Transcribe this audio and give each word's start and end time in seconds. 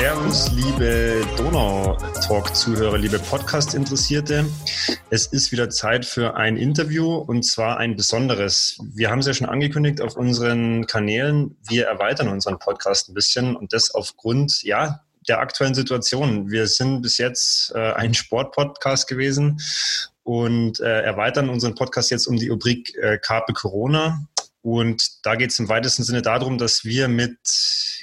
Servus, 0.00 0.52
liebe 0.52 1.26
Donau-Talk-Zuhörer, 1.36 2.98
liebe 2.98 3.18
Podcast-Interessierte. 3.18 4.46
Es 5.10 5.26
ist 5.26 5.50
wieder 5.50 5.70
Zeit 5.70 6.06
für 6.06 6.36
ein 6.36 6.56
Interview 6.56 7.16
und 7.16 7.42
zwar 7.42 7.78
ein 7.78 7.96
besonderes. 7.96 8.78
Wir 8.94 9.10
haben 9.10 9.18
es 9.18 9.26
ja 9.26 9.34
schon 9.34 9.48
angekündigt 9.48 10.00
auf 10.00 10.16
unseren 10.16 10.86
Kanälen. 10.86 11.56
Wir 11.68 11.86
erweitern 11.86 12.28
unseren 12.28 12.60
Podcast 12.60 13.08
ein 13.08 13.14
bisschen 13.14 13.56
und 13.56 13.72
das 13.72 13.92
aufgrund, 13.92 14.62
ja, 14.62 15.00
der 15.26 15.40
aktuellen 15.40 15.74
Situation. 15.74 16.48
Wir 16.48 16.68
sind 16.68 17.02
bis 17.02 17.18
jetzt 17.18 17.72
äh, 17.74 17.92
ein 17.94 18.14
Sportpodcast 18.14 19.08
gewesen 19.08 19.58
und 20.22 20.78
äh, 20.78 21.02
erweitern 21.02 21.48
unseren 21.48 21.74
Podcast 21.74 22.12
jetzt 22.12 22.28
um 22.28 22.36
die 22.36 22.50
Rubrik 22.50 22.94
äh, 22.98 23.18
Carpe 23.18 23.52
Corona. 23.52 24.27
Und 24.60 25.24
da 25.24 25.36
geht 25.36 25.50
es 25.50 25.58
im 25.58 25.68
weitesten 25.68 26.02
Sinne 26.02 26.22
darum, 26.22 26.58
dass 26.58 26.84
wir 26.84 27.08
mit, 27.08 27.38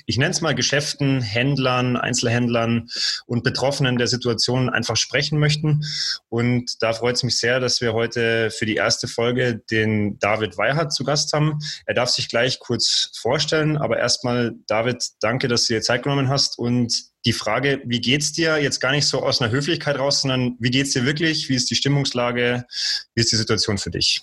ich 0.06 0.18
nenne 0.18 0.32
es 0.32 0.42
mal 0.42 0.56
Geschäften, 0.56 1.22
Händlern, 1.22 1.98
Einzelhändlern 1.98 2.88
und 3.26 3.44
Betroffenen 3.44 3.98
der 3.98 4.08
Situation 4.08 4.70
einfach 4.70 4.96
sprechen 4.96 5.38
möchten. 5.38 5.84
Und 6.30 6.82
da 6.82 6.94
freut 6.94 7.16
es 7.16 7.24
mich 7.24 7.38
sehr, 7.38 7.60
dass 7.60 7.82
wir 7.82 7.94
heute 7.94 8.52
für 8.52 8.66
die 8.66 8.76
erste 8.76 9.08
Folge 9.08 9.62
den 9.70 10.18
David 10.20 10.58
Weihart 10.58 10.94
zu 10.94 11.04
Gast 11.04 11.34
haben. 11.34 11.60
Er 11.86 11.94
darf 11.94 12.10
sich 12.10 12.30
gleich 12.30 12.60
kurz 12.60 13.12
vorstellen, 13.20 13.78
aber 13.78 13.98
erstmal, 13.98 14.54
David, 14.68 15.04
danke, 15.20 15.48
dass 15.48 15.66
du 15.66 15.74
dir 15.74 15.82
Zeit 15.82 16.04
genommen 16.04 16.30
hast 16.30 16.58
und 16.58 17.16
die 17.26 17.34
Frage, 17.34 17.82
wie 17.86 18.02
geht's 18.02 18.34
dir 18.34 18.62
jetzt 18.62 18.80
gar 18.80 18.92
nicht 18.92 19.08
so 19.08 19.24
aus 19.24 19.42
einer 19.42 19.52
Höflichkeit 19.52 19.98
raus, 19.98 20.22
sondern 20.22 20.56
wie 20.60 20.70
geht's 20.70 20.94
dir 20.94 21.06
wirklich? 21.06 21.50
Wie 21.50 21.56
ist 21.56 21.70
die 21.70 21.76
Stimmungslage? 21.76 22.66
Wie 23.16 23.22
ist 23.22 23.32
die 23.32 23.36
Situation 23.36 23.78
für 23.78 23.90
dich? 23.90 24.22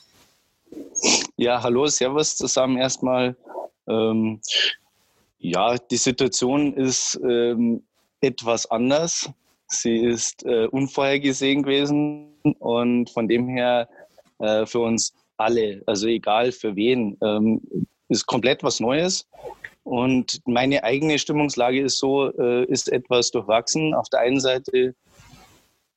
Ja, 1.43 1.61
hallo, 1.61 1.89
Servus 1.89 2.37
zusammen 2.37 2.79
erstmal. 2.79 3.35
Ähm, 3.89 4.41
ja, 5.41 5.77
die 5.77 5.97
Situation 5.97 6.73
ist 6.75 7.19
ähm, 7.29 7.83
etwas 8.21 8.71
anders. 8.71 9.29
Sie 9.67 9.97
ist 9.97 10.47
äh, 10.47 10.69
unvorhergesehen 10.69 11.65
gewesen 11.65 12.29
und 12.61 13.11
von 13.11 13.27
dem 13.27 13.49
her 13.49 13.89
äh, 14.39 14.67
für 14.67 14.79
uns 14.79 15.15
alle, 15.37 15.83
also 15.87 16.07
egal 16.07 16.53
für 16.53 16.77
wen, 16.77 17.19
ähm, 17.21 17.61
ist 18.09 18.27
komplett 18.27 18.63
was 18.63 18.79
Neues. 18.79 19.29
Und 19.83 20.41
meine 20.47 20.85
eigene 20.85 21.19
Stimmungslage 21.19 21.81
ist 21.81 21.99
so, 21.99 22.31
äh, 22.39 22.67
ist 22.67 22.89
etwas 22.89 23.33
durchwachsen. 23.33 23.95
Auf 23.95 24.09
der 24.11 24.21
einen 24.21 24.39
Seite 24.39 24.95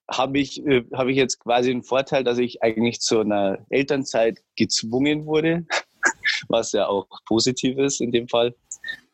habe 0.09 0.39
ich, 0.39 0.65
äh, 0.65 0.83
habe 0.93 1.11
ich 1.11 1.17
jetzt 1.17 1.39
quasi 1.39 1.69
den 1.69 1.83
Vorteil, 1.83 2.23
dass 2.23 2.37
ich 2.37 2.61
eigentlich 2.61 2.99
zu 2.99 3.19
einer 3.19 3.59
Elternzeit 3.69 4.39
gezwungen 4.55 5.25
wurde, 5.25 5.65
was 6.49 6.71
ja 6.71 6.87
auch 6.87 7.07
positiv 7.27 7.77
ist 7.77 8.01
in 8.01 8.11
dem 8.11 8.27
Fall. 8.27 8.55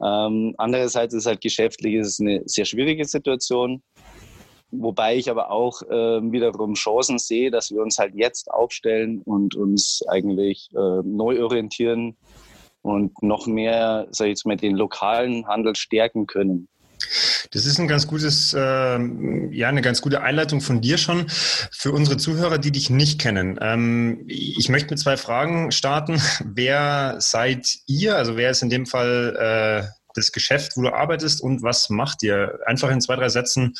Ähm, 0.04 0.54
andererseits 0.58 1.14
ist 1.14 1.26
halt 1.26 1.42
geschäftlich 1.42 1.96
ist 1.96 2.20
eine 2.20 2.42
sehr 2.46 2.66
schwierige 2.66 3.06
Situation, 3.06 3.82
wobei 4.72 5.16
ich 5.16 5.30
aber 5.30 5.52
auch 5.52 5.82
äh, 5.84 6.22
wiederum 6.32 6.74
Chancen 6.74 7.20
sehe, 7.20 7.52
dass 7.52 7.72
wir 7.72 7.82
uns 7.82 7.98
halt 7.98 8.14
jetzt 8.16 8.52
aufstellen 8.52 9.22
und 9.22 9.56
uns 9.56 10.04
eigentlich 10.08 10.70
äh, 10.74 11.02
neu 11.04 11.42
orientieren 11.44 12.18
und 12.82 13.22
noch 13.22 13.48
mehr, 13.48 14.08
sag 14.12 14.26
ich 14.26 14.32
jetzt 14.32 14.46
mal, 14.46 14.58
den 14.58 14.76
lokalen 14.76 15.48
Handel 15.48 15.76
stärken 15.76 16.28
können. 16.28 16.68
Das 17.52 17.66
ist 17.66 17.80
ein 17.80 17.88
ganz 17.88 18.08
gutes, 18.08 18.54
äh, 18.54 18.60
ja, 18.60 19.70
eine 19.70 19.82
ganz 19.82 20.02
gute 20.02 20.22
Einleitung 20.22 20.62
von 20.62 20.82
dir 20.82 20.98
schon 20.98 21.26
für 21.30 21.92
unsere 21.92 22.18
Zuhörer, 22.18 22.58
die 22.58 22.72
dich 22.72 22.90
nicht 22.90 23.20
kennen. 23.20 23.58
Ähm, 23.62 24.24
ich 24.28 24.70
möchte 24.70 24.90
mit 24.92 25.00
zwei 25.00 25.18
Fragen 25.18 25.72
starten. 25.72 26.22
Wer 26.46 27.16
seid 27.20 27.80
ihr? 27.88 28.16
Also 28.16 28.38
wer 28.38 28.52
ist 28.52 28.62
in 28.62 28.70
dem 28.70 28.86
Fall 28.86 29.84
äh, 29.84 29.88
das 30.16 30.32
Geschäft, 30.32 30.74
wo 30.76 30.82
du 30.82 30.94
arbeitest 30.94 31.42
und 31.42 31.64
was 31.64 31.90
macht 31.90 32.24
ihr? 32.24 32.60
Einfach 32.66 32.90
in 32.90 33.02
zwei, 33.02 33.16
drei 33.16 33.30
Sätzen 33.30 33.74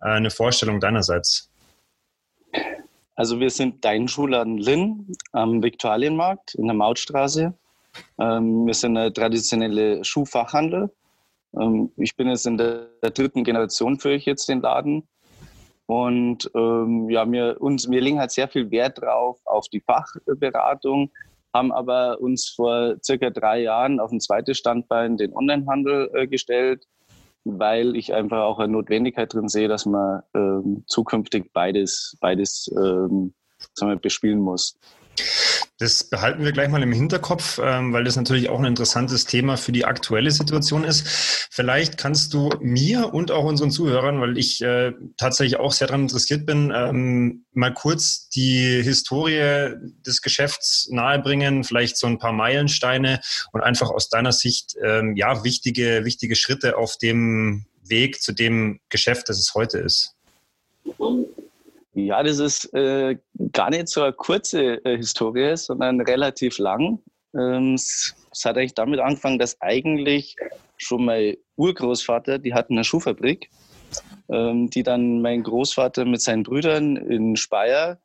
äh, 0.00 0.06
eine 0.08 0.30
Vorstellung 0.30 0.80
deinerseits. 0.80 1.50
Also 3.14 3.40
wir 3.40 3.50
sind 3.50 3.84
dein 3.84 4.08
Schuhladen 4.08 4.58
Linn 4.58 5.16
am 5.32 5.62
Viktualienmarkt 5.62 6.54
in 6.54 6.66
der 6.66 6.74
Mautstraße. 6.76 7.54
Ähm, 8.20 8.66
wir 8.66 8.74
sind 8.74 8.96
eine 8.96 9.12
traditionelle 9.12 10.04
Schuhfachhandel. 10.04 10.90
Ähm, 11.58 11.90
ich 11.96 12.16
bin 12.16 12.28
jetzt 12.28 12.46
in 12.46 12.56
der, 12.56 12.88
der, 13.02 13.10
dritten 13.10 13.44
Generation, 13.44 13.98
führe 13.98 14.14
ich 14.14 14.26
jetzt 14.26 14.48
den 14.48 14.60
Laden. 14.60 15.08
Und 15.86 16.50
ähm, 16.54 17.08
ja, 17.10 17.30
wir, 17.30 17.60
uns, 17.60 17.88
wir 17.88 18.00
legen 18.00 18.18
halt 18.18 18.32
sehr 18.32 18.48
viel 18.48 18.70
Wert 18.70 19.00
drauf 19.00 19.38
auf 19.44 19.68
die 19.68 19.80
Fachberatung, 19.80 21.12
haben 21.54 21.72
aber 21.72 22.20
uns 22.20 22.48
vor 22.48 22.96
circa 23.02 23.30
drei 23.30 23.62
Jahren 23.62 24.00
auf 24.00 24.10
ein 24.10 24.20
zweites 24.20 24.58
Standbein 24.58 25.16
den 25.16 25.34
Onlinehandel 25.34 26.10
äh, 26.12 26.26
gestellt, 26.26 26.84
weil 27.44 27.94
ich 27.94 28.12
einfach 28.12 28.42
auch 28.42 28.58
eine 28.58 28.72
Notwendigkeit 28.72 29.32
drin 29.32 29.48
sehe, 29.48 29.68
dass 29.68 29.86
man 29.86 30.22
ähm, 30.34 30.82
zukünftig 30.86 31.52
beides, 31.52 32.16
beides 32.20 32.68
ähm, 32.76 33.32
sagen 33.74 33.92
wir, 33.92 33.96
bespielen 33.96 34.40
muss. 34.40 34.76
Das 35.78 36.04
behalten 36.04 36.42
wir 36.42 36.52
gleich 36.52 36.70
mal 36.70 36.82
im 36.82 36.92
Hinterkopf, 36.92 37.60
ähm, 37.62 37.92
weil 37.92 38.04
das 38.04 38.16
natürlich 38.16 38.48
auch 38.48 38.58
ein 38.58 38.64
interessantes 38.64 39.26
Thema 39.26 39.58
für 39.58 39.72
die 39.72 39.84
aktuelle 39.84 40.30
Situation 40.30 40.84
ist. 40.84 41.06
Vielleicht 41.50 41.98
kannst 41.98 42.32
du 42.32 42.48
mir 42.60 43.12
und 43.12 43.30
auch 43.30 43.44
unseren 43.44 43.70
Zuhörern, 43.70 44.18
weil 44.20 44.38
ich 44.38 44.62
äh, 44.62 44.92
tatsächlich 45.18 45.58
auch 45.60 45.72
sehr 45.72 45.88
daran 45.88 46.02
interessiert 46.02 46.46
bin, 46.46 46.72
ähm, 46.74 47.44
mal 47.52 47.74
kurz 47.74 48.30
die 48.30 48.82
Historie 48.82 49.74
des 50.06 50.22
Geschäfts 50.22 50.88
nahebringen, 50.90 51.62
vielleicht 51.62 51.98
so 51.98 52.06
ein 52.06 52.18
paar 52.18 52.32
Meilensteine 52.32 53.20
und 53.52 53.60
einfach 53.60 53.90
aus 53.90 54.08
deiner 54.08 54.32
Sicht 54.32 54.76
ähm, 54.82 55.14
ja 55.14 55.44
wichtige, 55.44 56.06
wichtige 56.06 56.36
Schritte 56.36 56.78
auf 56.78 56.96
dem 56.96 57.66
Weg 57.82 58.22
zu 58.22 58.32
dem 58.32 58.80
Geschäft, 58.88 59.28
das 59.28 59.38
es 59.38 59.52
heute 59.54 59.78
ist. 59.78 60.14
Ja, 61.96 62.22
das 62.22 62.40
ist 62.40 62.74
äh, 62.74 63.16
gar 63.52 63.70
nicht 63.70 63.88
so 63.88 64.02
eine 64.02 64.12
kurze 64.12 64.84
äh, 64.84 64.98
Historie, 64.98 65.56
sondern 65.56 66.02
relativ 66.02 66.58
lang. 66.58 66.98
Ähm, 67.34 67.72
es, 67.72 68.14
es, 68.30 68.44
hat 68.44 68.58
eigentlich 68.58 68.74
damit 68.74 69.00
angefangen, 69.00 69.38
dass 69.38 69.58
eigentlich 69.62 70.36
schon 70.76 71.06
mein 71.06 71.36
Urgroßvater, 71.56 72.38
die 72.38 72.52
hatten 72.52 72.74
eine 72.74 72.84
Schuhfabrik, 72.84 73.48
ähm, 74.28 74.68
die 74.68 74.82
dann 74.82 75.22
mein 75.22 75.42
Großvater 75.42 76.04
mit 76.04 76.20
seinen 76.20 76.42
Brüdern 76.42 76.96
in 76.96 77.34
Speyer 77.34 77.98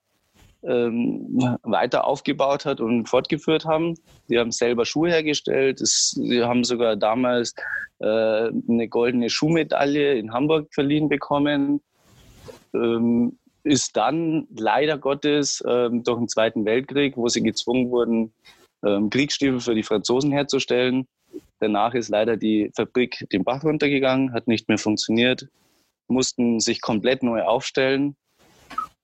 ähm, 0.64 1.58
weiter 1.64 2.06
aufgebaut 2.08 2.64
hat 2.64 2.80
und 2.80 3.10
fortgeführt 3.10 3.66
haben. 3.66 3.96
Die 4.30 4.40
haben 4.40 4.54
selber 4.54 4.86
Schuhe 4.86 5.10
hergestellt. 5.10 5.82
Das, 5.82 6.12
sie 6.12 6.42
haben 6.42 6.64
sogar 6.64 6.96
damals 6.96 7.54
äh, 8.00 8.06
eine 8.06 8.88
goldene 8.88 9.30
Schuhmedaille 9.30 10.14
in 10.14 10.32
Hamburg 10.32 10.74
verliehen 10.74 11.10
bekommen. 11.10 11.82
Ähm, 12.74 13.38
ist 13.64 13.96
dann 13.98 14.48
leider 14.56 14.98
Gottes 14.98 15.64
ähm, 15.68 16.04
durch 16.04 16.18
den 16.18 16.28
Zweiten 16.28 16.66
Weltkrieg, 16.66 17.18
wo 17.18 17.28
sie 17.28 17.44
gezwungen 17.44 17.90
wurden, 17.90 18.34
ähm, 18.86 19.10
Kriegsstiefel 19.10 19.60
für 19.60 19.76
die 19.76 19.84
Franzosen 19.84 20.32
herzustellen. 20.32 21.08
Danach 21.60 21.94
ist 21.94 22.10
leider 22.10 22.38
die 22.38 22.72
Fabrik 22.76 23.28
den 23.32 23.44
Bach 23.44 23.64
runtergegangen, 23.64 24.34
hat 24.34 24.48
nicht 24.48 24.68
mehr 24.68 24.78
funktioniert, 24.78 25.48
mussten 26.08 26.60
sich 26.60 26.82
komplett 26.82 27.24
neu 27.24 27.44
aufstellen. 27.44 28.16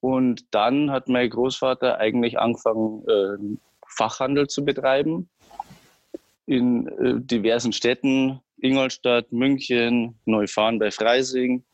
Und 0.00 0.44
dann 0.52 0.90
hat 0.90 1.08
mein 1.08 1.30
Großvater 1.30 1.98
eigentlich 1.98 2.38
angefangen, 2.38 3.04
äh, 3.08 3.58
Fachhandel 3.86 4.48
zu 4.48 4.64
betreiben 4.64 5.28
in 6.46 6.86
äh, 6.86 7.20
diversen 7.20 7.72
Städten, 7.72 8.40
Ingolstadt, 8.56 9.30
München, 9.32 10.18
Neufahren 10.24 10.78
bei 10.78 10.90
Freising, 10.90 11.64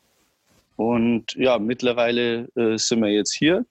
und 0.75 1.33
ja, 1.35 1.57
mittlerweile 1.59 2.49
äh, 2.55 2.77
sind 2.77 3.01
wir 3.01 3.11
jetzt 3.11 3.33
hier. 3.33 3.65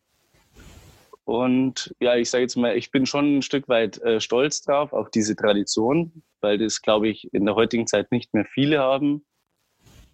Und 1.24 1.94
ja, 2.00 2.16
ich 2.16 2.28
sage 2.30 2.42
jetzt 2.42 2.56
mal, 2.56 2.76
ich 2.76 2.90
bin 2.90 3.06
schon 3.06 3.38
ein 3.38 3.42
Stück 3.42 3.68
weit 3.68 4.00
äh, 4.02 4.20
stolz 4.20 4.62
drauf, 4.62 4.92
auf 4.92 5.10
diese 5.10 5.34
Tradition, 5.34 6.22
weil 6.40 6.58
das, 6.58 6.82
glaube 6.82 7.08
ich, 7.08 7.32
in 7.32 7.46
der 7.46 7.54
heutigen 7.54 7.86
Zeit 7.86 8.12
nicht 8.12 8.34
mehr 8.34 8.44
viele 8.44 8.80
haben. 8.80 9.24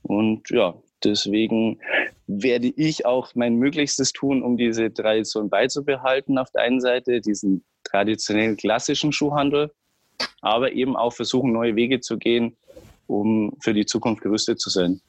Und 0.02 0.50
ja, 0.50 0.75
deswegen 1.02 1.81
werde 2.26 2.69
ich 2.69 3.06
auch 3.06 3.34
mein 3.34 3.56
Möglichstes 3.56 4.12
tun, 4.12 4.42
um 4.42 4.56
diese 4.56 4.92
Tradition 4.92 5.50
beizubehalten. 5.50 6.38
Auf 6.38 6.50
der 6.52 6.62
einen 6.62 6.81
Seite 6.81 7.20
diesen 7.20 7.64
traditionellen 7.82 8.56
klassischen 8.56 9.12
Schuhhandel, 9.12 9.72
aber 10.40 10.72
eben 10.72 10.96
auch 10.96 11.12
versuchen, 11.12 11.52
neue 11.52 11.75
Wege 11.75 12.00
zu 12.00 12.19
gehen, 12.19 12.56
um 13.08 13.56
für 13.60 13.75
die 13.75 13.87
Zukunft 13.87 14.22
gerüstet 14.22 14.60
zu 14.60 14.70
sein. 14.70 15.00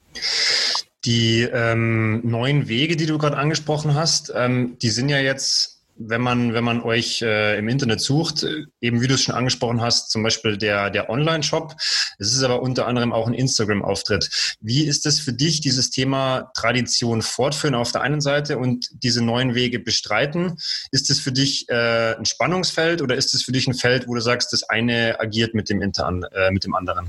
Die 1.04 1.42
ähm, 1.42 2.20
neuen 2.22 2.68
Wege, 2.68 2.96
die 2.96 3.06
du 3.06 3.18
gerade 3.18 3.36
angesprochen 3.36 3.94
hast, 3.94 4.32
ähm, 4.36 4.76
die 4.82 4.90
sind 4.90 5.08
ja 5.08 5.18
jetzt, 5.18 5.80
wenn 5.96 6.20
man, 6.20 6.54
wenn 6.54 6.62
man 6.62 6.80
euch 6.80 7.22
äh, 7.22 7.58
im 7.58 7.68
Internet 7.68 8.00
sucht, 8.00 8.44
äh, 8.44 8.66
eben 8.80 9.00
wie 9.00 9.08
du 9.08 9.14
es 9.14 9.22
schon 9.22 9.34
angesprochen 9.34 9.80
hast, 9.80 10.12
zum 10.12 10.22
Beispiel 10.22 10.56
der, 10.56 10.90
der 10.90 11.10
Online-Shop. 11.10 11.74
Es 12.20 12.32
ist 12.32 12.44
aber 12.44 12.62
unter 12.62 12.86
anderem 12.86 13.12
auch 13.12 13.26
ein 13.26 13.34
Instagram-Auftritt. 13.34 14.56
Wie 14.60 14.84
ist 14.84 15.04
es 15.04 15.18
für 15.18 15.32
dich, 15.32 15.60
dieses 15.60 15.90
Thema 15.90 16.52
Tradition 16.54 17.20
fortführen 17.20 17.74
auf 17.74 17.90
der 17.90 18.02
einen 18.02 18.20
Seite 18.20 18.58
und 18.58 18.88
diese 19.02 19.24
neuen 19.24 19.56
Wege 19.56 19.80
bestreiten? 19.80 20.56
Ist 20.92 21.10
es 21.10 21.18
für 21.18 21.32
dich 21.32 21.68
äh, 21.68 22.14
ein 22.14 22.26
Spannungsfeld 22.26 23.02
oder 23.02 23.16
ist 23.16 23.34
es 23.34 23.42
für 23.42 23.52
dich 23.52 23.66
ein 23.66 23.74
Feld, 23.74 24.06
wo 24.06 24.14
du 24.14 24.20
sagst, 24.20 24.52
das 24.52 24.62
eine 24.62 25.18
agiert 25.18 25.52
mit 25.52 25.68
dem, 25.68 25.82
Inter 25.82 26.08
äh, 26.32 26.52
mit 26.52 26.64
dem 26.64 26.76
anderen? 26.76 27.08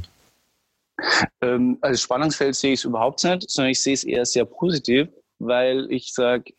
Ähm, 1.41 1.77
als 1.81 2.01
Spannungsfeld 2.01 2.55
sehe 2.55 2.73
ich 2.73 2.79
es 2.79 2.85
überhaupt 2.85 3.23
nicht, 3.23 3.49
sondern 3.49 3.71
ich 3.71 3.81
sehe 3.81 3.93
es 3.93 4.03
eher 4.03 4.25
sehr 4.25 4.45
positiv, 4.45 5.09
weil 5.39 5.91
ich 5.91 6.13
sage, 6.13 6.53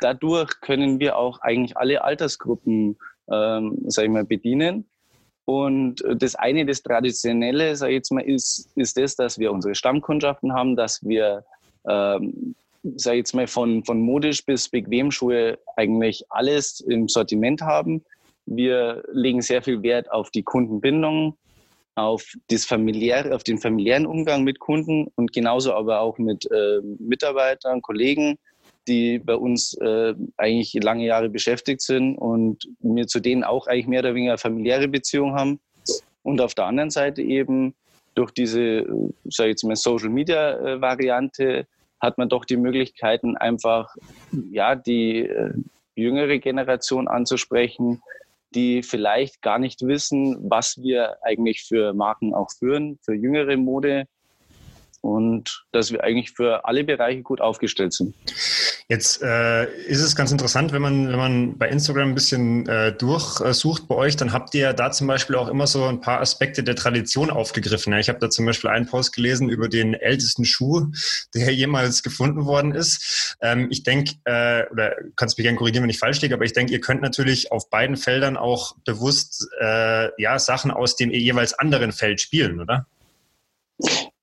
dadurch 0.00 0.60
können 0.60 1.00
wir 1.00 1.16
auch 1.16 1.40
eigentlich 1.40 1.76
alle 1.76 2.02
Altersgruppen, 2.02 2.96
ähm, 3.30 3.78
sage 3.86 4.06
ich 4.06 4.12
mal, 4.12 4.24
bedienen. 4.24 4.86
Und 5.46 6.02
das 6.16 6.34
eine, 6.34 6.64
das 6.64 6.82
Traditionelle, 6.82 7.76
sage 7.76 7.92
ich 7.92 7.96
jetzt 7.96 8.12
mal, 8.12 8.22
ist, 8.22 8.70
ist 8.76 8.96
das, 8.96 9.14
dass 9.16 9.38
wir 9.38 9.52
unsere 9.52 9.74
Stammkundschaften 9.74 10.54
haben, 10.54 10.74
dass 10.74 11.04
wir, 11.04 11.44
ähm, 11.86 12.54
sage 12.96 13.16
ich 13.16 13.20
jetzt 13.20 13.34
mal, 13.34 13.46
von, 13.46 13.84
von 13.84 14.00
modisch 14.00 14.44
bis 14.44 14.68
bequem 14.68 15.10
Schuhe 15.10 15.58
eigentlich 15.76 16.24
alles 16.30 16.80
im 16.80 17.08
Sortiment 17.08 17.60
haben. 17.60 18.02
Wir 18.46 19.02
legen 19.12 19.42
sehr 19.42 19.62
viel 19.62 19.82
Wert 19.82 20.10
auf 20.10 20.30
die 20.30 20.42
Kundenbindung, 20.42 21.36
auf, 21.94 22.32
das 22.48 22.64
familiäre, 22.64 23.34
auf 23.34 23.44
den 23.44 23.58
familiären 23.58 24.06
Umgang 24.06 24.42
mit 24.42 24.58
Kunden 24.58 25.08
und 25.14 25.32
genauso 25.32 25.72
aber 25.74 26.00
auch 26.00 26.18
mit 26.18 26.50
äh, 26.50 26.80
Mitarbeitern, 26.98 27.82
Kollegen, 27.82 28.38
die 28.88 29.18
bei 29.18 29.36
uns 29.36 29.74
äh, 29.80 30.14
eigentlich 30.36 30.74
lange 30.82 31.06
Jahre 31.06 31.28
beschäftigt 31.28 31.80
sind 31.80 32.16
und 32.16 32.68
wir 32.80 33.06
zu 33.06 33.20
denen 33.20 33.44
auch 33.44 33.66
eigentlich 33.66 33.86
mehr 33.86 34.00
oder 34.00 34.14
weniger 34.14 34.38
familiäre 34.38 34.88
Beziehung 34.88 35.34
haben. 35.34 35.60
Und 36.22 36.40
auf 36.40 36.54
der 36.54 36.66
anderen 36.66 36.90
Seite 36.90 37.22
eben 37.22 37.74
durch 38.14 38.30
diese, 38.30 38.84
sage 39.24 39.50
ich 39.50 39.54
jetzt 39.54 39.64
mal, 39.64 39.76
Social 39.76 40.08
Media 40.08 40.58
äh, 40.58 40.80
Variante 40.80 41.66
hat 42.00 42.18
man 42.18 42.28
doch 42.28 42.44
die 42.44 42.56
Möglichkeiten, 42.56 43.36
einfach 43.36 43.94
ja, 44.50 44.74
die 44.74 45.20
äh, 45.20 45.52
jüngere 45.96 46.38
Generation 46.38 47.08
anzusprechen, 47.08 48.02
die 48.54 48.82
vielleicht 48.82 49.42
gar 49.42 49.58
nicht 49.58 49.82
wissen, 49.82 50.36
was 50.48 50.80
wir 50.80 51.16
eigentlich 51.22 51.64
für 51.64 51.92
Marken 51.92 52.34
auch 52.34 52.50
führen, 52.50 52.98
für 53.02 53.14
jüngere 53.14 53.56
Mode 53.56 54.06
und 55.00 55.66
dass 55.72 55.92
wir 55.92 56.02
eigentlich 56.02 56.32
für 56.32 56.64
alle 56.64 56.84
Bereiche 56.84 57.22
gut 57.22 57.40
aufgestellt 57.40 57.92
sind. 57.92 58.14
Jetzt 58.86 59.22
äh, 59.22 59.64
ist 59.86 60.02
es 60.02 60.14
ganz 60.14 60.30
interessant, 60.30 60.72
wenn 60.72 60.82
man, 60.82 61.08
wenn 61.08 61.16
man 61.16 61.56
bei 61.56 61.70
Instagram 61.70 62.10
ein 62.10 62.14
bisschen 62.14 62.68
äh, 62.68 62.92
durchsucht 62.92 63.88
bei 63.88 63.94
euch, 63.94 64.16
dann 64.16 64.34
habt 64.34 64.54
ihr 64.54 64.74
da 64.74 64.90
zum 64.90 65.06
Beispiel 65.06 65.36
auch 65.36 65.48
immer 65.48 65.66
so 65.66 65.86
ein 65.86 66.02
paar 66.02 66.20
Aspekte 66.20 66.62
der 66.62 66.76
Tradition 66.76 67.30
aufgegriffen. 67.30 67.94
Ja, 67.94 67.98
ich 67.98 68.10
habe 68.10 68.18
da 68.18 68.28
zum 68.28 68.44
Beispiel 68.44 68.68
einen 68.68 68.84
Post 68.84 69.14
gelesen 69.14 69.48
über 69.48 69.70
den 69.70 69.94
ältesten 69.94 70.44
Schuh, 70.44 70.88
der 71.34 71.54
jemals 71.54 72.02
gefunden 72.02 72.44
worden 72.44 72.74
ist. 72.74 73.38
Ähm, 73.40 73.68
ich 73.70 73.84
denke, 73.84 74.16
äh, 74.24 74.70
oder 74.70 74.94
kannst 75.16 75.38
mich 75.38 75.44
gerne 75.44 75.56
korrigieren, 75.56 75.84
wenn 75.84 75.90
ich 75.90 75.98
falsch 75.98 76.20
liege, 76.20 76.34
aber 76.34 76.44
ich 76.44 76.52
denke, 76.52 76.74
ihr 76.74 76.80
könnt 76.80 77.00
natürlich 77.00 77.52
auf 77.52 77.70
beiden 77.70 77.96
Feldern 77.96 78.36
auch 78.36 78.76
bewusst 78.84 79.48
äh, 79.60 80.10
ja, 80.20 80.38
Sachen 80.38 80.70
aus 80.70 80.96
dem 80.96 81.10
jeweils 81.10 81.54
anderen 81.54 81.92
Feld 81.92 82.20
spielen, 82.20 82.60
oder? 82.60 82.86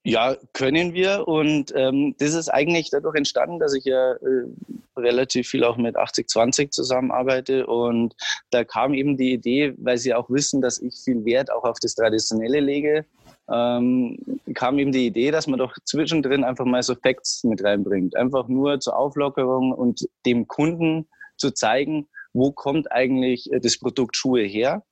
Ja, 0.04 0.36
können 0.52 0.94
wir. 0.94 1.28
Und 1.28 1.72
ähm, 1.76 2.16
das 2.18 2.34
ist 2.34 2.48
eigentlich 2.48 2.90
dadurch 2.90 3.14
entstanden, 3.14 3.60
dass 3.60 3.72
ich 3.72 3.84
ja 3.84 4.14
äh, 4.14 4.46
relativ 4.96 5.48
viel 5.48 5.62
auch 5.62 5.76
mit 5.76 5.96
80-20 5.96 6.70
zusammenarbeite. 6.70 7.66
Und 7.66 8.14
da 8.50 8.64
kam 8.64 8.94
eben 8.94 9.16
die 9.16 9.32
Idee, 9.32 9.74
weil 9.78 9.98
sie 9.98 10.12
auch 10.12 10.28
wissen, 10.28 10.60
dass 10.60 10.80
ich 10.80 10.96
viel 11.04 11.24
Wert 11.24 11.52
auch 11.52 11.62
auf 11.62 11.78
das 11.80 11.94
Traditionelle 11.94 12.58
lege, 12.58 13.06
ähm, 13.48 14.18
kam 14.54 14.78
eben 14.80 14.90
die 14.90 15.06
Idee, 15.06 15.30
dass 15.30 15.46
man 15.46 15.60
doch 15.60 15.74
zwischendrin 15.84 16.42
einfach 16.42 16.64
mal 16.64 16.82
so 16.82 16.96
Facts 16.96 17.44
mit 17.44 17.62
reinbringt. 17.62 18.16
Einfach 18.16 18.48
nur 18.48 18.80
zur 18.80 18.96
Auflockerung 18.96 19.72
und 19.72 20.08
dem 20.26 20.48
Kunden 20.48 21.08
zu 21.36 21.52
zeigen, 21.52 22.08
wo 22.32 22.50
kommt 22.50 22.90
eigentlich 22.90 23.52
äh, 23.52 23.60
das 23.60 23.78
Produkt 23.78 24.16
Schuhe 24.16 24.42
her, 24.42 24.82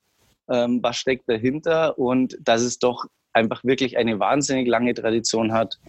ähm, 0.49 0.81
was 0.81 0.95
steckt 0.95 1.27
dahinter 1.27 1.97
und 1.97 2.37
dass 2.41 2.61
es 2.61 2.79
doch 2.79 3.05
einfach 3.33 3.63
wirklich 3.63 3.97
eine 3.97 4.19
wahnsinnig 4.19 4.67
lange 4.67 4.93
Tradition 4.93 5.53
hat. 5.53 5.79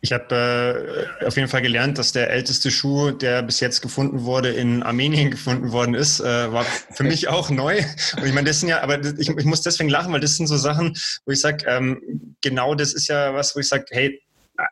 Ich 0.00 0.12
habe 0.12 1.06
äh, 1.20 1.24
auf 1.24 1.36
jeden 1.36 1.48
Fall 1.48 1.62
gelernt, 1.62 1.96
dass 1.96 2.12
der 2.12 2.28
älteste 2.28 2.70
Schuh, 2.70 3.10
der 3.10 3.42
bis 3.42 3.60
jetzt 3.60 3.80
gefunden 3.80 4.24
wurde, 4.24 4.50
in 4.50 4.82
Armenien 4.82 5.30
gefunden 5.30 5.72
worden 5.72 5.94
ist, 5.94 6.20
äh, 6.20 6.52
war 6.52 6.64
für 6.64 7.04
mich 7.04 7.28
auch 7.28 7.48
neu. 7.50 7.78
Und 8.16 8.26
ich 8.26 8.34
meine, 8.34 8.48
das 8.48 8.60
sind 8.60 8.68
ja, 8.68 8.82
aber 8.82 9.02
ich, 9.02 9.28
ich 9.28 9.44
muss 9.44 9.62
deswegen 9.62 9.88
lachen, 9.88 10.12
weil 10.12 10.20
das 10.20 10.36
sind 10.36 10.46
so 10.46 10.58
Sachen, 10.58 10.94
wo 11.24 11.32
ich 11.32 11.40
sage, 11.40 11.64
ähm, 11.66 12.36
genau 12.42 12.74
das 12.74 12.92
ist 12.92 13.08
ja 13.08 13.34
was, 13.34 13.56
wo 13.56 13.60
ich 13.60 13.68
sage, 13.68 13.86
hey, 13.90 14.20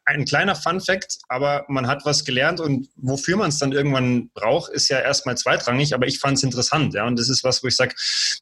ein 0.04 0.24
kleiner 0.24 0.54
Fun 0.54 0.80
Fact, 0.80 1.18
aber 1.28 1.64
man 1.68 1.86
hat 1.86 2.04
was 2.04 2.24
gelernt 2.24 2.60
und 2.60 2.88
wofür 2.96 3.36
man 3.36 3.48
es 3.48 3.58
dann 3.58 3.72
irgendwann 3.72 4.30
braucht, 4.34 4.70
ist 4.72 4.88
ja 4.88 5.00
erstmal 5.00 5.36
zweitrangig, 5.36 5.94
aber 5.94 6.06
ich 6.06 6.18
fand 6.18 6.38
es 6.38 6.44
interessant, 6.44 6.94
ja, 6.94 7.06
und 7.06 7.18
das 7.18 7.28
ist 7.28 7.42
was, 7.44 7.62
wo 7.62 7.68
ich 7.68 7.76
sage, 7.76 7.94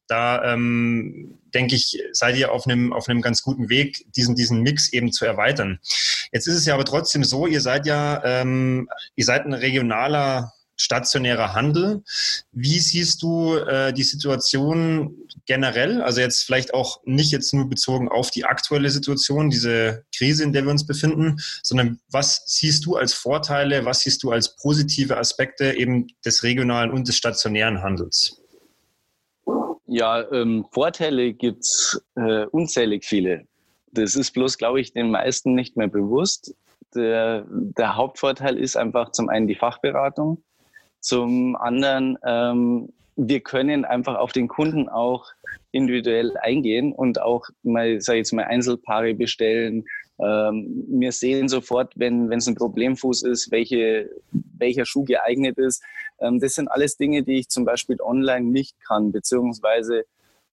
da 0.06 0.52
ähm, 0.52 1.38
denke 1.54 1.76
ich, 1.76 1.98
seid 2.12 2.36
ihr 2.36 2.52
auf 2.52 2.66
einem 2.66 2.92
auf 2.92 3.08
einem 3.08 3.22
ganz 3.22 3.42
guten 3.42 3.68
Weg, 3.68 4.04
diesen 4.14 4.34
diesen 4.34 4.62
Mix 4.62 4.92
eben 4.92 5.12
zu 5.12 5.24
erweitern. 5.24 5.80
Jetzt 6.32 6.46
ist 6.46 6.56
es 6.56 6.66
ja 6.66 6.74
aber 6.74 6.84
trotzdem 6.84 7.24
so, 7.24 7.46
ihr 7.46 7.60
seid 7.60 7.86
ja 7.86 8.22
ähm, 8.24 8.88
ihr 9.16 9.24
seid 9.24 9.46
ein 9.46 9.54
regionaler 9.54 10.52
stationärer 10.80 11.54
Handel. 11.54 12.02
Wie 12.52 12.78
siehst 12.78 13.22
du 13.22 13.56
äh, 13.56 13.92
die 13.92 14.02
Situation 14.02 15.14
generell? 15.46 16.00
Also 16.00 16.20
jetzt 16.20 16.44
vielleicht 16.44 16.72
auch 16.72 17.00
nicht 17.04 17.32
jetzt 17.32 17.52
nur 17.52 17.68
bezogen 17.68 18.08
auf 18.08 18.30
die 18.30 18.44
aktuelle 18.44 18.90
Situation, 18.90 19.50
diese 19.50 20.04
Krise, 20.16 20.42
in 20.44 20.52
der 20.52 20.64
wir 20.64 20.70
uns 20.70 20.86
befinden, 20.86 21.36
sondern 21.62 22.00
was 22.10 22.44
siehst 22.46 22.86
du 22.86 22.96
als 22.96 23.12
Vorteile, 23.12 23.84
was 23.84 24.00
siehst 24.00 24.22
du 24.22 24.32
als 24.32 24.56
positive 24.56 25.18
Aspekte 25.18 25.76
eben 25.76 26.08
des 26.24 26.42
regionalen 26.42 26.90
und 26.90 27.06
des 27.08 27.16
stationären 27.16 27.82
Handels? 27.82 28.40
Ja, 29.86 30.24
ähm, 30.30 30.66
Vorteile 30.70 31.32
gibt 31.34 31.64
es 31.64 32.00
äh, 32.14 32.46
unzählig 32.46 33.04
viele. 33.04 33.46
Das 33.92 34.14
ist 34.14 34.30
bloß, 34.32 34.56
glaube 34.56 34.80
ich, 34.80 34.92
den 34.92 35.10
meisten 35.10 35.54
nicht 35.54 35.76
mehr 35.76 35.88
bewusst. 35.88 36.54
Der, 36.94 37.44
der 37.48 37.96
Hauptvorteil 37.96 38.56
ist 38.56 38.76
einfach 38.76 39.10
zum 39.10 39.28
einen 39.28 39.48
die 39.48 39.56
Fachberatung. 39.56 40.42
Zum 41.00 41.56
anderen, 41.56 42.18
ähm, 42.24 42.92
wir 43.16 43.40
können 43.40 43.84
einfach 43.84 44.16
auf 44.16 44.32
den 44.32 44.48
Kunden 44.48 44.88
auch 44.88 45.26
individuell 45.72 46.36
eingehen 46.38 46.92
und 46.92 47.20
auch 47.20 47.46
mal, 47.62 48.00
sag 48.00 48.14
ich 48.14 48.18
jetzt 48.18 48.32
mal, 48.32 48.44
Einzelpaare 48.44 49.14
bestellen. 49.14 49.84
Ähm, 50.18 50.84
wir 50.88 51.12
sehen 51.12 51.48
sofort, 51.48 51.92
wenn 51.96 52.32
es 52.32 52.46
ein 52.46 52.54
Problemfuß 52.54 53.22
ist, 53.22 53.50
welche, 53.50 54.10
welcher 54.58 54.84
Schuh 54.84 55.04
geeignet 55.04 55.58
ist. 55.58 55.82
Ähm, 56.18 56.40
das 56.40 56.54
sind 56.54 56.68
alles 56.68 56.96
Dinge, 56.96 57.22
die 57.22 57.40
ich 57.40 57.48
zum 57.48 57.64
Beispiel 57.64 58.00
online 58.00 58.46
nicht 58.46 58.76
kann, 58.86 59.12
beziehungsweise 59.12 60.04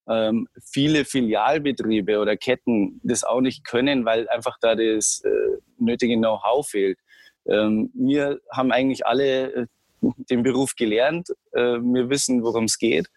ähm, 0.08 0.48
viele 0.64 1.06
Filialbetriebe 1.06 2.20
oder 2.20 2.38
Ketten 2.38 3.02
das 3.04 3.24
auch 3.24 3.42
nicht 3.42 3.66
können, 3.66 4.06
weil 4.06 4.28
einfach 4.30 4.58
da 4.62 4.76
das 4.76 5.22
äh, 5.26 5.58
nötige 5.80 6.16
Know-how 6.16 6.68
fehlt. 6.68 7.00
Ähm, 7.46 7.92
wir 7.94 8.40
haben 8.52 8.72
eigentlich 8.72 9.06
alle 9.06 9.54
äh, 9.54 9.68
den 10.30 10.44
Beruf 10.44 10.76
gelernt. 10.76 11.30
Äh, 11.52 11.80
wir 11.80 12.10
wissen, 12.10 12.44
worum 12.44 12.66
es 12.66 12.78
geht. 12.78 13.10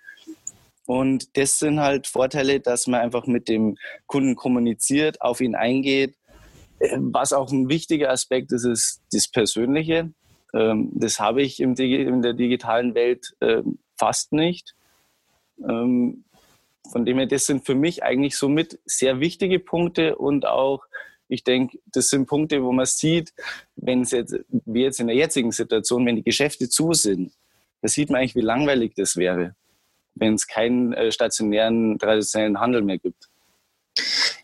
Und 0.87 1.37
das 1.37 1.59
sind 1.59 1.79
halt 1.79 2.07
Vorteile, 2.07 2.59
dass 2.61 2.87
man 2.87 3.01
einfach 3.01 3.27
mit 3.27 3.49
dem 3.49 3.77
Kunden 4.07 4.35
kommuniziert, 4.35 5.21
auf 5.23 5.41
ihn 5.41 5.55
eingeht. 5.55 6.17
Äh, 6.81 6.97
was 6.99 7.33
auch 7.33 7.51
ein 7.53 7.69
wichtiger 7.69 8.11
Aspekt 8.11 8.53
ist, 8.53 8.65
ist 8.65 9.01
das 9.13 9.29
Persönliche. 9.29 10.13
Ähm, 10.53 10.91
das 10.95 11.21
habe 11.21 11.43
ich 11.43 11.61
in 11.61 11.75
der 11.75 12.33
digitalen 12.33 12.95
Welt 12.95 13.35
ähm, 13.41 13.79
fast 13.97 14.33
nicht. 14.33 14.75
Ähm, 15.69 16.25
von 16.91 17.05
dem 17.05 17.19
her, 17.19 17.27
das 17.27 17.47
sind 17.47 17.65
für 17.65 17.75
mich 17.75 18.03
eigentlich 18.03 18.37
somit 18.37 18.81
sehr 18.85 19.21
wichtige 19.21 19.61
Punkte 19.61 20.17
und 20.17 20.47
auch 20.47 20.83
ich 21.31 21.45
denke, 21.45 21.79
das 21.87 22.09
sind 22.09 22.27
Punkte, 22.27 22.63
wo 22.63 22.73
man 22.73 22.87
sieht, 22.87 23.33
wenn 23.77 24.03
es 24.03 24.11
jetzt, 24.11 24.37
wie 24.49 24.83
jetzt 24.83 25.01
in 25.01 25.07
der 25.07 25.17
jetzigen 25.17 25.53
Situation, 25.53 26.05
wenn 26.05 26.17
die 26.17 26.25
Geschäfte 26.25 26.69
zu 26.69 26.93
sind, 26.93 27.33
da 27.83 27.89
sieht 27.89 28.11
man 28.11 28.21
eigentlich, 28.21 28.35
wie 28.35 28.41
langweilig 28.41 28.95
das 28.97 29.17
wäre, 29.17 29.55
wenn 30.15 30.35
es 30.35 30.47
keinen 30.47 30.93
äh, 30.93 31.13
stationären, 31.13 31.99
traditionellen 31.99 32.59
Handel 32.59 32.83
mehr 32.83 32.99
gibt. 32.99 33.29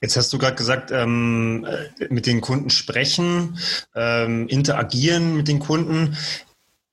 Jetzt 0.01 0.17
hast 0.17 0.33
du 0.33 0.39
gerade 0.39 0.55
gesagt, 0.55 0.91
ähm, 0.93 1.67
äh, 1.69 2.07
mit 2.09 2.27
den 2.27 2.41
Kunden 2.41 2.71
sprechen, 2.71 3.59
ähm, 3.95 4.47
interagieren 4.47 5.37
mit 5.37 5.49
den 5.49 5.59
Kunden. 5.59 6.17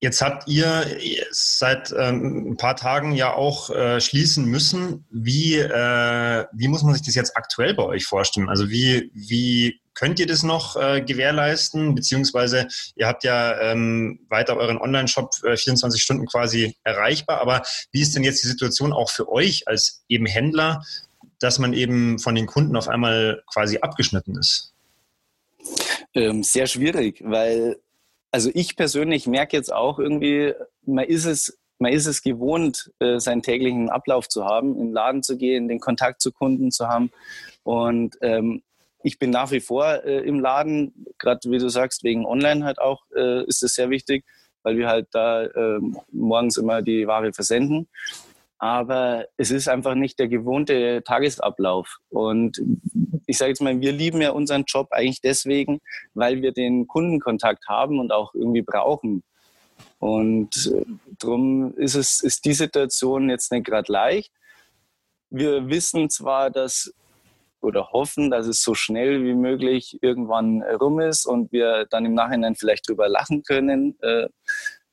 Jetzt 0.02 0.22
habt 0.22 0.50
ihr 0.50 0.86
seit 1.32 1.94
ähm, 1.98 2.52
ein 2.52 2.58
paar 2.58 2.76
Tagen 2.76 3.14
ja 3.14 3.34
auch 3.34 3.70
äh, 3.70 4.02
schließen 4.02 4.46
müssen. 4.46 5.06
Wie, 5.10 5.56
äh, 5.56 6.46
wie 6.52 6.68
muss 6.68 6.84
man 6.84 6.94
sich 6.94 7.04
das 7.04 7.16
jetzt 7.16 7.38
aktuell 7.38 7.74
bei 7.74 7.84
euch 7.84 8.06
vorstellen? 8.06 8.50
Also 8.50 8.70
wie, 8.70 9.12
wie 9.14 9.80
könnt 9.94 10.20
ihr 10.20 10.28
das 10.28 10.44
noch 10.44 10.76
äh, 10.76 11.02
gewährleisten? 11.02 11.96
Beziehungsweise 11.96 12.68
ihr 12.96 13.08
habt 13.08 13.24
ja 13.24 13.60
ähm, 13.62 14.20
weiter 14.30 14.58
euren 14.58 14.78
Online-Shop 14.78 15.32
äh, 15.44 15.58
24 15.58 16.02
Stunden 16.02 16.26
quasi 16.26 16.76
erreichbar. 16.84 17.42
Aber 17.42 17.64
wie 17.92 18.02
ist 18.02 18.16
denn 18.16 18.24
jetzt 18.24 18.44
die 18.44 18.48
Situation 18.48 18.94
auch 18.94 19.10
für 19.10 19.30
euch 19.30 19.68
als 19.68 20.04
eben 20.08 20.26
Händler, 20.26 20.84
dass 21.40 21.60
man 21.60 21.74
eben 21.74 22.20
von 22.20 22.36
den 22.36 22.46
Kunden 22.46 22.76
auf 22.76 22.88
einmal 22.88 23.44
quasi 23.52 23.80
abgeschnitten 23.80 24.38
ist? 24.38 24.74
Ähm, 26.14 26.44
sehr 26.44 26.68
schwierig, 26.68 27.22
weil 27.24 27.78
also 28.32 28.50
ich 28.54 28.76
persönlich 28.76 29.28
merke 29.28 29.56
jetzt 29.56 29.72
auch 29.72 30.00
irgendwie, 30.00 30.54
man 30.86 31.06
ist 31.06 31.26
es 31.26 31.58
man 31.80 31.92
ist 31.92 32.06
es 32.06 32.22
gewohnt, 32.22 32.92
äh, 33.00 33.20
seinen 33.20 33.42
täglichen 33.42 33.90
Ablauf 33.90 34.30
zu 34.30 34.46
haben, 34.46 34.76
in 34.76 34.88
den 34.88 34.94
Laden 34.94 35.22
zu 35.22 35.38
gehen, 35.38 35.68
den 35.68 35.80
Kontakt 35.80 36.22
zu 36.22 36.32
Kunden 36.32 36.72
zu 36.72 36.88
haben. 36.88 37.12
Und 37.64 38.18
ähm, 38.22 38.64
ich 39.04 39.20
bin 39.20 39.30
nach 39.30 39.52
wie 39.52 39.60
vor 39.60 40.04
äh, 40.04 40.20
im 40.20 40.40
Laden, 40.40 41.06
gerade 41.20 41.52
wie 41.52 41.60
du 41.60 41.70
sagst, 41.70 42.04
wegen 42.04 42.26
Online 42.26 42.64
halt 42.64 42.80
auch 42.80 43.04
äh, 43.16 43.44
ist 43.46 43.62
es 43.62 43.76
sehr 43.76 43.90
wichtig, 43.90 44.24
weil 44.64 44.78
wir 44.78 44.88
halt 44.88 45.08
da 45.12 45.44
äh, 45.44 45.80
morgens 46.12 46.58
immer 46.58 46.82
die 46.82 47.06
Ware 47.06 47.34
versenden. 47.34 47.88
Aber 48.58 49.26
es 49.36 49.52
ist 49.52 49.68
einfach 49.68 49.94
nicht 49.94 50.20
der 50.20 50.30
gewohnte 50.30 51.04
Tagesablauf. 51.04 51.98
Und 52.10 52.62
ich 53.26 53.38
sage 53.38 53.50
jetzt 53.50 53.62
mal, 53.62 53.82
wir 53.82 53.92
lieben 53.92 54.22
ja 54.22 54.32
unseren 54.32 54.64
Job 54.66 54.88
eigentlich 54.92 55.20
deswegen, 55.20 55.82
weil 56.14 56.42
wir 56.42 56.54
den 56.54 56.88
Kundenkontakt 56.88 57.68
haben 57.68 58.00
und 58.00 58.14
auch 58.14 58.34
irgendwie 58.34 58.62
brauchen. 58.62 59.22
Und 60.00 60.72
äh, 60.74 60.86
darum 61.20 61.76
ist, 61.76 61.96
ist 61.96 62.46
die 62.46 62.54
Situation 62.54 63.30
jetzt 63.30 63.52
nicht 63.52 63.66
gerade 63.66 63.92
leicht. 63.92 64.32
Wir 65.30 65.68
wissen 65.68 66.10
zwar, 66.10 66.50
dass 66.50 66.94
oder 67.64 67.92
hoffen, 67.92 68.30
dass 68.30 68.48
es 68.48 68.62
so 68.62 68.76
schnell 68.76 69.24
wie 69.24 69.34
möglich 69.34 69.98
irgendwann 70.02 70.62
rum 70.62 71.00
ist 71.00 71.26
und 71.26 71.52
wir 71.52 71.86
dann 71.90 72.06
im 72.06 72.14
Nachhinein 72.14 72.56
vielleicht 72.56 72.88
drüber 72.88 73.08
lachen 73.08 73.44
können, 73.44 73.98
äh, 74.02 74.28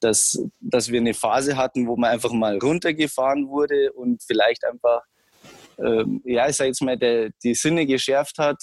dass, 0.00 0.43
dass 0.61 0.91
wir 0.91 1.00
eine 1.00 1.15
Phase 1.15 1.57
hatten, 1.57 1.87
wo 1.87 1.97
man 1.97 2.11
einfach 2.11 2.33
mal 2.33 2.59
runtergefahren 2.59 3.49
wurde 3.49 3.93
und 3.93 4.23
vielleicht 4.23 4.65
einfach, 4.65 5.03
ähm, 5.79 6.23
ja, 6.25 6.49
ich 6.49 6.57
sage 6.57 6.69
jetzt 6.69 6.83
mal, 6.83 6.97
der, 6.97 7.31
die 7.43 7.55
Sinne 7.55 7.87
geschärft 7.87 8.39
hat. 8.39 8.62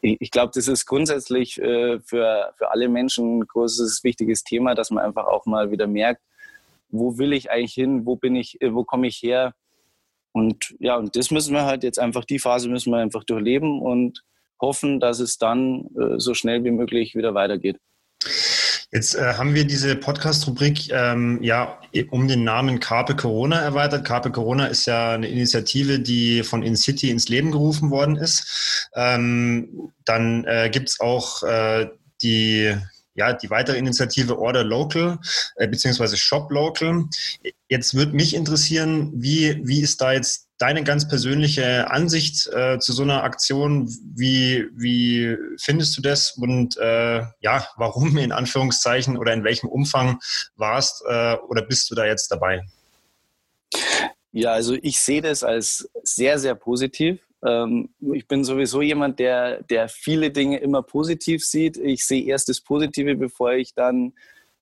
Ich, 0.00 0.16
ich 0.20 0.30
glaube, 0.30 0.52
das 0.54 0.68
ist 0.68 0.86
grundsätzlich 0.86 1.60
äh, 1.60 2.00
für, 2.00 2.54
für 2.56 2.70
alle 2.70 2.88
Menschen 2.88 3.40
ein 3.40 3.46
großes, 3.46 4.04
wichtiges 4.04 4.42
Thema, 4.42 4.74
dass 4.74 4.90
man 4.90 5.04
einfach 5.04 5.26
auch 5.26 5.44
mal 5.44 5.70
wieder 5.70 5.86
merkt, 5.86 6.22
wo 6.88 7.18
will 7.18 7.32
ich 7.32 7.50
eigentlich 7.50 7.74
hin, 7.74 8.06
wo 8.06 8.16
bin 8.16 8.36
ich, 8.36 8.60
äh, 8.62 8.74
wo 8.74 8.84
komme 8.84 9.06
ich 9.06 9.22
her, 9.22 9.54
und 10.32 10.74
ja, 10.78 10.96
und 10.96 11.16
das 11.16 11.30
müssen 11.30 11.54
wir 11.54 11.64
halt 11.64 11.82
jetzt 11.82 11.98
einfach, 11.98 12.24
die 12.24 12.38
Phase 12.38 12.68
müssen 12.68 12.92
wir 12.92 12.98
einfach 12.98 13.24
durchleben 13.24 13.80
und 13.80 14.22
hoffen, 14.60 15.00
dass 15.00 15.20
es 15.20 15.38
dann 15.38 15.86
äh, 15.98 16.18
so 16.18 16.34
schnell 16.34 16.64
wie 16.64 16.70
möglich 16.70 17.14
wieder 17.14 17.34
weitergeht. 17.34 17.78
Jetzt 18.92 19.14
äh, 19.14 19.34
haben 19.34 19.54
wir 19.54 19.64
diese 19.64 19.94
Podcast-Rubrik 19.94 20.90
ähm, 20.90 21.40
ja 21.42 21.78
um 22.10 22.26
den 22.26 22.42
Namen 22.42 22.80
Carpe 22.80 23.14
Corona 23.14 23.60
erweitert. 23.60 24.04
Carpe 24.04 24.32
Corona 24.32 24.66
ist 24.66 24.86
ja 24.86 25.12
eine 25.12 25.28
Initiative, 25.28 26.00
die 26.00 26.42
von 26.42 26.64
InCity 26.64 27.08
ins 27.08 27.28
Leben 27.28 27.52
gerufen 27.52 27.90
worden 27.90 28.16
ist. 28.16 28.88
Ähm, 28.94 29.92
dann 30.04 30.44
äh, 30.44 30.70
gibt 30.72 30.88
es 30.88 30.98
auch 30.98 31.44
äh, 31.44 31.88
die 32.22 32.76
ja, 33.20 33.34
die 33.34 33.50
weitere 33.50 33.76
Initiative 33.76 34.38
Order 34.38 34.64
Local 34.64 35.18
äh, 35.56 35.68
beziehungsweise 35.68 36.16
Shop 36.16 36.50
Local. 36.50 37.04
Jetzt 37.68 37.94
würde 37.94 38.16
mich 38.16 38.34
interessieren, 38.34 39.12
wie, 39.14 39.60
wie 39.62 39.82
ist 39.82 40.00
da 40.00 40.12
jetzt 40.12 40.48
deine 40.56 40.84
ganz 40.84 41.06
persönliche 41.06 41.90
Ansicht 41.90 42.46
äh, 42.46 42.78
zu 42.78 42.94
so 42.94 43.02
einer 43.02 43.22
Aktion? 43.22 43.90
Wie, 44.14 44.66
wie 44.74 45.36
findest 45.58 45.98
du 45.98 46.00
das? 46.00 46.30
Und 46.38 46.78
äh, 46.78 47.20
ja, 47.40 47.66
warum 47.76 48.16
in 48.16 48.32
Anführungszeichen 48.32 49.18
oder 49.18 49.34
in 49.34 49.44
welchem 49.44 49.68
Umfang 49.68 50.18
warst 50.56 51.02
äh, 51.06 51.34
oder 51.34 51.60
bist 51.60 51.90
du 51.90 51.94
da 51.94 52.06
jetzt 52.06 52.28
dabei? 52.28 52.62
Ja, 54.32 54.52
also 54.52 54.78
ich 54.80 54.98
sehe 54.98 55.20
das 55.20 55.44
als 55.44 55.90
sehr, 56.04 56.38
sehr 56.38 56.54
positiv. 56.54 57.20
Ähm, 57.44 57.90
ich 58.12 58.26
bin 58.26 58.44
sowieso 58.44 58.82
jemand, 58.82 59.18
der, 59.18 59.62
der 59.62 59.88
viele 59.88 60.30
Dinge 60.30 60.58
immer 60.58 60.82
positiv 60.82 61.44
sieht. 61.44 61.76
Ich 61.76 62.06
sehe 62.06 62.24
erst 62.24 62.48
das 62.48 62.60
Positive, 62.60 63.16
bevor 63.16 63.52
ich 63.52 63.74
dann, 63.74 64.12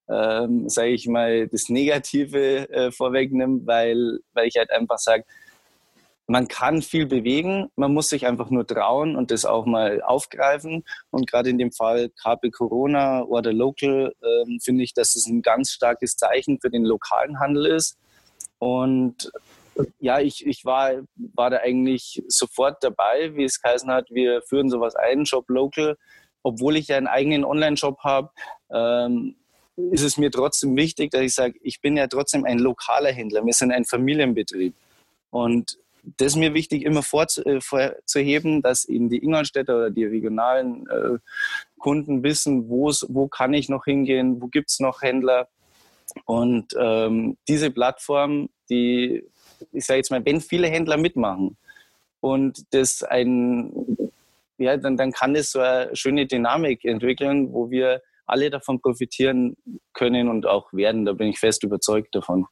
ähm, 0.08 0.68
sage 0.68 0.90
ich 0.90 1.06
mal, 1.06 1.48
das 1.48 1.68
Negative 1.68 2.68
äh, 2.70 2.92
vorwegnehme, 2.92 3.66
weil, 3.66 4.20
weil 4.32 4.46
ich 4.46 4.56
halt 4.56 4.70
einfach 4.70 4.98
sage, 4.98 5.24
man 6.30 6.46
kann 6.46 6.82
viel 6.82 7.06
bewegen, 7.06 7.70
man 7.74 7.94
muss 7.94 8.10
sich 8.10 8.26
einfach 8.26 8.50
nur 8.50 8.66
trauen 8.66 9.16
und 9.16 9.30
das 9.30 9.46
auch 9.46 9.64
mal 9.64 10.02
aufgreifen. 10.02 10.84
Und 11.10 11.28
gerade 11.28 11.48
in 11.48 11.56
dem 11.56 11.72
Fall 11.72 12.10
KP 12.10 12.50
Corona 12.50 13.22
oder 13.22 13.52
Local 13.52 14.14
ähm, 14.22 14.60
finde 14.60 14.84
ich, 14.84 14.92
dass 14.92 15.16
es 15.16 15.26
ein 15.26 15.40
ganz 15.40 15.70
starkes 15.72 16.16
Zeichen 16.16 16.60
für 16.60 16.68
den 16.68 16.84
lokalen 16.84 17.40
Handel 17.40 17.66
ist. 17.66 17.96
Und 18.58 19.32
ja, 19.98 20.20
ich, 20.20 20.46
ich 20.46 20.64
war, 20.64 20.92
war 21.16 21.50
da 21.50 21.58
eigentlich 21.58 22.22
sofort 22.28 22.82
dabei, 22.82 23.34
wie 23.34 23.44
es 23.44 23.60
geheißen 23.60 23.90
hat, 23.90 24.10
wir 24.10 24.42
führen 24.42 24.70
sowas 24.70 24.96
ein, 24.96 25.26
Shop 25.26 25.48
Local. 25.48 25.96
Obwohl 26.42 26.76
ich 26.76 26.88
ja 26.88 26.96
einen 26.96 27.08
eigenen 27.08 27.44
Online-Shop 27.44 27.98
habe, 28.00 28.30
ähm, 28.70 29.36
ist 29.90 30.02
es 30.02 30.16
mir 30.16 30.30
trotzdem 30.30 30.76
wichtig, 30.76 31.10
dass 31.10 31.22
ich 31.22 31.34
sage, 31.34 31.58
ich 31.62 31.80
bin 31.80 31.96
ja 31.96 32.06
trotzdem 32.06 32.44
ein 32.44 32.58
lokaler 32.58 33.12
Händler. 33.12 33.44
Wir 33.44 33.52
sind 33.52 33.72
ein 33.72 33.84
Familienbetrieb. 33.84 34.74
Und 35.30 35.78
das 36.16 36.28
ist 36.28 36.36
mir 36.36 36.54
wichtig, 36.54 36.84
immer 36.84 37.02
vorzuheben, 37.02 38.62
dass 38.62 38.84
eben 38.86 39.08
die 39.08 39.22
Ingolstädter 39.22 39.76
oder 39.76 39.90
die 39.90 40.04
regionalen 40.04 40.86
äh, 40.88 41.18
Kunden 41.78 42.22
wissen, 42.22 42.68
wo 42.68 43.28
kann 43.28 43.52
ich 43.52 43.68
noch 43.68 43.84
hingehen, 43.84 44.40
wo 44.40 44.46
gibt 44.46 44.70
es 44.70 44.80
noch 44.80 45.02
Händler. 45.02 45.48
Und 46.24 46.74
ähm, 46.78 47.36
diese 47.46 47.70
Plattform, 47.70 48.48
die 48.70 49.24
ich 49.72 49.84
sage 49.84 49.98
jetzt 49.98 50.10
mal, 50.10 50.24
wenn 50.24 50.40
viele 50.40 50.68
Händler 50.68 50.96
mitmachen 50.96 51.56
und 52.20 52.64
das 52.70 53.02
ein, 53.02 53.72
ja, 54.58 54.76
dann, 54.76 54.96
dann 54.96 55.12
kann 55.12 55.34
es 55.34 55.52
so 55.52 55.60
eine 55.60 55.94
schöne 55.94 56.26
Dynamik 56.26 56.84
entwickeln, 56.84 57.52
wo 57.52 57.70
wir 57.70 58.02
alle 58.26 58.50
davon 58.50 58.80
profitieren 58.80 59.56
können 59.94 60.28
und 60.28 60.46
auch 60.46 60.72
werden. 60.72 61.04
Da 61.04 61.12
bin 61.12 61.28
ich 61.28 61.38
fest 61.38 61.64
überzeugt 61.64 62.14
davon. 62.14 62.46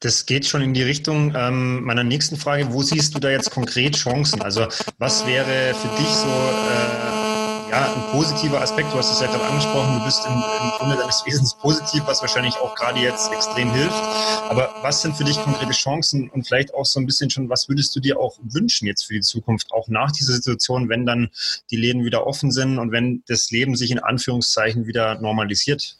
Das 0.00 0.26
geht 0.26 0.46
schon 0.46 0.62
in 0.62 0.74
die 0.74 0.82
Richtung 0.82 1.32
ähm, 1.36 1.84
meiner 1.84 2.04
nächsten 2.04 2.36
Frage. 2.36 2.72
Wo 2.72 2.82
siehst 2.82 3.14
du 3.14 3.20
da 3.20 3.30
jetzt 3.30 3.50
konkret 3.50 3.96
Chancen? 3.96 4.42
Also 4.42 4.66
was 4.98 5.26
wäre 5.26 5.74
für 5.74 5.88
dich 5.96 6.08
so 6.08 6.28
äh, 6.28 7.31
ja, 7.72 7.94
ein 7.94 8.12
positiver 8.12 8.60
Aspekt, 8.60 8.92
du 8.92 8.98
hast 8.98 9.10
es 9.10 9.20
ja 9.20 9.28
gerade 9.28 9.44
angesprochen, 9.44 9.98
du 9.98 10.04
bist 10.04 10.26
im, 10.26 10.32
im 10.34 10.70
Grunde 10.76 10.96
deines 10.96 11.24
Wesens 11.24 11.54
positiv, 11.54 12.02
was 12.04 12.20
wahrscheinlich 12.20 12.54
auch 12.56 12.74
gerade 12.74 13.00
jetzt 13.00 13.32
extrem 13.32 13.72
hilft. 13.72 14.02
Aber 14.50 14.74
was 14.82 15.00
sind 15.00 15.16
für 15.16 15.24
dich 15.24 15.38
konkrete 15.38 15.72
Chancen 15.72 16.28
und 16.28 16.46
vielleicht 16.46 16.74
auch 16.74 16.84
so 16.84 17.00
ein 17.00 17.06
bisschen 17.06 17.30
schon, 17.30 17.48
was 17.48 17.70
würdest 17.70 17.96
du 17.96 18.00
dir 18.00 18.20
auch 18.20 18.36
wünschen 18.42 18.86
jetzt 18.86 19.04
für 19.04 19.14
die 19.14 19.22
Zukunft, 19.22 19.72
auch 19.72 19.88
nach 19.88 20.12
dieser 20.12 20.34
Situation, 20.34 20.90
wenn 20.90 21.06
dann 21.06 21.30
die 21.70 21.76
Läden 21.76 22.04
wieder 22.04 22.26
offen 22.26 22.52
sind 22.52 22.78
und 22.78 22.92
wenn 22.92 23.22
das 23.26 23.50
Leben 23.50 23.74
sich 23.74 23.90
in 23.90 24.00
Anführungszeichen 24.00 24.86
wieder 24.86 25.18
normalisiert? 25.22 25.96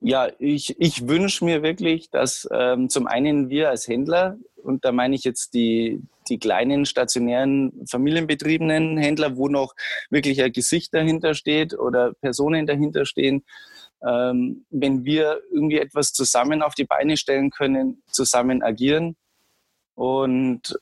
Ja, 0.00 0.30
ich, 0.40 0.74
ich 0.80 1.06
wünsche 1.06 1.44
mir 1.44 1.62
wirklich, 1.62 2.10
dass 2.10 2.48
ähm, 2.50 2.90
zum 2.90 3.06
einen 3.06 3.50
wir 3.50 3.70
als 3.70 3.86
Händler, 3.86 4.36
und 4.56 4.84
da 4.84 4.90
meine 4.90 5.14
ich 5.14 5.22
jetzt 5.22 5.54
die, 5.54 6.02
die 6.28 6.38
kleinen 6.38 6.86
stationären 6.86 7.86
familienbetriebenen 7.88 8.96
Händler, 8.98 9.36
wo 9.36 9.48
noch 9.48 9.74
wirklich 10.10 10.42
ein 10.42 10.52
Gesicht 10.52 10.94
dahinter 10.94 11.34
steht 11.34 11.78
oder 11.78 12.12
Personen 12.14 12.66
dahinter 12.66 13.06
stehen, 13.06 13.44
ähm, 14.06 14.66
wenn 14.70 15.04
wir 15.04 15.40
irgendwie 15.50 15.78
etwas 15.78 16.12
zusammen 16.12 16.62
auf 16.62 16.74
die 16.74 16.84
Beine 16.84 17.16
stellen 17.16 17.50
können, 17.50 18.02
zusammen 18.10 18.62
agieren. 18.62 19.16
Und 19.94 20.78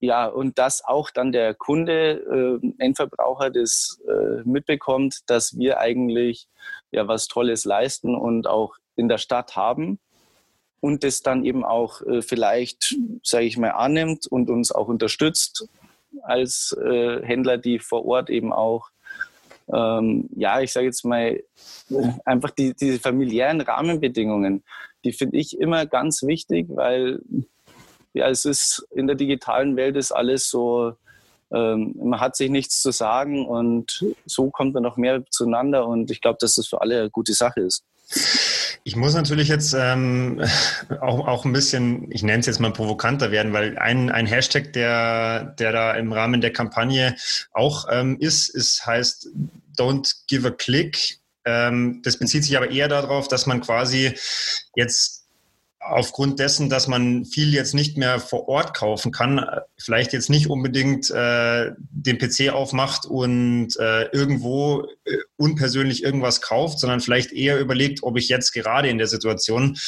ja, 0.00 0.26
und 0.26 0.58
dass 0.58 0.84
auch 0.84 1.10
dann 1.10 1.32
der 1.32 1.54
Kunde, 1.54 2.60
äh, 2.62 2.72
Endverbraucher, 2.78 3.50
das 3.50 4.00
äh, 4.06 4.42
mitbekommt, 4.44 5.20
dass 5.26 5.58
wir 5.58 5.80
eigentlich 5.80 6.48
ja 6.90 7.08
was 7.08 7.28
Tolles 7.28 7.64
leisten 7.64 8.14
und 8.14 8.46
auch 8.46 8.74
in 8.94 9.08
der 9.08 9.18
Stadt 9.18 9.56
haben 9.56 9.98
und 10.86 11.02
das 11.02 11.20
dann 11.20 11.44
eben 11.44 11.64
auch 11.64 12.00
äh, 12.02 12.22
vielleicht, 12.22 12.94
sage 13.24 13.44
ich 13.44 13.58
mal, 13.58 13.70
annimmt 13.70 14.28
und 14.28 14.48
uns 14.48 14.70
auch 14.70 14.86
unterstützt 14.86 15.68
als 16.22 16.76
äh, 16.80 17.22
Händler, 17.22 17.58
die 17.58 17.80
vor 17.80 18.06
Ort 18.06 18.30
eben 18.30 18.52
auch, 18.52 18.90
ähm, 19.72 20.28
ja, 20.36 20.60
ich 20.60 20.72
sage 20.72 20.86
jetzt 20.86 21.04
mal, 21.04 21.42
einfach 22.24 22.50
die, 22.50 22.74
diese 22.74 23.00
familiären 23.00 23.60
Rahmenbedingungen, 23.60 24.62
die 25.04 25.12
finde 25.12 25.38
ich 25.38 25.58
immer 25.58 25.86
ganz 25.86 26.22
wichtig, 26.22 26.68
weil 26.68 27.20
ja, 28.14 28.28
es 28.28 28.44
ist 28.44 28.86
in 28.94 29.08
der 29.08 29.16
digitalen 29.16 29.74
Welt 29.74 29.96
ist 29.96 30.12
alles 30.12 30.48
so, 30.48 30.94
ähm, 31.52 31.94
man 31.96 32.20
hat 32.20 32.36
sich 32.36 32.48
nichts 32.48 32.80
zu 32.80 32.92
sagen 32.92 33.44
und 33.44 34.04
so 34.24 34.50
kommt 34.50 34.74
man 34.74 34.84
noch 34.84 34.96
mehr 34.96 35.24
zueinander 35.30 35.86
und 35.88 36.12
ich 36.12 36.20
glaube, 36.20 36.38
dass 36.40 36.54
das 36.54 36.68
für 36.68 36.80
alle 36.80 37.00
eine 37.00 37.10
gute 37.10 37.34
Sache 37.34 37.60
ist. 37.60 37.84
Ich 38.86 38.94
muss 38.94 39.14
natürlich 39.14 39.48
jetzt 39.48 39.74
ähm, 39.76 40.40
auch, 41.00 41.26
auch 41.26 41.44
ein 41.44 41.52
bisschen, 41.52 42.08
ich 42.12 42.22
nenne 42.22 42.38
es 42.38 42.46
jetzt 42.46 42.60
mal 42.60 42.72
provokanter 42.72 43.32
werden, 43.32 43.52
weil 43.52 43.76
ein, 43.78 44.12
ein 44.12 44.26
Hashtag, 44.26 44.72
der, 44.74 45.56
der 45.58 45.72
da 45.72 45.94
im 45.94 46.12
Rahmen 46.12 46.40
der 46.40 46.52
Kampagne 46.52 47.16
auch 47.52 47.88
ähm, 47.90 48.16
ist, 48.20 48.48
ist 48.48 48.86
heißt 48.86 49.28
Don't 49.76 50.14
give 50.28 50.46
a 50.46 50.52
click. 50.52 51.18
Ähm, 51.44 52.00
das 52.04 52.16
bezieht 52.16 52.44
sich 52.44 52.56
aber 52.56 52.70
eher 52.70 52.86
darauf, 52.86 53.26
dass 53.26 53.46
man 53.46 53.60
quasi 53.60 54.14
jetzt 54.76 55.25
aufgrund 55.88 56.38
dessen, 56.38 56.68
dass 56.68 56.88
man 56.88 57.24
viel 57.24 57.52
jetzt 57.52 57.74
nicht 57.74 57.96
mehr 57.96 58.18
vor 58.18 58.48
Ort 58.48 58.74
kaufen 58.74 59.12
kann, 59.12 59.44
vielleicht 59.78 60.12
jetzt 60.12 60.30
nicht 60.30 60.48
unbedingt 60.48 61.10
äh, 61.10 61.72
den 61.78 62.18
PC 62.18 62.50
aufmacht 62.52 63.06
und 63.06 63.76
äh, 63.78 64.04
irgendwo 64.12 64.86
äh, 65.04 65.16
unpersönlich 65.36 66.02
irgendwas 66.02 66.40
kauft, 66.40 66.80
sondern 66.80 67.00
vielleicht 67.00 67.32
eher 67.32 67.60
überlegt, 67.60 68.02
ob 68.02 68.16
ich 68.16 68.28
jetzt 68.28 68.52
gerade 68.52 68.88
in 68.88 68.98
der 68.98 69.06
Situation 69.06 69.78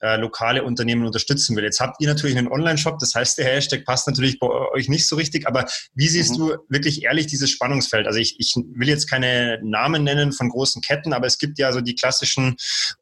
äh, 0.00 0.16
lokale 0.16 0.64
Unternehmen 0.64 1.06
unterstützen 1.06 1.56
will. 1.56 1.64
Jetzt 1.64 1.80
habt 1.80 2.00
ihr 2.00 2.08
natürlich 2.08 2.36
einen 2.36 2.48
Online-Shop, 2.48 2.98
das 2.98 3.14
heißt, 3.14 3.38
der 3.38 3.46
Hashtag 3.46 3.84
passt 3.84 4.06
natürlich 4.08 4.38
bei 4.38 4.48
euch 4.48 4.88
nicht 4.88 5.06
so 5.06 5.16
richtig, 5.16 5.46
aber 5.46 5.66
wie 5.94 6.08
siehst 6.08 6.32
mhm. 6.32 6.38
du 6.38 6.56
wirklich 6.68 7.04
ehrlich 7.04 7.26
dieses 7.26 7.50
Spannungsfeld? 7.50 8.06
Also 8.06 8.18
ich, 8.18 8.36
ich 8.38 8.54
will 8.56 8.88
jetzt 8.88 9.08
keine 9.08 9.60
Namen 9.62 10.04
nennen 10.04 10.32
von 10.32 10.48
großen 10.48 10.82
Ketten, 10.82 11.12
aber 11.12 11.26
es 11.26 11.38
gibt 11.38 11.58
ja 11.58 11.72
so 11.72 11.80
die 11.80 11.94
klassischen 11.94 12.56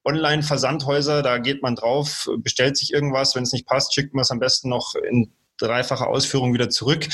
Online-Versandhäuser, 0.04 1.23
da 1.23 1.38
geht 1.38 1.62
man 1.62 1.76
drauf, 1.76 2.28
bestellt 2.43 2.77
sich 2.77 2.93
irgendwas, 2.93 3.35
wenn 3.35 3.43
es 3.43 3.53
nicht 3.53 3.67
passt, 3.67 3.95
schickt 3.95 4.15
man 4.15 4.23
es 4.23 4.31
am 4.31 4.39
besten 4.39 4.69
noch 4.69 4.95
in 4.95 5.33
dreifacher 5.59 6.09
Ausführung 6.09 6.55
wieder 6.55 6.71
zurück. 6.71 7.07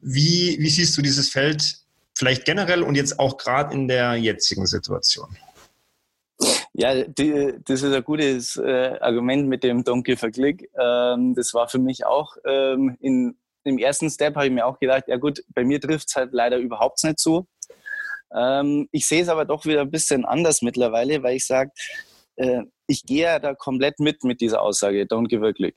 Wie, 0.00 0.56
wie 0.58 0.70
siehst 0.70 0.96
du 0.96 1.02
dieses 1.02 1.28
Feld 1.28 1.76
vielleicht 2.14 2.44
generell 2.44 2.82
und 2.82 2.94
jetzt 2.94 3.18
auch 3.18 3.36
gerade 3.36 3.74
in 3.74 3.88
der 3.88 4.16
jetzigen 4.16 4.66
Situation? 4.66 5.36
Ja, 6.74 7.04
die, 7.04 7.54
das 7.64 7.82
ist 7.82 7.94
ein 7.94 8.02
gutes 8.02 8.56
äh, 8.56 8.98
Argument 9.00 9.46
mit 9.46 9.62
dem 9.62 9.84
Donkey 9.84 10.16
Verklick. 10.16 10.70
Ähm, 10.78 11.34
das 11.34 11.52
war 11.54 11.68
für 11.68 11.78
mich 11.78 12.06
auch 12.06 12.36
ähm, 12.46 12.96
in, 13.00 13.36
im 13.64 13.78
ersten 13.78 14.10
Step 14.10 14.34
habe 14.34 14.46
ich 14.46 14.52
mir 14.52 14.66
auch 14.66 14.80
gedacht, 14.80 15.04
ja 15.06 15.16
gut, 15.16 15.44
bei 15.48 15.64
mir 15.64 15.80
trifft 15.80 16.08
es 16.08 16.16
halt 16.16 16.32
leider 16.32 16.56
überhaupt 16.56 17.04
nicht 17.04 17.18
zu. 17.18 17.46
Ähm, 18.34 18.88
ich 18.90 19.06
sehe 19.06 19.22
es 19.22 19.28
aber 19.28 19.44
doch 19.44 19.66
wieder 19.66 19.82
ein 19.82 19.90
bisschen 19.90 20.24
anders 20.24 20.62
mittlerweile, 20.62 21.22
weil 21.22 21.36
ich 21.36 21.46
sage, 21.46 21.70
äh, 22.42 22.62
ich 22.86 23.04
gehe 23.04 23.24
ja 23.24 23.38
da 23.38 23.54
komplett 23.54 24.00
mit 24.00 24.24
mit 24.24 24.40
dieser 24.40 24.62
Aussage, 24.62 25.02
don't 25.04 25.28
give 25.28 25.46
a 25.46 25.52
click. 25.52 25.76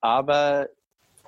Aber 0.00 0.68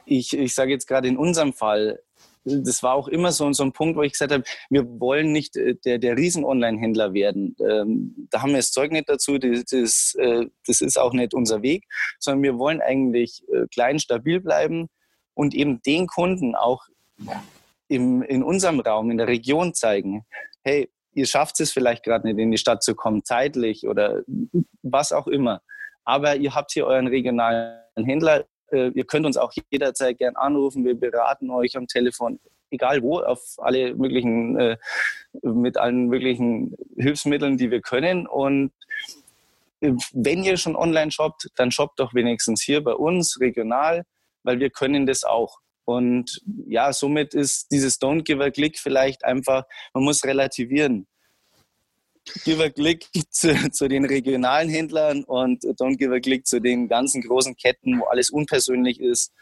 ich, 0.05 0.37
ich 0.37 0.55
sage 0.55 0.73
jetzt 0.73 0.87
gerade 0.87 1.09
in 1.09 1.17
unserem 1.17 1.53
Fall, 1.53 2.01
das 2.45 2.83
war 2.83 2.95
auch 2.95 3.07
immer 3.07 3.31
so, 3.31 3.53
so 3.53 3.63
ein 3.63 3.73
Punkt, 3.73 3.97
wo 3.97 4.03
ich 4.03 4.13
gesagt 4.13 4.33
habe, 4.33 4.43
wir 4.69 5.01
wollen 5.01 5.31
nicht 5.31 5.57
äh, 5.57 5.77
der, 5.77 5.99
der 5.99 6.17
Riesen-Online-Händler 6.17 7.15
werden. 7.15 7.57
Ähm, 7.61 8.29
da 8.31 8.43
haben 8.43 8.51
wir 8.51 8.57
das 8.57 8.73
Zeug 8.73 8.91
nicht 8.91 9.09
dazu, 9.09 9.39
das, 9.39 9.65
das, 9.67 10.17
äh, 10.19 10.47
das, 10.67 10.81
ist 10.81 10.99
auch 10.99 11.13
nicht 11.13 11.35
unser 11.35 11.63
Weg, 11.63 11.85
sondern 12.19 12.43
wir 12.43 12.59
wollen 12.59 12.81
eigentlich 12.81 13.45
äh, 13.53 13.67
klein, 13.73 14.01
stabil 14.01 14.41
bleiben 14.41 14.89
und 15.35 15.55
eben 15.55 15.81
den 15.83 16.09
Kunden 16.09 16.57
auch 16.57 16.83
im, 17.87 18.23
in 18.23 18.43
unserem 18.43 18.81
Raum, 18.81 19.13
in 19.13 19.19
der 19.19 19.29
Region 19.29 19.73
zeigen, 19.75 20.25
hey, 20.65 20.91
ihr 21.15 21.27
schafft 21.27 21.61
es 21.61 21.73
vielleicht 21.73 22.05
gerade 22.05 22.27
nicht 22.27 22.39
in 22.39 22.51
die 22.51 22.59
Stadt 22.59 22.83
zu 22.83 22.95
kommen, 22.95 23.25
zeitlich 23.25 23.87
oder 23.87 24.23
was 24.83 25.13
auch 25.13 25.27
immer. 25.27 25.63
Aber 26.05 26.37
ihr 26.37 26.55
habt 26.55 26.73
hier 26.73 26.87
euren 26.87 27.07
regionalen 27.07 27.79
Händler, 27.97 28.45
äh, 28.73 28.89
ihr 28.89 29.05
könnt 29.05 29.27
uns 29.27 29.37
auch 29.37 29.53
jederzeit 29.71 30.19
gern 30.19 30.37
anrufen. 30.37 30.85
Wir 30.85 30.99
beraten 30.99 31.51
euch 31.51 31.77
am 31.77 31.87
Telefon, 31.87 32.41
egal 32.71 33.03
wo, 33.03 33.21
auf 33.21 33.41
alle 33.59 33.95
möglichen, 33.95 34.59
äh, 34.59 34.77
mit 35.43 35.77
allen 35.77 36.07
möglichen 36.07 36.77
Hilfsmitteln, 36.97 37.57
die 37.57 37.71
wir 37.71 37.81
können. 37.81 38.27
Und 38.27 38.73
äh, 39.81 39.93
wenn 40.13 40.43
ihr 40.43 40.57
schon 40.57 40.77
online 40.77 41.11
shoppt, 41.11 41.49
dann 41.57 41.71
shoppt 41.71 42.01
doch 42.01 42.15
wenigstens 42.15 42.63
hier 42.63 42.83
bei 42.83 42.95
uns 42.95 43.39
regional, 43.41 44.05
weil 44.43 44.59
wir 44.59 44.71
können 44.71 45.07
das 45.07 45.25
auch. 45.25 45.59
Und 45.85 46.41
ja, 46.67 46.93
somit 46.93 47.35
ist 47.35 47.71
dieses 47.71 48.01
Don't 48.01 48.23
Give 48.23 48.43
a 48.45 48.51
Click 48.51 48.79
vielleicht 48.79 49.25
einfach, 49.25 49.65
man 49.95 50.05
muss 50.05 50.25
relativieren 50.25 51.07
give 52.45 52.63
a 52.63 52.71
click 52.71 53.07
zu, 53.31 53.71
zu, 53.71 53.89
den 53.89 54.05
regionalen 54.05 54.69
Händlern 54.69 55.25
und 55.25 55.63
don't 55.65 55.97
give 55.97 56.15
a 56.15 56.21
click 56.21 56.47
zu 56.47 56.61
den 56.61 56.89
ganzen 56.89 57.23
großen 57.23 57.57
Ketten, 57.57 58.01
wo 58.01 58.05
alles 58.05 58.31
unpersönlich 58.31 59.01
ist. 59.01 59.33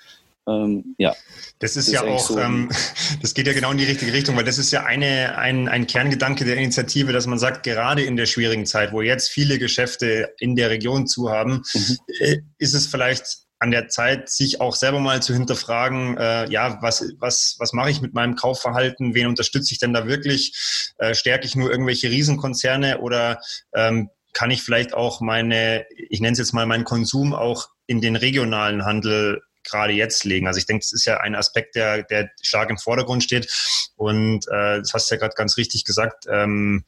Ähm, 0.48 0.94
ja. 0.98 1.14
Das 1.58 1.76
ist 1.76 1.88
das 1.88 1.94
ja 1.94 2.02
auch, 2.02 2.18
so 2.18 2.38
ähm, 2.38 2.70
das 3.22 3.34
geht 3.34 3.46
ja 3.46 3.52
genau 3.52 3.72
in 3.72 3.78
die 3.78 3.84
richtige 3.84 4.12
Richtung, 4.12 4.36
weil 4.36 4.44
das 4.44 4.58
ist 4.58 4.70
ja 4.70 4.84
eine, 4.84 5.36
ein, 5.36 5.68
ein 5.68 5.86
Kerngedanke 5.86 6.44
der 6.44 6.56
Initiative, 6.56 7.12
dass 7.12 7.26
man 7.26 7.38
sagt, 7.38 7.62
gerade 7.62 8.02
in 8.02 8.16
der 8.16 8.26
schwierigen 8.26 8.66
Zeit, 8.66 8.92
wo 8.92 9.02
jetzt 9.02 9.28
viele 9.28 9.58
Geschäfte 9.58 10.34
in 10.38 10.56
der 10.56 10.70
Region 10.70 11.06
zu 11.06 11.30
haben, 11.30 11.62
mhm. 11.74 11.96
Äh, 12.20 12.38
ist 12.58 12.74
es 12.74 12.86
vielleicht 12.86 13.46
an 13.60 13.70
der 13.70 13.88
Zeit, 13.88 14.30
sich 14.30 14.60
auch 14.60 14.74
selber 14.74 15.00
mal 15.00 15.22
zu 15.22 15.34
hinterfragen, 15.34 16.16
äh, 16.16 16.50
ja, 16.50 16.78
was, 16.80 17.04
was, 17.18 17.56
was 17.58 17.74
mache 17.74 17.90
ich 17.90 18.00
mit 18.00 18.14
meinem 18.14 18.34
Kaufverhalten? 18.34 19.14
Wen 19.14 19.26
unterstütze 19.26 19.72
ich 19.72 19.78
denn 19.78 19.92
da 19.92 20.06
wirklich? 20.06 20.92
Äh, 20.96 21.14
stärke 21.14 21.46
ich 21.46 21.54
nur 21.54 21.70
irgendwelche 21.70 22.10
Riesenkonzerne 22.10 23.00
oder 23.00 23.38
ähm, 23.74 24.08
kann 24.32 24.50
ich 24.50 24.62
vielleicht 24.62 24.94
auch 24.94 25.20
meine, 25.20 25.84
ich 26.08 26.20
nenne 26.20 26.32
es 26.32 26.38
jetzt 26.38 26.54
mal 26.54 26.64
meinen 26.64 26.84
Konsum 26.84 27.34
auch 27.34 27.68
in 27.86 28.00
den 28.00 28.16
regionalen 28.16 28.84
Handel 28.84 29.42
gerade 29.62 29.92
jetzt 29.92 30.24
legen. 30.24 30.46
Also 30.46 30.58
ich 30.58 30.66
denke, 30.66 30.82
das 30.82 30.92
ist 30.92 31.04
ja 31.04 31.18
ein 31.18 31.34
Aspekt, 31.34 31.74
der, 31.74 32.02
der 32.04 32.30
stark 32.40 32.70
im 32.70 32.78
Vordergrund 32.78 33.22
steht. 33.22 33.52
Und 33.96 34.46
äh, 34.48 34.78
das 34.78 34.94
hast 34.94 35.10
du 35.10 35.16
ja 35.16 35.20
gerade 35.20 35.34
ganz 35.34 35.58
richtig 35.58 35.84
gesagt. 35.84 36.24
Ähm, 36.30 36.84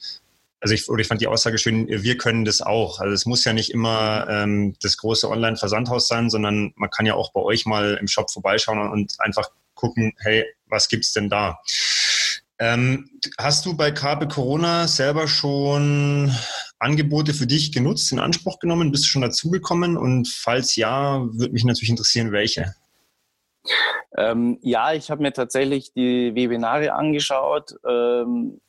also 0.63 0.75
ich, 0.75 0.89
oder 0.89 1.01
ich 1.01 1.09
fand 1.09 1.21
die 1.21 1.27
Aussage 1.27 1.59
schön, 1.59 1.89
wir 1.89 2.17
können 2.17 2.45
das 2.45 2.63
auch. 2.63 3.01
Also 3.01 3.13
es 3.13 3.27
muss 3.27 3.45
ja 3.45 3.53
nicht 3.53 3.71
immer 3.71 4.29
ähm, 4.31 4.77
das 4.81 4.97
große 4.97 5.29
Online-Versandhaus 5.29 6.07
sein, 6.07 6.31
sondern 6.31 6.73
man 6.77 6.89
kann 6.89 7.05
ja 7.05 7.15
auch 7.15 7.33
bei 7.33 7.41
euch 7.41 7.67
mal 7.67 7.99
im 8.01 8.07
Shop 8.07 8.31
vorbeischauen 8.31 8.79
und 8.91 9.17
einfach 9.19 9.51
gucken, 9.75 10.15
hey, 10.21 10.45
was 10.67 10.89
gibt's 10.89 11.13
denn 11.13 11.29
da? 11.29 11.59
Ähm, 12.61 13.11
hast 13.39 13.67
du 13.67 13.77
bei 13.77 13.91
Carpe 13.91 14.29
Corona 14.29 14.87
selber 14.87 15.27
schon 15.27 16.33
Angebote 16.79 17.35
für 17.35 17.49
dich 17.49 17.73
genutzt, 17.73 18.13
in 18.13 18.21
Anspruch 18.21 18.61
genommen? 18.61 18.93
Bist 18.93 19.05
du 19.05 19.09
schon 19.09 19.23
dazugekommen? 19.23 19.97
Und 19.97 20.29
falls 20.29 20.77
ja, 20.77 21.27
würde 21.33 21.53
mich 21.53 21.65
natürlich 21.65 21.91
interessieren, 21.91 22.31
welche. 22.31 22.73
Ähm, 24.17 24.59
ja, 24.63 24.93
ich 24.93 25.11
habe 25.11 25.23
mir 25.23 25.33
tatsächlich 25.33 25.93
die 25.93 26.37
Webinare 26.37 26.93
angeschaut. 26.93 27.75
Ähm, 27.85 28.61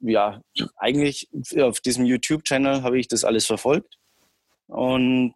ja, 0.00 0.40
eigentlich 0.76 1.28
auf 1.60 1.80
diesem 1.80 2.04
YouTube-Channel 2.04 2.82
habe 2.82 2.98
ich 2.98 3.08
das 3.08 3.24
alles 3.24 3.46
verfolgt. 3.46 3.98
Und 4.66 5.34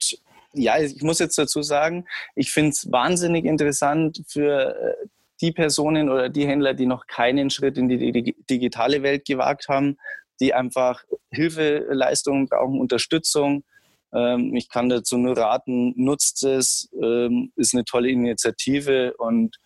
ja, 0.53 0.79
ich 0.79 1.03
muss 1.03 1.18
jetzt 1.18 1.37
dazu 1.37 1.62
sagen, 1.62 2.07
ich 2.35 2.53
finde 2.53 2.70
es 2.70 2.90
wahnsinnig 2.90 3.44
interessant 3.44 4.22
für 4.29 4.77
äh, 4.77 5.07
die 5.40 5.53
Personen 5.53 6.09
oder 6.09 6.29
die 6.29 6.46
Händler, 6.46 6.74
die 6.74 6.87
noch 6.87 7.07
keinen 7.07 7.50
Schritt 7.50 7.77
in 7.77 7.88
die 7.88 8.35
digitale 8.48 9.03
Welt 9.03 9.24
gewagt 9.27 9.68
haben, 9.68 9.96
die 10.40 10.55
einfach 10.55 11.05
Hilfeleistungen 11.31 12.46
brauchen, 12.46 12.81
Unterstützung. 12.81 13.64
Ähm, 14.12 14.55
ich 14.55 14.68
kann 14.68 14.88
dazu 14.88 15.18
nur 15.18 15.37
raten, 15.37 15.92
nutzt 15.96 16.44
es, 16.44 16.88
ähm, 17.03 17.53
ist 17.57 17.74
eine 17.74 17.85
tolle 17.85 18.11
Initiative 18.11 19.14
und 19.18 19.57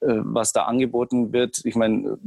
äh, 0.00 0.20
was 0.20 0.52
da 0.52 0.64
angeboten 0.64 1.32
wird, 1.32 1.60
ich 1.64 1.74
meine, 1.74 2.18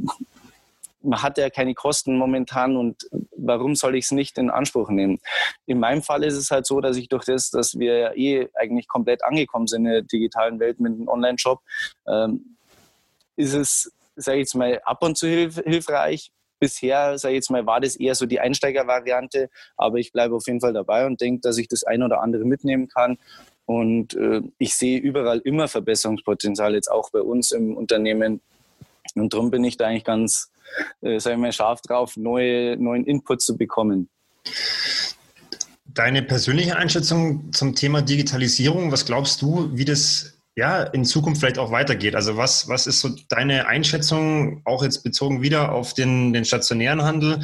man 1.02 1.22
hat 1.22 1.38
ja 1.38 1.50
keine 1.50 1.74
Kosten 1.74 2.16
momentan 2.16 2.76
und 2.76 3.08
warum 3.36 3.76
soll 3.76 3.96
ich 3.96 4.06
es 4.06 4.10
nicht 4.10 4.38
in 4.38 4.50
Anspruch 4.50 4.90
nehmen? 4.90 5.18
In 5.66 5.78
meinem 5.78 6.02
Fall 6.02 6.24
ist 6.24 6.34
es 6.34 6.50
halt 6.50 6.66
so, 6.66 6.80
dass 6.80 6.96
ich 6.96 7.08
durch 7.08 7.24
das, 7.24 7.50
dass 7.50 7.78
wir 7.78 7.98
ja 7.98 8.12
eh 8.14 8.48
eigentlich 8.54 8.88
komplett 8.88 9.24
angekommen 9.24 9.66
sind 9.66 9.86
in 9.86 9.92
der 9.92 10.02
digitalen 10.02 10.58
Welt 10.60 10.80
mit 10.80 10.92
einem 10.92 11.08
Online-Shop, 11.08 11.60
ähm, 12.06 12.56
ist 13.36 13.54
es, 13.54 13.92
sage 14.16 14.38
ich 14.38 14.42
jetzt 14.42 14.54
mal, 14.54 14.80
ab 14.84 15.02
und 15.02 15.16
zu 15.16 15.28
hilf 15.28 15.60
hilfreich. 15.64 16.32
Bisher, 16.60 17.16
sage 17.18 17.34
ich 17.34 17.38
jetzt 17.38 17.50
mal, 17.50 17.66
war 17.66 17.80
das 17.80 17.94
eher 17.94 18.16
so 18.16 18.26
die 18.26 18.40
Einsteigervariante, 18.40 19.48
aber 19.76 19.98
ich 19.98 20.12
bleibe 20.12 20.34
auf 20.34 20.46
jeden 20.48 20.60
Fall 20.60 20.72
dabei 20.72 21.06
und 21.06 21.20
denke, 21.20 21.40
dass 21.40 21.56
ich 21.56 21.68
das 21.68 21.84
ein 21.84 22.02
oder 22.02 22.20
andere 22.20 22.44
mitnehmen 22.44 22.88
kann. 22.88 23.16
Und 23.64 24.14
äh, 24.14 24.42
ich 24.58 24.74
sehe 24.74 24.98
überall 24.98 25.38
immer 25.38 25.68
Verbesserungspotenzial, 25.68 26.74
jetzt 26.74 26.90
auch 26.90 27.10
bei 27.10 27.20
uns 27.20 27.52
im 27.52 27.76
Unternehmen. 27.76 28.40
Und 29.20 29.32
darum 29.32 29.50
bin 29.50 29.64
ich 29.64 29.76
da 29.76 29.86
eigentlich 29.86 30.04
ganz, 30.04 30.50
äh, 31.00 31.18
sage 31.18 31.36
ich 31.36 31.40
mal, 31.40 31.52
scharf 31.52 31.80
drauf, 31.82 32.16
neue, 32.16 32.76
neuen 32.76 33.04
Input 33.04 33.42
zu 33.42 33.56
bekommen. 33.56 34.08
Deine 35.86 36.22
persönliche 36.22 36.76
Einschätzung 36.76 37.52
zum 37.52 37.74
Thema 37.74 38.02
Digitalisierung, 38.02 38.92
was 38.92 39.04
glaubst 39.04 39.42
du, 39.42 39.70
wie 39.72 39.84
das 39.84 40.37
ja, 40.58 40.82
in 40.82 41.04
Zukunft 41.04 41.40
vielleicht 41.40 41.60
auch 41.60 41.70
weitergeht. 41.70 42.16
Also 42.16 42.36
was, 42.36 42.68
was 42.68 42.88
ist 42.88 42.98
so 42.98 43.10
deine 43.28 43.68
Einschätzung, 43.68 44.60
auch 44.64 44.82
jetzt 44.82 45.04
bezogen 45.04 45.40
wieder 45.40 45.70
auf 45.70 45.94
den, 45.94 46.32
den 46.32 46.44
stationären 46.44 47.04
Handel? 47.04 47.38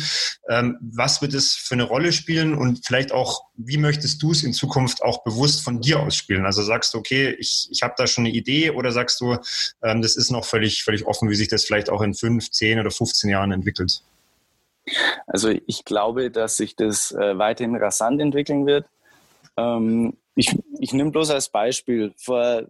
Ähm, 0.49 0.79
was 0.81 1.23
wird 1.23 1.33
es 1.33 1.55
für 1.55 1.75
eine 1.75 1.85
Rolle 1.85 2.11
spielen 2.11 2.57
und 2.57 2.85
vielleicht 2.85 3.13
auch, 3.13 3.45
wie 3.55 3.77
möchtest 3.77 4.21
du 4.21 4.33
es 4.33 4.43
in 4.43 4.53
Zukunft 4.53 5.05
auch 5.05 5.23
bewusst 5.23 5.63
von 5.63 5.81
dir 5.81 6.01
aus 6.01 6.17
spielen? 6.17 6.45
Also 6.45 6.65
sagst 6.65 6.93
du, 6.93 6.99
okay, 6.99 7.37
ich, 7.39 7.69
ich 7.71 7.85
habe 7.85 7.95
da 7.97 8.09
schon 8.09 8.25
eine 8.25 8.35
Idee 8.35 8.71
oder 8.71 8.91
sagst 8.91 9.21
du, 9.21 9.37
ähm, 9.85 10.03
das 10.03 10.17
ist 10.17 10.33
noch 10.33 10.45
völlig, 10.45 10.83
völlig 10.83 11.07
offen, 11.07 11.31
wie 11.31 11.37
sich 11.37 11.47
das 11.47 11.65
vielleicht 11.65 11.91
auch 11.91 12.03
in 12.03 12.15
fünf, 12.15 12.51
zehn 12.51 12.81
oder 12.81 12.91
15 12.91 13.31
Jahren 13.31 13.53
entwickelt? 13.53 14.03
Also 15.29 15.51
ich 15.69 15.85
glaube, 15.85 16.33
dass 16.33 16.57
sich 16.57 16.75
das 16.75 17.13
äh, 17.13 17.39
weiterhin 17.39 17.77
rasant 17.77 18.21
entwickeln 18.21 18.67
wird. 18.67 18.87
Ähm, 19.57 20.17
ich, 20.35 20.57
ich 20.81 20.93
nehme 20.93 21.11
bloß 21.11 21.31
als 21.31 21.49
Beispiel, 21.49 22.13
vor 22.17 22.65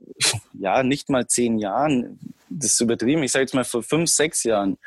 ja, 0.53 0.83
nicht 0.83 1.09
mal 1.09 1.27
zehn 1.27 1.59
Jahren, 1.59 2.19
das 2.49 2.75
ist 2.75 2.81
übertrieben, 2.81 3.23
ich 3.23 3.33
sage 3.33 3.45
jetzt 3.45 3.55
mal 3.55 3.65
vor 3.65 3.83
fünf, 3.83 4.11
sechs 4.11 4.45
Jahren, 4.45 4.79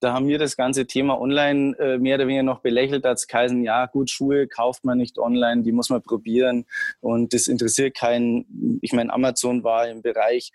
da 0.00 0.12
haben 0.12 0.28
wir 0.28 0.38
das 0.38 0.56
ganze 0.56 0.86
Thema 0.86 1.20
online 1.20 1.76
äh, 1.78 1.98
mehr 1.98 2.16
oder 2.16 2.28
weniger 2.28 2.44
noch 2.44 2.60
belächelt 2.60 3.04
als 3.04 3.26
Kaisen, 3.26 3.64
ja 3.64 3.86
gut, 3.86 4.10
Schuhe 4.10 4.46
kauft 4.46 4.84
man 4.84 4.98
nicht 4.98 5.18
online, 5.18 5.62
die 5.62 5.72
muss 5.72 5.90
man 5.90 6.02
probieren 6.02 6.66
und 7.00 7.34
das 7.34 7.48
interessiert 7.48 7.96
keinen. 7.96 8.78
Ich 8.80 8.92
meine, 8.92 9.12
Amazon 9.12 9.64
war 9.64 9.88
im 9.88 10.02
Bereich 10.02 10.52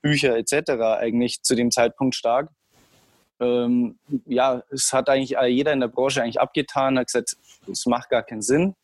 Bücher 0.00 0.36
etc. 0.36 0.70
eigentlich 0.98 1.42
zu 1.42 1.54
dem 1.54 1.70
Zeitpunkt 1.70 2.14
stark. 2.14 2.48
ähm, 3.38 3.98
ja, 4.24 4.62
es 4.70 4.92
hat 4.94 5.10
eigentlich 5.10 5.36
jeder 5.46 5.72
in 5.74 5.80
der 5.80 5.88
Branche 5.88 6.22
eigentlich 6.22 6.40
abgetan, 6.40 6.98
hat 6.98 7.08
gesagt, 7.08 7.36
es 7.70 7.84
macht 7.84 8.08
gar 8.08 8.22
keinen 8.22 8.40
Sinn. 8.40 8.74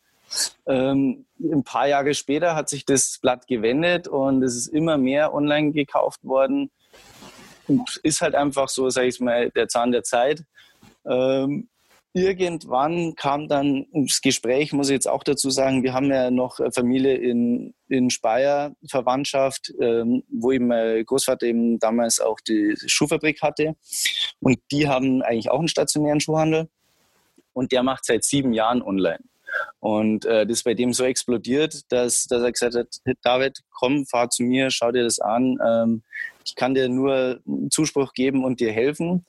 Ähm, 0.67 1.27
ein 1.41 1.65
paar 1.65 1.89
Jahre 1.89 2.15
später 2.15 2.55
hat 2.55 2.69
sich 2.69 2.85
das 2.85 3.19
Blatt 3.21 3.47
gewendet 3.47 4.09
und 4.09 4.43
es 4.43 4.57
ist 4.57 4.69
immer 4.69 4.99
mehr 4.99 5.35
online 5.35 5.73
gekauft 5.73 6.25
worden. 6.25 6.71
Und 7.69 8.01
ist 8.03 8.21
halt 8.21 8.35
einfach 8.35 8.69
so, 8.69 8.91
sage 8.91 9.09
ich 9.09 9.21
mal, 9.21 9.51
der 9.51 9.69
Zahn 9.69 9.93
der 9.93 10.03
Zeit. 10.03 10.45
Ähm, 11.07 11.69
irgendwann 12.13 13.15
kam 13.15 13.49
dann 13.49 13.87
das 13.93 14.21
Gespräch, 14.21 14.73
muss 14.73 14.89
ich 14.89 14.95
jetzt 14.95 15.09
auch 15.09 15.25
dazu 15.25 15.51
sagen, 15.51 15.83
wir 15.83 15.95
haben 15.95 16.11
ja 16.11 16.31
noch 16.31 16.59
Familie 16.75 17.15
in, 17.15 17.75
in 17.89 18.11
Speyer, 18.11 18.75
Verwandtschaft, 18.87 19.73
ähm, 19.81 20.23
wo 20.29 20.53
eben 20.53 20.67
mein 20.67 21.05
Großvater 21.05 21.47
eben 21.47 21.79
damals 21.79 22.21
auch 22.21 22.41
die 22.41 22.75
Schuhfabrik 22.87 23.41
hatte. 23.43 23.77
Und 24.41 24.59
die 24.71 24.89
haben 24.89 25.23
eigentlich 25.23 25.51
auch 25.51 25.59
einen 25.59 25.69
stationären 25.69 26.21
Schuhhandel. 26.21 26.69
Und 27.55 27.73
der 27.73 27.83
macht 27.83 28.05
seit 28.05 28.25
sieben 28.25 28.53
Jahren 28.53 28.83
online. 28.83 29.21
Und 29.81 30.25
äh, 30.25 30.47
das 30.47 30.59
ist 30.59 30.65
bei 30.65 30.75
dem 30.75 30.93
so 30.93 31.05
explodiert, 31.05 31.81
dass, 31.91 32.27
dass 32.27 32.43
er 32.43 32.53
gesagt 32.53 32.75
hat, 32.75 33.17
David, 33.23 33.61
komm, 33.71 34.07
fahr 34.07 34.29
zu 34.31 34.43
mir, 34.43 34.71
schau 34.71 34.93
dir 34.93 35.05
das 35.05 35.19
an. 35.19 35.59
Ähm, 35.65 36.03
ich 36.45 36.55
kann 36.55 36.75
dir 36.75 36.89
nur 36.89 37.41
Zuspruch 37.71 38.13
geben 38.13 38.45
und 38.45 38.61
dir 38.61 38.73
helfen. 38.73 39.25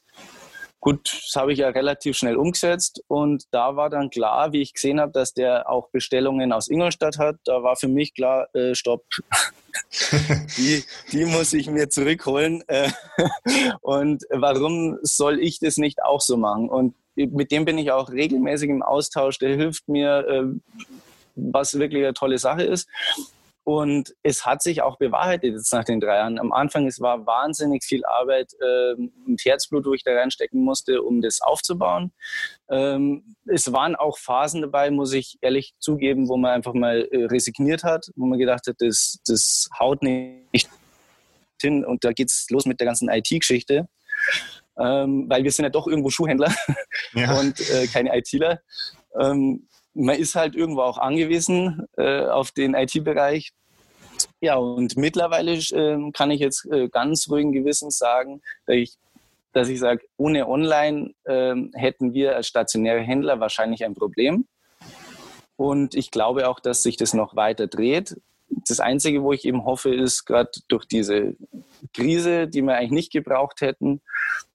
Gut, 0.84 1.14
das 1.14 1.42
habe 1.42 1.54
ich 1.54 1.60
ja 1.60 1.70
relativ 1.70 2.18
schnell 2.18 2.36
umgesetzt 2.36 3.02
und 3.08 3.46
da 3.52 3.78
war 3.78 3.90
dann 3.90 4.10
klar, 4.10 4.52
wie 4.52 4.62
ich 4.62 4.74
gesehen 4.74 5.00
habe, 5.00 5.14
dass 5.14 5.34
der 5.34 5.70
auch 5.70 5.90
Bestellungen 5.92 6.52
aus 6.52 6.68
Ingolstadt 6.68 7.18
hat, 7.18 7.38
da 7.46 7.64
war 7.64 7.78
für 7.78 7.88
mich 7.88 8.14
klar, 8.14 8.54
äh, 8.54 8.76
stopp, 8.76 9.06
die, 10.58 10.84
die 11.14 11.24
muss 11.24 11.54
ich 11.54 11.70
mir 11.70 11.90
zurückholen. 11.90 12.66
Äh, 12.68 12.90
und 13.82 14.24
warum 14.30 14.98
soll 15.04 15.40
ich 15.40 15.60
das 15.60 15.78
nicht 15.78 16.04
auch 16.04 16.20
so 16.20 16.36
machen? 16.36 16.68
Und 16.68 16.96
mit 17.16 17.52
dem 17.52 17.66
bin 17.66 17.78
ich 17.78 17.92
auch 17.92 18.10
regelmäßig 18.10 18.70
im 18.70 18.84
Austausch, 18.84 19.38
der 19.40 19.56
hilft 19.56 19.88
mir, 19.88 20.28
äh, 20.28 20.80
was 21.36 21.80
wirklich 21.80 22.04
eine 22.04 22.14
tolle 22.14 22.38
Sache 22.38 22.64
ist. 22.64 22.88
Und 23.66 24.14
es 24.24 24.46
hat 24.46 24.62
sich 24.62 24.82
auch 24.82 24.98
bewahrheitet 24.98 25.54
jetzt 25.54 25.72
nach 25.72 25.86
den 25.86 26.02
drei 26.02 26.18
Jahren. 26.18 26.38
Am 26.38 26.52
Anfang, 26.52 26.86
es 26.86 27.00
war 27.00 27.26
wahnsinnig 27.26 27.86
viel 27.86 28.04
Arbeit 28.04 28.52
ähm, 28.62 29.14
und 29.26 29.44
Herzblut, 29.44 29.86
wo 29.86 29.94
ich 29.94 30.04
da 30.04 30.14
reinstecken 30.14 30.62
musste, 30.62 31.02
um 31.02 31.22
das 31.22 31.40
aufzubauen. 31.40 32.12
Ähm, 32.70 33.36
es 33.46 33.72
waren 33.72 33.96
auch 33.96 34.18
Phasen 34.18 34.62
dabei, 34.62 34.92
muss 34.92 35.14
ich 35.14 35.38
ehrlich 35.40 35.76
zugeben, 35.80 36.28
wo 36.28 36.36
man 36.36 36.52
einfach 36.52 36.74
mal 36.74 37.08
äh, 37.10 37.26
resigniert 37.26 37.86
hat, 37.86 38.12
wo 38.18 38.26
man 38.26 38.38
gedacht 38.38 38.68
hat, 38.68 38.76
das, 38.80 39.20
das 39.26 39.70
haut 39.80 40.04
nicht 40.04 40.70
hin 41.62 41.86
und 41.86 42.04
da 42.04 42.12
geht 42.12 42.32
es 42.32 42.50
los 42.50 42.66
mit 42.66 42.82
der 42.82 42.88
ganzen 42.88 43.08
IT-Geschichte. 43.08 43.88
Ähm, 44.78 45.30
weil 45.30 45.44
wir 45.44 45.52
sind 45.52 45.64
ja 45.64 45.70
doch 45.70 45.88
irgendwo 45.88 46.10
Schuhhändler 46.10 46.54
ja. 47.14 47.40
und 47.40 47.60
äh, 47.70 47.88
keine 47.88 48.18
ITler. 48.18 48.60
Ähm, 49.20 49.68
man 49.94 50.16
ist 50.18 50.36
halt 50.36 50.56
irgendwo 50.56 50.82
auch 50.82 50.98
angewiesen 50.98 51.86
äh, 51.98 52.26
auf 52.26 52.52
den 52.52 52.74
IT-Bereich. 52.74 53.54
Ja, 54.42 54.56
und 54.56 54.98
mittlerweile 54.98 55.54
äh, 55.54 56.12
kann 56.12 56.32
ich 56.32 56.40
jetzt 56.40 56.66
äh, 56.72 56.90
ganz 56.90 57.30
ruhigen 57.30 57.52
Gewissens 57.52 57.98
sagen, 57.98 58.42
dass 58.66 58.76
ich, 58.76 58.96
dass 59.54 59.70
ich 59.70 59.80
sage, 59.80 60.04
ohne 60.18 60.48
Online 60.48 61.14
ähm, 61.28 61.72
hätten 61.76 62.14
wir 62.14 62.36
als 62.36 62.48
stationäre 62.48 63.02
Händler 63.02 63.40
wahrscheinlich 63.40 63.86
ein 63.86 63.96
Problem. 63.96 64.48
Und 65.56 65.96
ich 65.96 66.12
glaube 66.12 66.50
auch, 66.50 66.60
dass 66.60 66.84
sich 66.84 66.98
das 66.98 67.14
noch 67.14 67.36
weiter 67.36 67.68
dreht. 67.68 68.20
Das 68.68 68.80
Einzige, 68.80 69.24
wo 69.24 69.34
ich 69.34 69.46
eben 69.46 69.66
hoffe, 69.66 69.94
ist 69.94 70.26
gerade 70.26 70.52
durch 70.68 70.86
diese 70.86 71.36
Krise, 71.94 72.48
die 72.48 72.62
wir 72.62 72.76
eigentlich 72.76 72.92
nicht 72.92 73.12
gebraucht 73.12 73.62
hätten, 73.62 74.02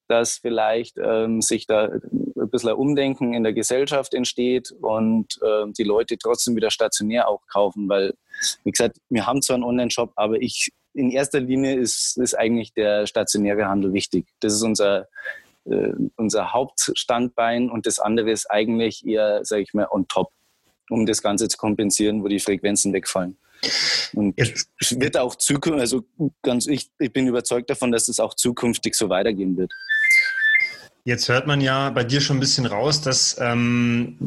dass 0.09 0.39
vielleicht 0.39 0.97
ähm, 0.99 1.43
sich 1.43 1.67
da 1.67 1.85
ein 1.85 2.51
bisschen 2.51 2.71
ein 2.71 2.77
Umdenken 2.77 3.35
in 3.35 3.43
der 3.43 3.53
Gesellschaft 3.53 4.15
entsteht 4.15 4.73
und 4.81 5.39
äh, 5.43 5.71
die 5.77 5.85
Leute 5.85 6.17
trotzdem 6.19 6.57
wieder 6.57 6.71
stationär 6.71 7.29
auch 7.29 7.47
kaufen, 7.47 7.89
weil, 7.89 8.15
wie 8.65 8.71
gesagt, 8.71 8.99
wir 9.09 9.27
haben 9.27 9.43
zwar 9.43 9.55
einen 9.55 9.65
Online-Shop, 9.65 10.13
aber 10.17 10.41
ich, 10.41 10.73
in 10.95 11.11
erster 11.11 11.41
Linie 11.41 11.77
ist, 11.77 12.17
ist 12.17 12.35
eigentlich 12.35 12.73
der 12.73 13.07
stationäre 13.07 13.67
Handel 13.67 13.93
wichtig. 13.93 14.27
Das 14.41 14.55
ist 14.55 14.63
unser, 14.63 15.09
äh, 15.67 15.93
unser 16.17 16.53
Hauptstandbein 16.53 17.71
und 17.71 17.87
das 17.87 17.99
andere 17.99 18.31
ist 18.31 18.51
eigentlich 18.51 19.07
eher, 19.07 19.45
sage 19.45 19.63
ich 19.63 19.75
mal, 19.75 19.89
on 19.91 20.09
top, 20.09 20.31
um 20.91 21.07
das 21.07 21.23
Ganze 21.23 21.49
zu 21.49 21.59
kompensieren, 21.59 22.25
wo 22.25 22.29
die 22.29 22.41
Frequenzen 22.41 22.93
wegfallen. 22.93 23.39
Und 24.15 24.39
es 24.39 24.99
wird 25.01 25.17
auch 25.17 25.35
zukünftig, 25.35 25.81
also 25.81 26.05
ganz, 26.43 26.67
ich, 26.67 26.91
ich 26.99 27.13
bin 27.13 27.27
überzeugt 27.27 27.69
davon, 27.71 27.93
dass 27.93 28.09
es 28.09 28.21
auch 28.21 28.35
zukünftig 28.35 28.95
so 28.95 29.09
weitergehen 29.09 29.57
wird. 29.57 29.73
Jetzt 31.09 31.31
hört 31.31 31.47
man 31.47 31.63
ja 31.63 31.89
bei 31.89 32.05
dir 32.05 32.21
schon 32.21 32.37
ein 32.37 32.41
bisschen 32.41 32.67
raus, 32.67 33.01
dass, 33.01 33.39
ähm, 33.41 34.19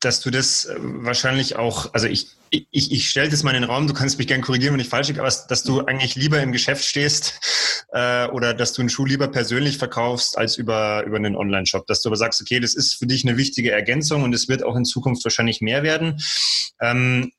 dass 0.00 0.18
du 0.18 0.32
das 0.32 0.64
äh, 0.64 0.74
wahrscheinlich 0.80 1.54
auch, 1.54 1.94
also 1.94 2.08
ich, 2.08 2.26
ich, 2.50 2.90
ich 2.90 3.08
stelle 3.08 3.28
das 3.28 3.44
mal 3.44 3.54
in 3.54 3.62
den 3.62 3.70
Raum, 3.70 3.86
du 3.86 3.94
kannst 3.94 4.18
mich 4.18 4.26
gerne 4.26 4.42
korrigieren, 4.42 4.74
wenn 4.74 4.80
ich 4.80 4.88
falsch 4.88 5.06
liege, 5.06 5.20
aber 5.20 5.32
dass 5.48 5.62
du 5.62 5.84
eigentlich 5.84 6.16
lieber 6.16 6.42
im 6.42 6.50
Geschäft 6.50 6.84
stehst 6.84 7.38
äh, 7.92 8.26
oder 8.30 8.52
dass 8.52 8.72
du 8.72 8.82
einen 8.82 8.88
Schuh 8.88 9.04
lieber 9.04 9.28
persönlich 9.28 9.78
verkaufst 9.78 10.36
als 10.36 10.56
über, 10.56 11.04
über 11.06 11.18
einen 11.18 11.36
Online-Shop. 11.36 11.86
Dass 11.86 12.02
du 12.02 12.08
aber 12.08 12.16
sagst, 12.16 12.40
okay, 12.40 12.58
das 12.58 12.74
ist 12.74 12.94
für 12.96 13.06
dich 13.06 13.24
eine 13.24 13.36
wichtige 13.36 13.70
Ergänzung 13.70 14.24
und 14.24 14.34
es 14.34 14.48
wird 14.48 14.64
auch 14.64 14.74
in 14.74 14.84
Zukunft 14.84 15.22
wahrscheinlich 15.22 15.60
mehr 15.60 15.84
werden. 15.84 16.20
Ähm, 16.80 17.30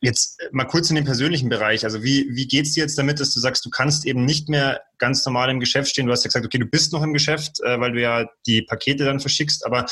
Jetzt 0.00 0.40
äh, 0.40 0.48
mal 0.52 0.64
kurz 0.64 0.90
in 0.90 0.96
den 0.96 1.04
persönlichen 1.04 1.48
Bereich. 1.48 1.84
Also 1.84 2.02
wie, 2.02 2.28
wie 2.30 2.46
geht 2.46 2.66
es 2.66 2.72
dir 2.72 2.82
jetzt 2.82 2.98
damit, 2.98 3.20
dass 3.20 3.32
du 3.32 3.40
sagst, 3.40 3.64
du 3.64 3.70
kannst 3.70 4.04
eben 4.06 4.24
nicht 4.24 4.48
mehr 4.48 4.82
ganz 4.98 5.24
normal 5.24 5.50
im 5.50 5.60
Geschäft 5.60 5.90
stehen? 5.90 6.06
Du 6.06 6.12
hast 6.12 6.24
ja 6.24 6.28
gesagt, 6.28 6.44
okay, 6.44 6.58
du 6.58 6.66
bist 6.66 6.92
noch 6.92 7.02
im 7.02 7.12
Geschäft, 7.12 7.60
äh, 7.60 7.80
weil 7.80 7.92
du 7.92 8.00
ja 8.00 8.28
die 8.46 8.62
Pakete 8.62 9.04
dann 9.04 9.20
verschickst, 9.20 9.64
aber 9.64 9.86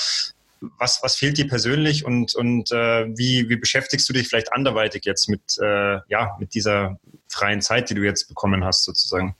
was, 0.78 1.02
was 1.02 1.16
fehlt 1.16 1.38
dir 1.38 1.46
persönlich 1.46 2.04
und, 2.04 2.34
und 2.34 2.70
äh, 2.72 3.06
wie, 3.16 3.48
wie 3.48 3.56
beschäftigst 3.56 4.08
du 4.08 4.12
dich 4.12 4.28
vielleicht 4.28 4.52
anderweitig 4.52 5.04
jetzt 5.04 5.28
mit, 5.28 5.42
äh, 5.60 5.98
ja, 6.08 6.36
mit 6.38 6.54
dieser 6.54 6.98
freien 7.28 7.60
Zeit, 7.60 7.90
die 7.90 7.94
du 7.94 8.02
jetzt 8.02 8.28
bekommen 8.28 8.64
hast 8.64 8.84
sozusagen? 8.84 9.34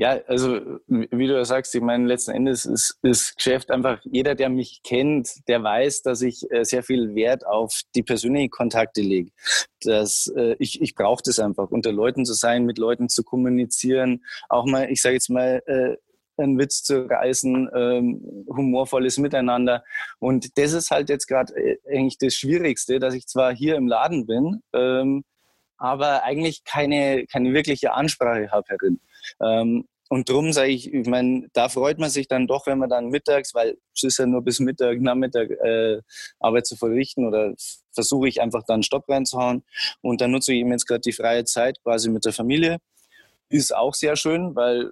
Ja, 0.00 0.18
also 0.28 0.58
wie 0.86 1.26
du 1.26 1.34
ja 1.34 1.44
sagst, 1.44 1.74
ich 1.74 1.82
meine, 1.82 2.06
letzten 2.06 2.30
Endes 2.30 2.64
ist 2.64 2.98
das 3.02 3.34
Geschäft 3.36 3.70
einfach, 3.70 4.00
jeder, 4.04 4.34
der 4.34 4.48
mich 4.48 4.80
kennt, 4.82 5.46
der 5.46 5.62
weiß, 5.62 6.00
dass 6.00 6.22
ich 6.22 6.50
äh, 6.50 6.64
sehr 6.64 6.82
viel 6.82 7.14
Wert 7.14 7.46
auf 7.46 7.82
die 7.94 8.02
persönlichen 8.02 8.48
Kontakte 8.48 9.02
lege. 9.02 9.30
Dass, 9.82 10.32
äh, 10.34 10.56
ich 10.58 10.80
ich 10.80 10.94
brauche 10.94 11.22
das 11.22 11.38
einfach, 11.38 11.70
unter 11.70 11.92
Leuten 11.92 12.24
zu 12.24 12.32
sein, 12.32 12.64
mit 12.64 12.78
Leuten 12.78 13.10
zu 13.10 13.22
kommunizieren, 13.22 14.24
auch 14.48 14.64
mal, 14.64 14.90
ich 14.90 15.02
sage 15.02 15.16
jetzt 15.16 15.28
mal, 15.28 15.62
äh, 15.66 15.96
einen 16.42 16.58
Witz 16.58 16.82
zu 16.82 17.04
reißen, 17.04 17.68
ähm, 17.74 18.46
humorvolles 18.48 19.18
Miteinander. 19.18 19.84
Und 20.18 20.56
das 20.56 20.72
ist 20.72 20.90
halt 20.90 21.10
jetzt 21.10 21.26
gerade 21.26 21.52
äh, 21.54 21.76
eigentlich 21.86 22.16
das 22.16 22.32
Schwierigste, 22.32 23.00
dass 23.00 23.12
ich 23.12 23.26
zwar 23.26 23.54
hier 23.54 23.76
im 23.76 23.86
Laden 23.86 24.26
bin, 24.26 24.62
ähm, 24.72 25.24
aber 25.76 26.24
eigentlich 26.24 26.64
keine, 26.64 27.26
keine 27.26 27.52
wirkliche 27.52 27.92
Ansprache 27.92 28.50
habe 28.50 28.64
herin. 28.68 28.98
Ähm, 29.42 29.86
und 30.12 30.28
drum 30.28 30.52
sage 30.52 30.70
ich, 30.70 30.92
ich 30.92 31.06
meine, 31.06 31.46
da 31.52 31.68
freut 31.68 32.00
man 32.00 32.10
sich 32.10 32.26
dann 32.26 32.48
doch, 32.48 32.66
wenn 32.66 32.78
man 32.78 32.90
dann 32.90 33.10
mittags, 33.10 33.54
weil 33.54 33.76
es 33.94 34.02
ist 34.02 34.18
ja 34.18 34.26
nur 34.26 34.42
bis 34.42 34.58
Mittag, 34.58 35.00
Nachmittag 35.00 35.50
äh, 35.50 36.00
Arbeit 36.40 36.66
zu 36.66 36.74
verrichten 36.74 37.26
oder 37.26 37.54
versuche 37.92 38.26
ich 38.26 38.40
einfach 38.40 38.64
dann 38.64 38.74
einen 38.74 38.82
Stopp 38.82 39.08
reinzuhauen. 39.08 39.62
Und 40.00 40.20
dann 40.20 40.32
nutze 40.32 40.52
ich 40.52 40.60
eben 40.60 40.72
jetzt 40.72 40.86
gerade 40.86 41.02
die 41.02 41.12
freie 41.12 41.44
Zeit 41.44 41.80
quasi 41.84 42.10
mit 42.10 42.24
der 42.24 42.32
Familie. 42.32 42.78
Ist 43.50 43.74
auch 43.74 43.94
sehr 43.94 44.16
schön, 44.16 44.56
weil 44.56 44.90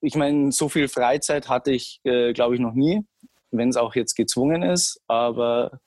ich 0.00 0.14
meine, 0.14 0.52
so 0.52 0.68
viel 0.68 0.86
Freizeit 0.86 1.48
hatte 1.48 1.72
ich, 1.72 2.00
äh, 2.04 2.32
glaube 2.32 2.54
ich, 2.54 2.60
noch 2.60 2.74
nie, 2.74 3.04
wenn 3.50 3.70
es 3.70 3.76
auch 3.76 3.96
jetzt 3.96 4.14
gezwungen 4.14 4.62
ist. 4.62 5.00
Aber 5.08 5.80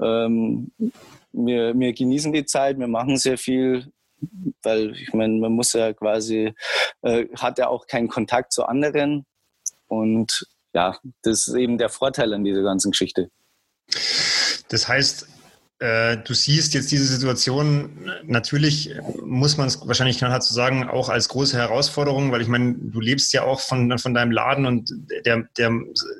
ähm, 0.00 0.72
wir, 1.32 1.78
wir 1.78 1.92
genießen 1.92 2.32
die 2.32 2.46
Zeit, 2.46 2.78
wir 2.78 2.88
machen 2.88 3.16
sehr 3.18 3.36
viel, 3.36 3.92
weil 4.62 4.94
ich 4.96 5.12
meine, 5.12 5.34
man 5.34 5.52
muss 5.52 5.72
ja 5.72 5.92
quasi, 5.92 6.54
äh, 7.02 7.26
hat 7.36 7.58
ja 7.58 7.68
auch 7.68 7.86
keinen 7.86 8.08
Kontakt 8.08 8.52
zu 8.52 8.64
anderen. 8.64 9.24
Und 9.86 10.46
ja, 10.72 10.98
das 11.22 11.48
ist 11.48 11.54
eben 11.54 11.78
der 11.78 11.88
Vorteil 11.88 12.32
an 12.34 12.44
dieser 12.44 12.62
ganzen 12.62 12.90
Geschichte. 12.90 13.30
Das 14.68 14.88
heißt, 14.88 15.28
äh, 15.80 16.18
du 16.18 16.34
siehst 16.34 16.72
jetzt 16.72 16.92
diese 16.92 17.04
Situation, 17.04 18.10
natürlich 18.22 18.94
muss 19.24 19.56
man 19.56 19.66
es 19.66 19.86
wahrscheinlich 19.86 20.18
knallhart 20.18 20.44
zu 20.44 20.54
sagen, 20.54 20.88
auch 20.88 21.08
als 21.08 21.28
große 21.28 21.56
Herausforderung, 21.56 22.30
weil 22.30 22.40
ich 22.40 22.48
meine, 22.48 22.74
du 22.78 23.00
lebst 23.00 23.32
ja 23.32 23.42
auch 23.42 23.60
von, 23.60 23.98
von 23.98 24.14
deinem 24.14 24.30
Laden 24.30 24.66
und 24.66 24.90
der, 25.26 25.48
der 25.58 25.72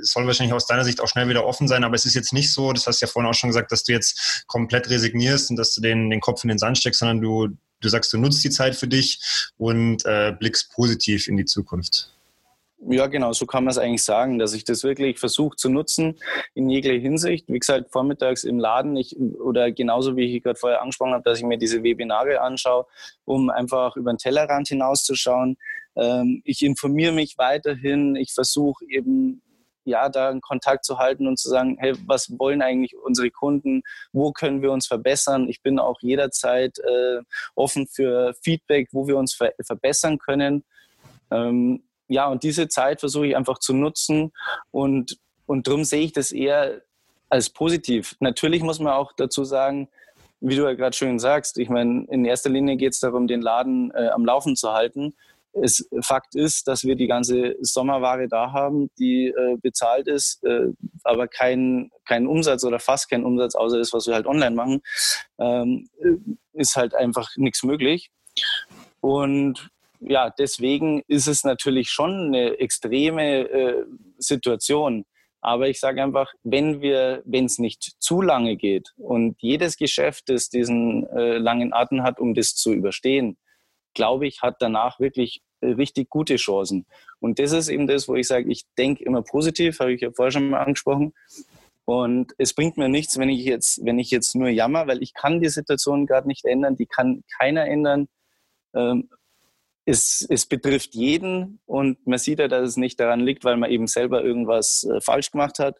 soll 0.03 0.27
wahrscheinlich 0.27 0.53
aus 0.53 0.67
deiner 0.67 0.85
Sicht 0.85 1.01
auch 1.01 1.09
schnell 1.09 1.29
wieder 1.29 1.47
offen 1.47 1.69
sein, 1.69 1.85
aber 1.85 1.95
es 1.95 2.05
ist 2.05 2.14
jetzt 2.14 2.33
nicht 2.33 2.53
so, 2.53 2.73
das 2.73 2.87
hast 2.87 3.01
du 3.01 3.07
ja 3.07 3.12
vorhin 3.12 3.31
auch 3.31 3.35
schon 3.35 3.51
gesagt, 3.51 3.71
dass 3.71 3.85
du 3.85 3.93
jetzt 3.93 4.45
komplett 4.49 4.90
resignierst 4.90 5.51
und 5.51 5.57
dass 5.57 5.73
du 5.73 5.81
den, 5.81 6.11
den 6.11 6.21
Kopf 6.21 6.43
in 6.43 6.49
den 6.49 6.59
Sand 6.59 6.77
steckst, 6.77 6.99
sondern 6.99 7.21
du, 7.21 7.57
du 7.81 7.89
sagst, 7.89 8.13
du 8.13 8.19
nutzt 8.19 8.45
die 8.45 8.51
Zeit 8.51 8.75
für 8.75 8.89
dich 8.89 9.21
und 9.57 10.05
äh, 10.05 10.35
blickst 10.39 10.73
positiv 10.73 11.29
in 11.29 11.37
die 11.37 11.45
Zukunft. 11.45 12.11
Ja, 12.87 13.07
genau, 13.07 13.33
so 13.33 13.47
kann 13.47 13.65
man 13.65 13.71
es 13.71 13.79
eigentlich 13.79 14.03
sagen, 14.03 14.39
dass 14.39 14.53
ich 14.53 14.65
das 14.65 14.85
wirklich 14.85 15.19
versuche 15.19 15.57
zu 15.57 15.71
nutzen 15.71 16.19
in 16.55 16.69
jeglicher 16.69 17.01
Hinsicht. 17.01 17.47
Wie 17.49 17.59
gesagt, 17.59 17.91
vormittags 17.91 18.45
im 18.45 18.59
Laden 18.59 18.97
ich, 18.97 19.17
oder 19.19 19.73
genauso 19.73 20.17
wie 20.17 20.37
ich 20.37 20.43
gerade 20.43 20.59
vorher 20.59 20.83
angesprochen 20.83 21.15
habe, 21.15 21.25
dass 21.25 21.39
ich 21.39 21.45
mir 21.45 21.57
diese 21.57 21.83
Webinare 21.83 22.43
anschaue, 22.43 22.85
um 23.25 23.49
einfach 23.49 23.97
über 23.97 24.13
den 24.13 24.19
Tellerrand 24.19 24.69
hinauszuschauen. 24.69 25.57
Ähm, 25.97 26.43
ich 26.45 26.63
informiere 26.63 27.13
mich 27.13 27.39
weiterhin. 27.39 28.17
Ich 28.17 28.33
versuche 28.33 28.85
eben 28.87 29.41
ja, 29.85 30.09
da 30.09 30.29
einen 30.29 30.40
Kontakt 30.40 30.85
zu 30.85 30.99
halten 30.99 31.27
und 31.27 31.38
zu 31.38 31.49
sagen, 31.49 31.77
hey, 31.79 31.94
was 32.07 32.38
wollen 32.38 32.62
eigentlich 32.62 32.97
unsere 32.97 33.31
Kunden? 33.31 33.83
Wo 34.12 34.33
können 34.33 34.62
wir 34.62 34.73
uns 34.73 34.87
verbessern? 34.87 35.49
Ich 35.49 35.62
bin 35.62 35.79
auch 35.79 36.01
jederzeit 36.01 36.79
äh, 36.79 37.20
offen 37.55 37.87
für 37.87 38.35
Feedback, 38.42 38.88
wo 38.92 39.07
wir 39.07 39.16
uns 39.16 39.35
ver 39.35 39.53
verbessern 39.64 40.18
können. 40.18 40.64
Ähm, 41.31 41.85
ja, 42.09 42.29
und 42.29 42.42
diese 42.42 42.68
Zeit 42.68 43.01
versuche 43.01 43.29
ich 43.29 43.37
einfach 43.37 43.59
zu 43.59 43.73
nutzen 43.73 44.33
und, 44.70 45.18
und 45.47 45.66
darum 45.66 45.85
sehe 45.85 46.03
ich 46.03 46.12
das 46.12 46.33
eher 46.33 46.83
als 47.29 47.51
positiv. 47.51 48.16
Natürlich 48.20 48.62
muss 48.62 48.79
man 48.79 48.92
auch 48.92 49.12
dazu 49.12 49.44
sagen, 49.44 49.88
wie 50.40 50.57
du 50.57 50.64
ja 50.64 50.75
gerade 50.75 50.94
schön 50.94 51.18
sagst, 51.18 51.59
ich 51.59 51.70
meine, 51.70 52.07
in 52.11 52.25
erster 52.25 52.51
Linie 52.51 52.77
geht 52.77 52.92
es 52.92 53.01
darum, 53.01 53.27
den 53.27 53.40
Laden 53.40 53.90
äh, 53.92 54.09
am 54.09 54.27
Laufen 54.27 54.57
zu 54.57 54.73
halten. 54.73 55.14
Es, 55.62 55.88
Fakt 56.03 56.35
ist, 56.35 56.67
dass 56.69 56.85
wir 56.85 56.97
die 56.97 57.07
ganze 57.07 57.57
Sommerware 57.61 58.29
da 58.29 58.53
haben, 58.53 58.90
die 58.99 59.29
äh, 59.29 59.57
bezahlt 59.61 60.09
ist, 60.09 60.43
äh, 60.45 60.73
aber 61.05 61.29
kein, 61.29 61.90
kein 62.07 62.27
Umsatz 62.27 62.64
oder 62.64 62.79
fast 62.79 63.09
kein 63.09 63.25
Umsatz, 63.25 63.55
außer 63.55 63.79
das, 63.79 63.93
was 63.93 64.07
wir 64.07 64.14
halt 64.14 64.27
online 64.27 64.55
machen, 64.55 64.83
ähm, 65.38 65.88
ist 66.53 66.77
halt 66.77 66.95
einfach 66.95 67.31
nichts 67.37 67.62
möglich. 67.62 68.11
Und 69.01 69.71
ja, 70.01 70.31
deswegen 70.31 71.03
ist 71.09 71.27
es 71.27 71.45
natürlich 71.45 71.90
schon 71.90 72.29
eine 72.29 72.59
extreme 72.59 73.49
äh, 73.49 73.85
Situation. 74.19 75.05
Aber 75.40 75.69
ich 75.69 75.79
sage 75.79 76.03
einfach, 76.03 76.33
wenn 76.43 76.81
wir, 76.81 77.23
wenn 77.27 77.45
es 77.45 77.59
nicht 77.59 77.97
zu 77.99 78.23
lange 78.23 78.57
geht 78.57 78.95
und 78.97 79.37
jedes 79.40 79.77
Geschäft, 79.77 80.31
das 80.31 80.49
diesen 80.49 81.07
äh, 81.09 81.37
langen 81.37 81.75
Atem 81.75 82.03
hat, 82.03 82.19
um 82.19 82.33
das 82.33 82.55
zu 82.55 82.73
überstehen, 82.73 83.37
glaube 83.95 84.27
ich, 84.27 84.43
hat 84.43 84.57
danach 84.61 85.01
wirklich 85.01 85.43
äh, 85.61 85.69
richtig 85.69 86.11
gute 86.11 86.37
Chancen. 86.37 86.87
Und 87.21 87.39
das 87.39 87.53
ist 87.53 87.69
eben 87.69 87.87
das, 87.87 88.09
wo 88.09 88.15
ich 88.15 88.27
sage, 88.27 88.51
ich 88.51 88.65
denke 88.77 89.05
immer 89.05 89.23
positiv, 89.23 89.81
habe 89.81 89.93
ich 89.93 90.01
ja 90.01 90.11
vorher 90.11 90.33
schon 90.33 90.51
mal 90.51 90.61
angesprochen. 90.61 91.15
Und 91.87 92.33
es 92.39 92.55
bringt 92.55 92.77
mir 92.77 92.89
nichts, 92.89 93.19
wenn 93.19 93.29
ich 93.29 93.45
jetzt, 93.45 93.85
wenn 93.85 93.99
ich 93.99 94.11
jetzt 94.11 94.35
nur 94.35 94.49
jammer, 94.49 94.87
weil 94.87 95.03
ich 95.03 95.13
kann 95.13 95.41
die 95.41 95.49
Situation 95.49 96.07
gerade 96.07 96.27
nicht 96.27 96.45
ändern, 96.45 96.77
die 96.77 96.87
kann 96.87 97.23
keiner 97.39 97.67
ändern. 97.67 98.09
Ähm, 98.75 99.11
es, 99.87 100.27
es 100.29 100.47
betrifft 100.47 100.95
jeden 100.95 101.61
und 101.67 102.07
man 102.07 102.19
sieht 102.19 102.39
ja, 102.39 102.49
dass 102.49 102.71
es 102.71 102.77
nicht 102.79 102.99
daran 103.01 103.21
liegt, 103.21 103.45
weil 103.45 103.59
man 103.59 103.71
eben 103.71 103.87
selber 103.87 104.25
irgendwas 104.25 104.85
äh, 104.85 105.01
falsch 105.03 105.31
gemacht 105.31 105.59
hat, 105.59 105.77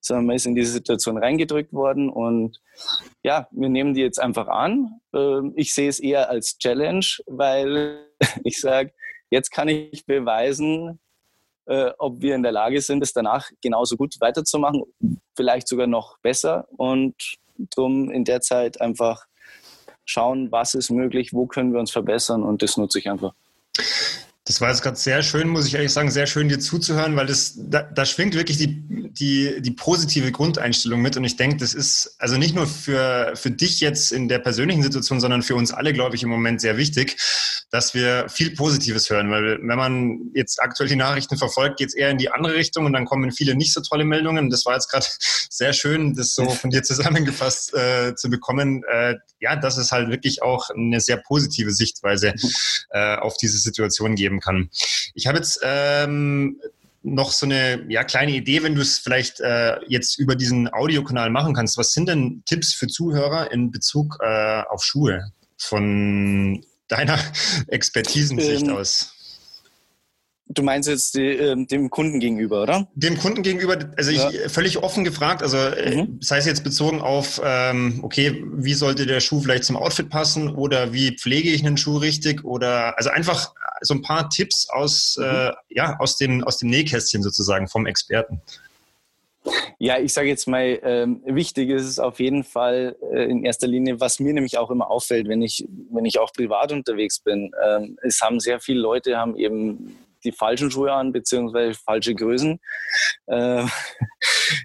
sondern 0.00 0.26
man 0.26 0.36
ist 0.36 0.46
in 0.46 0.54
diese 0.54 0.72
Situation 0.72 1.18
reingedrückt 1.18 1.72
worden 1.72 2.08
und 2.08 2.60
ja, 3.22 3.48
wir 3.50 3.68
nehmen 3.68 3.94
die 3.94 4.00
jetzt 4.00 4.20
einfach 4.20 4.48
an. 4.48 5.00
Ähm, 5.14 5.52
ich 5.56 5.74
sehe 5.74 5.88
es 5.88 6.00
eher 6.00 6.30
als 6.30 6.58
Challenge, 6.58 7.04
weil 7.26 8.06
ich 8.44 8.60
sage, 8.60 8.92
jetzt 9.30 9.50
kann 9.50 9.68
ich 9.68 10.06
beweisen, 10.06 10.98
äh, 11.66 11.92
ob 11.98 12.20
wir 12.20 12.34
in 12.34 12.42
der 12.42 12.52
Lage 12.52 12.80
sind, 12.80 13.02
es 13.02 13.12
danach 13.12 13.50
genauso 13.62 13.96
gut 13.96 14.16
weiterzumachen, 14.20 14.82
vielleicht 15.36 15.68
sogar 15.68 15.86
noch 15.86 16.18
besser 16.18 16.66
und 16.76 17.14
darum 17.76 18.10
in 18.10 18.24
der 18.24 18.40
Zeit 18.40 18.80
einfach 18.80 19.26
schauen, 20.04 20.50
was 20.50 20.74
ist 20.74 20.90
möglich, 20.90 21.32
wo 21.32 21.46
können 21.46 21.72
wir 21.72 21.80
uns 21.80 21.90
verbessern 21.90 22.42
und 22.42 22.62
das 22.62 22.76
nutze 22.76 22.98
ich 22.98 23.08
einfach. 23.08 23.34
Das 24.44 24.60
war 24.60 24.70
jetzt 24.70 24.82
gerade 24.82 24.96
sehr 24.96 25.22
schön, 25.22 25.48
muss 25.48 25.66
ich 25.66 25.74
ehrlich 25.74 25.92
sagen, 25.92 26.10
sehr 26.10 26.26
schön 26.26 26.48
dir 26.48 26.58
zuzuhören, 26.58 27.14
weil 27.14 27.26
das, 27.26 27.54
da, 27.56 27.82
da 27.82 28.06
schwingt 28.06 28.34
wirklich 28.34 28.56
die, 28.56 28.82
die, 29.12 29.60
die 29.60 29.70
positive 29.72 30.32
Grundeinstellung 30.32 31.02
mit. 31.02 31.16
Und 31.16 31.24
ich 31.24 31.36
denke, 31.36 31.58
das 31.58 31.74
ist 31.74 32.16
also 32.18 32.38
nicht 32.38 32.54
nur 32.54 32.66
für, 32.66 33.32
für 33.34 33.50
dich 33.50 33.80
jetzt 33.80 34.12
in 34.12 34.28
der 34.28 34.38
persönlichen 34.38 34.82
Situation, 34.82 35.20
sondern 35.20 35.42
für 35.42 35.56
uns 35.56 35.72
alle, 35.72 35.92
glaube 35.92 36.16
ich, 36.16 36.22
im 36.22 36.30
Moment 36.30 36.62
sehr 36.62 36.78
wichtig, 36.78 37.16
dass 37.70 37.94
wir 37.94 38.28
viel 38.28 38.54
Positives 38.54 39.10
hören. 39.10 39.30
Weil 39.30 39.58
wenn 39.60 39.78
man 39.78 40.30
jetzt 40.34 40.60
aktuell 40.60 40.88
die 40.88 40.96
Nachrichten 40.96 41.36
verfolgt, 41.36 41.78
geht 41.78 41.88
es 41.88 41.94
eher 41.94 42.10
in 42.10 42.18
die 42.18 42.30
andere 42.30 42.54
Richtung 42.54 42.86
und 42.86 42.92
dann 42.92 43.04
kommen 43.04 43.32
viele 43.32 43.54
nicht 43.54 43.72
so 43.72 43.80
tolle 43.80 44.04
Meldungen. 44.04 44.50
Das 44.50 44.64
war 44.66 44.74
jetzt 44.74 44.90
gerade 44.90 45.06
sehr 45.50 45.72
schön, 45.72 46.14
das 46.14 46.34
so 46.34 46.48
von 46.48 46.70
dir 46.70 46.82
zusammengefasst 46.82 47.74
äh, 47.74 48.14
zu 48.14 48.30
bekommen. 48.30 48.82
Äh, 48.90 49.16
ja, 49.40 49.56
dass 49.56 49.76
es 49.76 49.92
halt 49.92 50.10
wirklich 50.10 50.42
auch 50.42 50.70
eine 50.70 51.00
sehr 51.00 51.18
positive 51.18 51.72
Sichtweise 51.72 52.34
äh, 52.90 53.16
auf 53.16 53.36
diese 53.36 53.58
Situation 53.58 54.14
geben 54.14 54.39
kann. 54.40 54.70
Ich 55.14 55.26
habe 55.26 55.38
jetzt 55.38 55.60
ähm, 55.62 56.60
noch 57.02 57.32
so 57.32 57.46
eine 57.46 57.84
ja, 57.88 58.04
kleine 58.04 58.32
Idee, 58.32 58.62
wenn 58.62 58.74
du 58.74 58.82
es 58.82 58.98
vielleicht 58.98 59.40
äh, 59.40 59.78
jetzt 59.86 60.18
über 60.18 60.36
diesen 60.36 60.72
Audiokanal 60.72 61.30
machen 61.30 61.54
kannst. 61.54 61.78
Was 61.78 61.92
sind 61.92 62.08
denn 62.08 62.42
Tipps 62.46 62.74
für 62.74 62.88
Zuhörer 62.88 63.50
in 63.52 63.70
Bezug 63.70 64.18
äh, 64.20 64.62
auf 64.68 64.84
Schuhe 64.84 65.32
von 65.56 66.64
deiner 66.88 67.18
Expertisensicht 67.68 68.66
ähm, 68.66 68.76
aus? 68.76 69.14
Du 70.52 70.64
meinst 70.64 70.88
jetzt 70.88 71.14
die, 71.14 71.28
äh, 71.28 71.66
dem 71.66 71.90
Kunden 71.90 72.18
gegenüber, 72.18 72.62
oder? 72.62 72.88
Dem 72.94 73.16
Kunden 73.16 73.42
gegenüber, 73.42 73.78
also 73.96 74.10
ja. 74.10 74.30
ich 74.30 74.52
völlig 74.52 74.78
offen 74.78 75.04
gefragt, 75.04 75.44
also 75.44 75.56
äh, 75.56 76.02
mhm. 76.02 76.18
das 76.18 76.32
heißt 76.32 76.46
jetzt 76.48 76.64
bezogen 76.64 77.00
auf, 77.00 77.40
ähm, 77.44 78.00
okay, 78.02 78.44
wie 78.52 78.74
sollte 78.74 79.06
der 79.06 79.20
Schuh 79.20 79.40
vielleicht 79.40 79.62
zum 79.62 79.76
Outfit 79.76 80.10
passen 80.10 80.48
oder 80.56 80.92
wie 80.92 81.16
pflege 81.16 81.50
ich 81.50 81.64
einen 81.64 81.76
Schuh 81.76 81.98
richtig 81.98 82.44
oder 82.44 82.98
also 82.98 83.10
einfach 83.10 83.54
so 83.80 83.94
ein 83.94 84.02
paar 84.02 84.28
Tipps 84.28 84.68
aus, 84.68 85.16
mhm. 85.18 85.24
äh, 85.24 85.52
ja, 85.68 85.96
aus, 86.00 86.16
dem, 86.16 86.42
aus 86.42 86.58
dem 86.58 86.70
Nähkästchen 86.70 87.22
sozusagen 87.22 87.68
vom 87.68 87.86
Experten. 87.86 88.42
Ja, 89.78 89.98
ich 89.98 90.12
sage 90.12 90.28
jetzt 90.28 90.48
mal, 90.48 90.78
ähm, 90.82 91.22
wichtig 91.24 91.70
ist 91.70 91.84
es 91.84 91.98
auf 91.98 92.20
jeden 92.20 92.44
Fall 92.44 92.96
äh, 93.12 93.24
in 93.30 93.44
erster 93.44 93.66
Linie, 93.66 94.00
was 94.00 94.20
mir 94.20 94.34
nämlich 94.34 94.58
auch 94.58 94.70
immer 94.70 94.90
auffällt, 94.90 95.28
wenn 95.28 95.42
ich, 95.42 95.64
wenn 95.90 96.04
ich 96.04 96.18
auch 96.18 96.32
privat 96.32 96.72
unterwegs 96.72 97.20
bin. 97.20 97.50
Ähm, 97.64 97.96
es 98.02 98.20
haben 98.20 98.40
sehr 98.40 98.60
viele 98.60 98.80
Leute 98.80 99.16
haben 99.16 99.36
eben 99.36 99.96
die 100.24 100.32
falschen 100.32 100.70
Schuhe 100.70 100.92
an, 100.92 101.12
beziehungsweise 101.12 101.78
falsche 101.78 102.14
Größen. 102.14 102.58
Äh, 103.26 103.64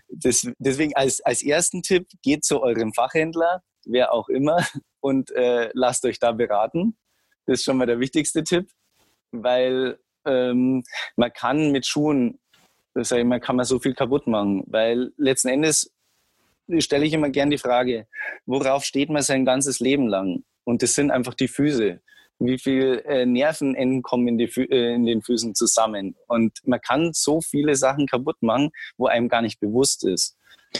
das, 0.09 0.47
deswegen 0.57 0.95
als, 0.95 1.21
als 1.21 1.43
ersten 1.43 1.83
Tipp, 1.83 2.07
geht 2.23 2.43
zu 2.43 2.63
eurem 2.63 2.93
Fachhändler, 2.93 3.61
wer 3.85 4.11
auch 4.11 4.27
immer, 4.27 4.65
und 5.01 5.29
äh, 5.31 5.69
lasst 5.73 6.03
euch 6.05 6.17
da 6.17 6.31
beraten. 6.31 6.97
Das 7.45 7.59
ist 7.59 7.65
schon 7.65 7.77
mal 7.77 7.85
der 7.85 7.99
wichtigste 7.99 8.43
Tipp 8.43 8.67
weil 9.43 9.97
ähm, 10.25 10.83
man 11.15 11.33
kann 11.33 11.71
mit 11.71 11.85
Schuhen, 11.85 12.39
sag 12.93 13.19
ich 13.19 13.25
mal, 13.25 13.39
kann 13.39 13.55
man 13.55 13.65
so 13.65 13.79
viel 13.79 13.93
kaputt 13.93 14.27
machen, 14.27 14.63
weil 14.67 15.11
letzten 15.17 15.49
Endes 15.49 15.91
stelle 16.79 17.05
ich 17.05 17.13
immer 17.13 17.29
gern 17.29 17.49
die 17.49 17.57
Frage, 17.57 18.07
worauf 18.45 18.83
steht 18.83 19.09
man 19.09 19.21
sein 19.21 19.45
ganzes 19.45 19.79
Leben 19.79 20.07
lang? 20.07 20.43
Und 20.63 20.81
das 20.81 20.95
sind 20.95 21.11
einfach 21.11 21.35
die 21.35 21.47
Füße. 21.47 22.01
Wie 22.39 22.57
viele 22.57 23.03
äh, 23.05 23.25
Nervenenden 23.25 24.01
kommen 24.01 24.27
in, 24.27 24.39
äh, 24.39 24.93
in 24.93 25.05
den 25.05 25.21
Füßen 25.21 25.55
zusammen? 25.55 26.15
Und 26.27 26.59
man 26.65 26.81
kann 26.81 27.11
so 27.13 27.41
viele 27.41 27.75
Sachen 27.75 28.07
kaputt 28.07 28.37
machen, 28.41 28.71
wo 28.97 29.07
einem 29.07 29.29
gar 29.29 29.41
nicht 29.41 29.59
bewusst 29.59 30.05
ist. 30.05 30.37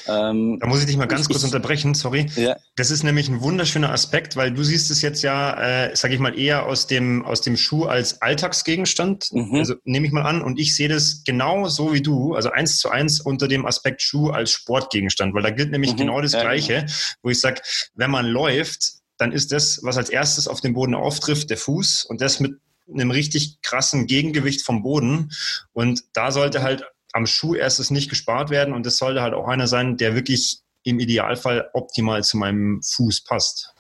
Ähm, 0.08 0.58
da 0.60 0.68
muss 0.68 0.80
ich 0.80 0.86
dich 0.86 0.98
mal 0.98 1.06
ganz 1.06 1.22
ich, 1.22 1.28
kurz 1.28 1.44
unterbrechen, 1.44 1.94
sorry. 1.94 2.28
Ja. 2.36 2.58
Das 2.76 2.92
ist 2.92 3.04
nämlich 3.04 3.30
ein 3.30 3.42
wunderschöner 3.42 3.92
Aspekt, 3.92 4.36
weil 4.36 4.52
du 4.52 4.64
siehst 4.64 4.92
es 4.92 5.02
jetzt 5.02 5.24
ja, 5.24 5.88
äh, 5.88 5.96
sage 5.96 6.14
ich 6.14 6.20
mal, 6.20 6.38
eher 6.38 6.66
aus 6.66 6.88
dem, 6.88 7.26
aus 7.26 7.42
dem 7.42 7.58
Schuh 7.58 7.86
als 7.86 8.22
Alltagsgegenstand. 8.22 9.30
Mhm. 9.32 9.56
Also 9.56 9.76
nehme 9.84 10.06
ich 10.06 10.14
mal 10.14 10.24
an. 10.24 10.42
Und 10.42 10.60
ich 10.60 10.76
sehe 10.76 10.90
das 10.90 11.24
genau 11.24 11.68
so 11.68 11.94
wie 11.94 12.02
du, 12.02 12.34
also 12.34 12.52
eins 12.52 12.78
zu 12.78 12.90
eins 12.90 13.20
unter 13.20 13.48
dem 13.48 13.66
Aspekt 13.66 14.02
Schuh 14.02 14.30
als 14.30 14.52
Sportgegenstand, 14.52 15.34
weil 15.34 15.44
da 15.44 15.52
gilt 15.52 15.72
nämlich 15.72 15.94
mhm. 15.94 15.98
genau 15.98 16.22
das 16.22 16.34
ja, 16.34 16.42
Gleiche, 16.42 16.82
genau. 16.82 16.92
wo 17.24 17.30
ich 17.30 17.40
sage, 17.40 17.62
wenn 17.96 18.12
man 18.12 18.26
läuft, 18.26 19.05
dann 19.18 19.32
ist 19.32 19.52
das, 19.52 19.80
was 19.84 19.98
als 19.98 20.10
erstes 20.10 20.48
auf 20.48 20.62
dem 20.62 20.74
Boden 20.74 20.96
auftrifft, 20.96 21.50
der 21.50 21.58
Fuß 21.58 22.06
und 22.06 22.22
das 22.22 22.40
mit 22.40 22.60
einem 22.88 23.12
richtig 23.12 23.62
krassen 23.62 24.08
Gegengewicht 24.08 24.64
vom 24.64 24.84
Boden. 24.84 25.32
Und 25.74 26.04
da 26.14 26.32
sollte 26.32 26.62
halt 26.62 26.86
am 27.14 27.26
Schuh 27.26 27.56
erstes 27.56 27.92
nicht 27.92 28.10
gespart 28.10 28.50
werden 28.50 28.74
und 28.74 28.86
es 28.86 28.98
sollte 28.98 29.22
halt 29.22 29.34
auch 29.34 29.48
einer 29.48 29.68
sein, 29.68 29.98
der 29.98 30.16
wirklich 30.16 30.60
im 30.84 31.00
Idealfall 31.00 31.70
optimal 31.74 32.24
zu 32.24 32.38
meinem 32.38 32.82
Fuß 32.84 33.24
passt. 33.24 33.74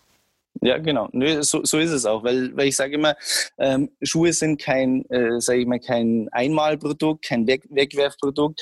Ja, 0.61 0.77
genau. 0.77 1.09
Nö, 1.11 1.43
so, 1.43 1.63
so 1.65 1.77
ist 1.79 1.91
es 1.91 2.05
auch, 2.05 2.23
weil, 2.23 2.55
weil 2.55 2.69
ich 2.69 2.77
sage 2.77 2.95
immer, 2.95 3.15
ähm, 3.57 3.91
Schuhe 4.01 4.31
sind 4.31 4.59
kein, 4.59 5.03
äh, 5.09 5.39
sage 5.41 5.59
ich 5.59 5.67
mal, 5.67 5.79
kein 5.79 6.29
Einmalprodukt, 6.31 7.25
kein 7.25 7.45
Weg 7.45 7.65
Wegwerfprodukt. 7.69 8.61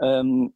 Ähm, 0.00 0.54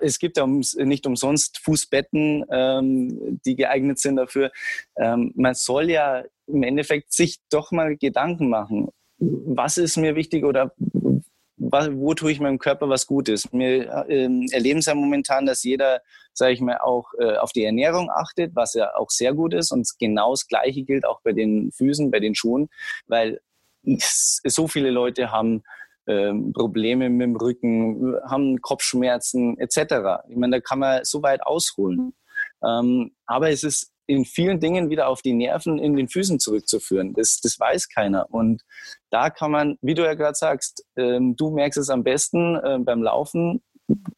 es 0.00 0.18
gibt 0.18 0.36
ja 0.36 0.46
nicht 0.46 1.06
umsonst 1.06 1.58
Fußbetten, 1.58 2.44
ähm, 2.50 3.40
die 3.44 3.56
geeignet 3.56 3.98
sind 3.98 4.16
dafür. 4.16 4.50
Ähm, 4.96 5.32
man 5.36 5.54
soll 5.54 5.90
ja 5.90 6.24
im 6.46 6.62
Endeffekt 6.62 7.12
sich 7.12 7.38
doch 7.50 7.70
mal 7.70 7.96
Gedanken 7.96 8.48
machen. 8.48 8.88
Was 9.18 9.78
ist 9.78 9.96
mir 9.96 10.16
wichtig 10.16 10.44
oder 10.44 10.74
wo 11.56 12.14
tue 12.14 12.32
ich 12.32 12.40
meinem 12.40 12.58
Körper 12.58 12.88
was 12.88 13.06
Gutes? 13.06 13.48
Wir 13.52 14.06
äh, 14.08 14.28
erleben 14.50 14.80
es 14.80 14.86
ja 14.86 14.94
momentan, 14.94 15.46
dass 15.46 15.62
jeder, 15.62 16.02
sage 16.32 16.52
ich 16.52 16.60
mal, 16.60 16.78
auch 16.78 17.12
äh, 17.18 17.36
auf 17.36 17.52
die 17.52 17.64
Ernährung 17.64 18.10
achtet, 18.10 18.56
was 18.56 18.74
ja 18.74 18.94
auch 18.96 19.10
sehr 19.10 19.32
gut 19.32 19.54
ist. 19.54 19.70
Und 19.70 19.88
genau 19.98 20.32
das 20.32 20.48
Gleiche 20.48 20.82
gilt 20.82 21.06
auch 21.06 21.20
bei 21.22 21.32
den 21.32 21.70
Füßen, 21.70 22.10
bei 22.10 22.18
den 22.18 22.34
Schuhen, 22.34 22.68
weil 23.06 23.40
so 24.44 24.68
viele 24.68 24.90
Leute 24.90 25.30
haben 25.30 25.62
ähm, 26.06 26.52
Probleme 26.52 27.08
mit 27.08 27.22
dem 27.22 27.36
Rücken, 27.36 28.16
haben 28.28 28.60
Kopfschmerzen 28.60 29.58
etc. 29.58 30.24
Ich 30.28 30.36
meine, 30.36 30.56
da 30.56 30.60
kann 30.60 30.78
man 30.78 31.04
so 31.04 31.22
weit 31.22 31.42
ausholen. 31.42 32.14
Ähm, 32.64 33.12
aber 33.26 33.50
es 33.50 33.62
ist 33.62 33.92
in 34.06 34.24
vielen 34.24 34.60
Dingen 34.60 34.90
wieder 34.90 35.08
auf 35.08 35.22
die 35.22 35.32
Nerven 35.32 35.78
in 35.78 35.96
den 35.96 36.08
Füßen 36.08 36.40
zurückzuführen. 36.40 37.14
Das, 37.14 37.40
das 37.40 37.58
weiß 37.58 37.88
keiner. 37.88 38.26
Und 38.30 38.62
da 39.10 39.30
kann 39.30 39.50
man, 39.50 39.78
wie 39.80 39.94
du 39.94 40.04
ja 40.04 40.14
gerade 40.14 40.34
sagst, 40.34 40.84
ähm, 40.96 41.36
du 41.36 41.50
merkst 41.50 41.78
es 41.78 41.88
am 41.88 42.02
besten 42.02 42.56
äh, 42.56 42.78
beim 42.80 43.02
Laufen, 43.02 43.62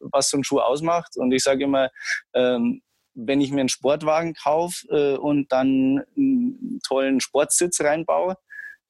was 0.00 0.30
so 0.30 0.38
ein 0.38 0.44
Schuh 0.44 0.60
ausmacht. 0.60 1.16
Und 1.16 1.32
ich 1.32 1.42
sage 1.42 1.64
immer, 1.64 1.90
ähm, 2.32 2.82
wenn 3.14 3.40
ich 3.40 3.52
mir 3.52 3.60
einen 3.60 3.68
Sportwagen 3.68 4.34
kaufe 4.34 4.86
äh, 4.88 5.16
und 5.16 5.52
dann 5.52 6.02
einen 6.16 6.80
tollen 6.86 7.20
Sportsitz 7.20 7.80
reinbaue, 7.80 8.36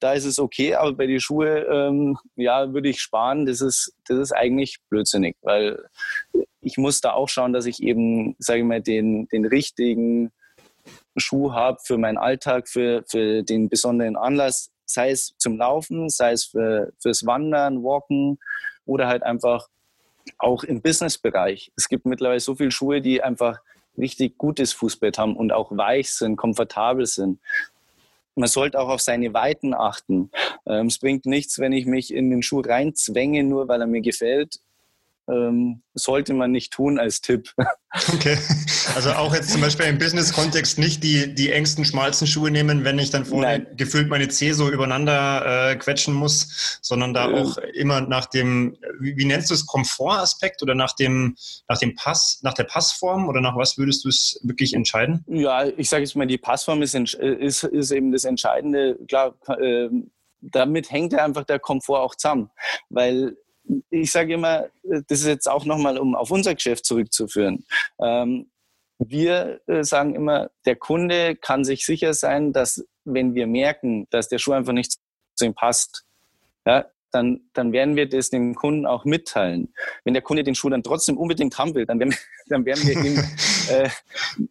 da 0.00 0.12
ist 0.12 0.24
es 0.24 0.38
okay, 0.38 0.74
aber 0.74 0.92
bei 0.92 1.06
den 1.06 1.20
Schuhen, 1.20 1.64
ähm, 1.70 2.18
ja, 2.36 2.72
würde 2.72 2.88
ich 2.88 3.00
sparen. 3.00 3.46
Das 3.46 3.60
ist, 3.60 3.94
das 4.06 4.18
ist 4.18 4.32
eigentlich 4.32 4.78
blödsinnig, 4.88 5.36
weil 5.42 5.82
ich 6.60 6.76
muss 6.76 7.00
da 7.00 7.12
auch 7.12 7.28
schauen, 7.28 7.52
dass 7.52 7.66
ich 7.66 7.82
eben, 7.82 8.36
sage 8.38 8.60
ich 8.60 8.66
mal, 8.66 8.82
den, 8.82 9.28
den 9.28 9.44
richtigen 9.44 10.32
Schuh 11.16 11.52
habe 11.52 11.78
für 11.82 11.98
meinen 11.98 12.18
Alltag, 12.18 12.68
für, 12.68 13.04
für 13.08 13.42
den 13.42 13.68
besonderen 13.68 14.16
Anlass, 14.16 14.70
sei 14.84 15.10
es 15.10 15.34
zum 15.38 15.56
Laufen, 15.56 16.08
sei 16.08 16.32
es 16.32 16.44
für, 16.44 16.92
fürs 16.98 17.24
Wandern, 17.26 17.82
Walken 17.82 18.38
oder 18.84 19.06
halt 19.06 19.22
einfach 19.22 19.68
auch 20.38 20.64
im 20.64 20.82
Businessbereich. 20.82 21.72
Es 21.76 21.88
gibt 21.88 22.06
mittlerweile 22.06 22.40
so 22.40 22.54
viele 22.54 22.70
Schuhe, 22.70 23.00
die 23.00 23.22
einfach 23.22 23.60
richtig 23.96 24.38
gutes 24.38 24.72
Fußbett 24.72 25.18
haben 25.18 25.36
und 25.36 25.52
auch 25.52 25.70
weich 25.76 26.12
sind, 26.12 26.36
komfortabel 26.36 27.06
sind. 27.06 27.40
Man 28.36 28.48
sollte 28.48 28.80
auch 28.80 28.88
auf 28.88 29.00
seine 29.00 29.32
Weiten 29.32 29.74
achten. 29.74 30.30
Ähm, 30.66 30.86
es 30.86 30.98
bringt 30.98 31.26
nichts, 31.26 31.58
wenn 31.58 31.72
ich 31.72 31.86
mich 31.86 32.12
in 32.12 32.30
den 32.30 32.42
Schuh 32.42 32.60
reinzwänge, 32.60 33.44
nur 33.44 33.68
weil 33.68 33.80
er 33.80 33.86
mir 33.86 34.00
gefällt 34.00 34.60
ähm, 35.28 35.82
sollte 35.94 36.34
man 36.34 36.50
nicht 36.50 36.72
tun 36.72 36.98
als 36.98 37.20
Tipp. 37.20 37.52
Okay. 38.12 38.36
Also 38.96 39.12
auch 39.12 39.32
jetzt 39.34 39.50
zum 39.50 39.60
Beispiel 39.60 39.86
im 39.86 39.98
Business-Kontext 39.98 40.78
nicht 40.78 41.04
die, 41.04 41.32
die 41.32 41.52
engsten, 41.52 41.84
schmalsten 41.84 42.26
Schuhe 42.26 42.50
nehmen, 42.50 42.84
wenn 42.84 42.98
ich 42.98 43.10
dann 43.10 43.24
vorne 43.24 43.46
Nein. 43.46 43.66
gefühlt 43.76 44.08
meine 44.08 44.26
Zeh 44.28 44.50
so 44.50 44.68
übereinander 44.68 45.70
äh, 45.70 45.76
quetschen 45.76 46.12
muss, 46.12 46.80
sondern 46.82 47.14
da 47.14 47.28
ähm. 47.28 47.34
auch 47.34 47.56
immer 47.58 48.00
nach 48.00 48.26
dem, 48.26 48.76
wie, 48.98 49.16
wie 49.16 49.24
nennst 49.24 49.50
du 49.50 49.54
es, 49.54 49.66
Komfortaspekt 49.66 50.60
oder 50.60 50.74
nach 50.74 50.94
dem, 50.96 51.36
nach 51.68 51.78
dem 51.78 51.94
Pass, 51.94 52.40
nach 52.42 52.54
der 52.54 52.64
Passform 52.64 53.28
oder 53.28 53.40
nach 53.40 53.56
was 53.56 53.78
würdest 53.78 54.04
du 54.04 54.08
es 54.08 54.40
wirklich 54.42 54.74
entscheiden? 54.74 55.24
Ja, 55.28 55.64
ich 55.64 55.88
sage 55.88 56.02
jetzt 56.02 56.16
mal, 56.16 56.26
die 56.26 56.38
Passform 56.38 56.82
ist, 56.82 56.94
ist, 56.94 57.62
ist 57.62 57.90
eben 57.92 58.10
das 58.10 58.24
Entscheidende. 58.24 58.98
Klar, 59.06 59.36
äh, 59.60 59.88
damit 60.40 60.90
hängt 60.90 61.14
einfach 61.14 61.44
der 61.44 61.58
Komfort 61.58 62.00
auch 62.00 62.14
zusammen, 62.14 62.50
weil 62.90 63.36
ich 63.90 64.12
sage 64.12 64.34
immer, 64.34 64.66
das 64.82 65.20
ist 65.20 65.26
jetzt 65.26 65.50
auch 65.50 65.64
nochmal, 65.64 65.98
um 65.98 66.14
auf 66.14 66.30
unser 66.30 66.54
Geschäft 66.54 66.84
zurückzuführen. 66.84 67.64
Ähm, 68.00 68.50
wir 68.98 69.60
äh, 69.66 69.82
sagen 69.82 70.14
immer, 70.14 70.50
der 70.66 70.76
Kunde 70.76 71.36
kann 71.36 71.64
sich 71.64 71.84
sicher 71.84 72.14
sein, 72.14 72.52
dass 72.52 72.84
wenn 73.04 73.34
wir 73.34 73.46
merken, 73.46 74.06
dass 74.10 74.28
der 74.28 74.38
Schuh 74.38 74.52
einfach 74.52 74.72
nicht 74.72 74.96
zu 75.34 75.44
ihm 75.44 75.54
passt, 75.54 76.04
ja, 76.64 76.86
dann, 77.10 77.42
dann 77.52 77.72
werden 77.72 77.96
wir 77.96 78.08
das 78.08 78.30
dem 78.30 78.54
Kunden 78.54 78.86
auch 78.86 79.04
mitteilen. 79.04 79.72
Wenn 80.04 80.14
der 80.14 80.22
Kunde 80.22 80.42
den 80.42 80.54
Schuh 80.54 80.68
dann 80.68 80.82
trotzdem 80.82 81.16
unbedingt 81.16 81.56
haben 81.58 81.74
will, 81.74 81.86
dann 81.86 82.00
werden, 82.00 82.14
dann 82.48 82.64
werden 82.64 82.86
wir 82.86 83.04
ihm 83.04 83.18
äh, 83.70 83.88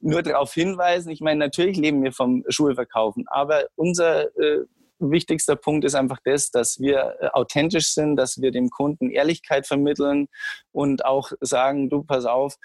nur 0.02 0.22
darauf 0.22 0.54
hinweisen. 0.54 1.10
Ich 1.10 1.22
meine, 1.22 1.40
natürlich 1.40 1.78
leben 1.78 2.04
wir 2.04 2.14
vom 2.14 2.44
Schuheverkaufen, 2.48 3.26
aber 3.28 3.66
unser 3.76 4.26
äh, 4.38 4.66
wichtigster 5.00 5.56
Punkt 5.56 5.86
ist 5.86 5.96
einfach 5.96 6.20
das, 6.24 6.52
dass 6.52 6.80
wir 6.80 7.16
äh, 7.20 7.28
authentisch 7.28 7.94
sind, 7.94 8.16
dass 8.16 8.42
wir 8.42 8.52
dem 8.52 8.70
Kunden 8.70 9.10
Ehrlichkeit 9.10 9.68
vermitteln 9.68 10.28
und 10.72 11.06
auch 11.06 11.32
sagen, 11.42 11.90
du 11.90 12.04
pass 12.04 12.26
auf, 12.26 12.58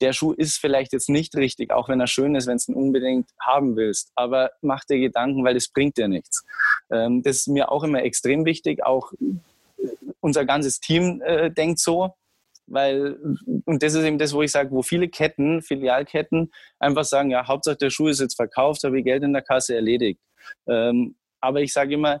der 0.00 0.12
Schuh 0.12 0.32
ist 0.32 0.58
vielleicht 0.58 0.92
jetzt 0.92 1.08
nicht 1.08 1.34
richtig, 1.36 1.70
auch 1.72 1.88
wenn 1.88 2.00
er 2.00 2.06
schön 2.06 2.34
ist, 2.34 2.46
wenn 2.46 2.58
du 2.58 2.72
ihn 2.72 2.74
unbedingt 2.74 3.30
haben 3.40 3.76
willst. 3.76 4.12
Aber 4.14 4.50
mach 4.60 4.84
dir 4.84 4.98
Gedanken, 4.98 5.44
weil 5.44 5.54
das 5.54 5.68
bringt 5.68 5.96
dir 5.96 6.08
nichts. 6.08 6.44
Ähm, 6.90 7.22
das 7.22 7.36
ist 7.36 7.48
mir 7.48 7.70
auch 7.72 7.82
immer 7.82 8.02
extrem 8.02 8.44
wichtig. 8.44 8.84
Auch 8.84 9.12
äh, 9.12 9.88
unser 10.20 10.44
ganzes 10.44 10.80
Team 10.80 11.22
äh, 11.22 11.50
denkt 11.50 11.80
so. 11.80 12.14
Weil, 12.68 13.16
und 13.64 13.82
das 13.82 13.94
ist 13.94 14.04
eben 14.04 14.18
das, 14.18 14.32
wo 14.34 14.42
ich 14.42 14.50
sage, 14.50 14.72
wo 14.72 14.82
viele 14.82 15.08
Ketten, 15.08 15.62
Filialketten 15.62 16.50
einfach 16.80 17.04
sagen, 17.04 17.30
ja, 17.30 17.46
Hauptsache 17.46 17.76
der 17.76 17.90
Schuh 17.90 18.08
ist 18.08 18.20
jetzt 18.20 18.34
verkauft, 18.34 18.82
habe 18.82 18.98
ich 18.98 19.04
Geld 19.04 19.22
in 19.22 19.32
der 19.32 19.42
Kasse 19.42 19.76
erledigt. 19.76 20.20
Ähm, 20.66 21.14
aber 21.46 21.60
ich 21.60 21.72
sage 21.72 21.94
immer, 21.94 22.20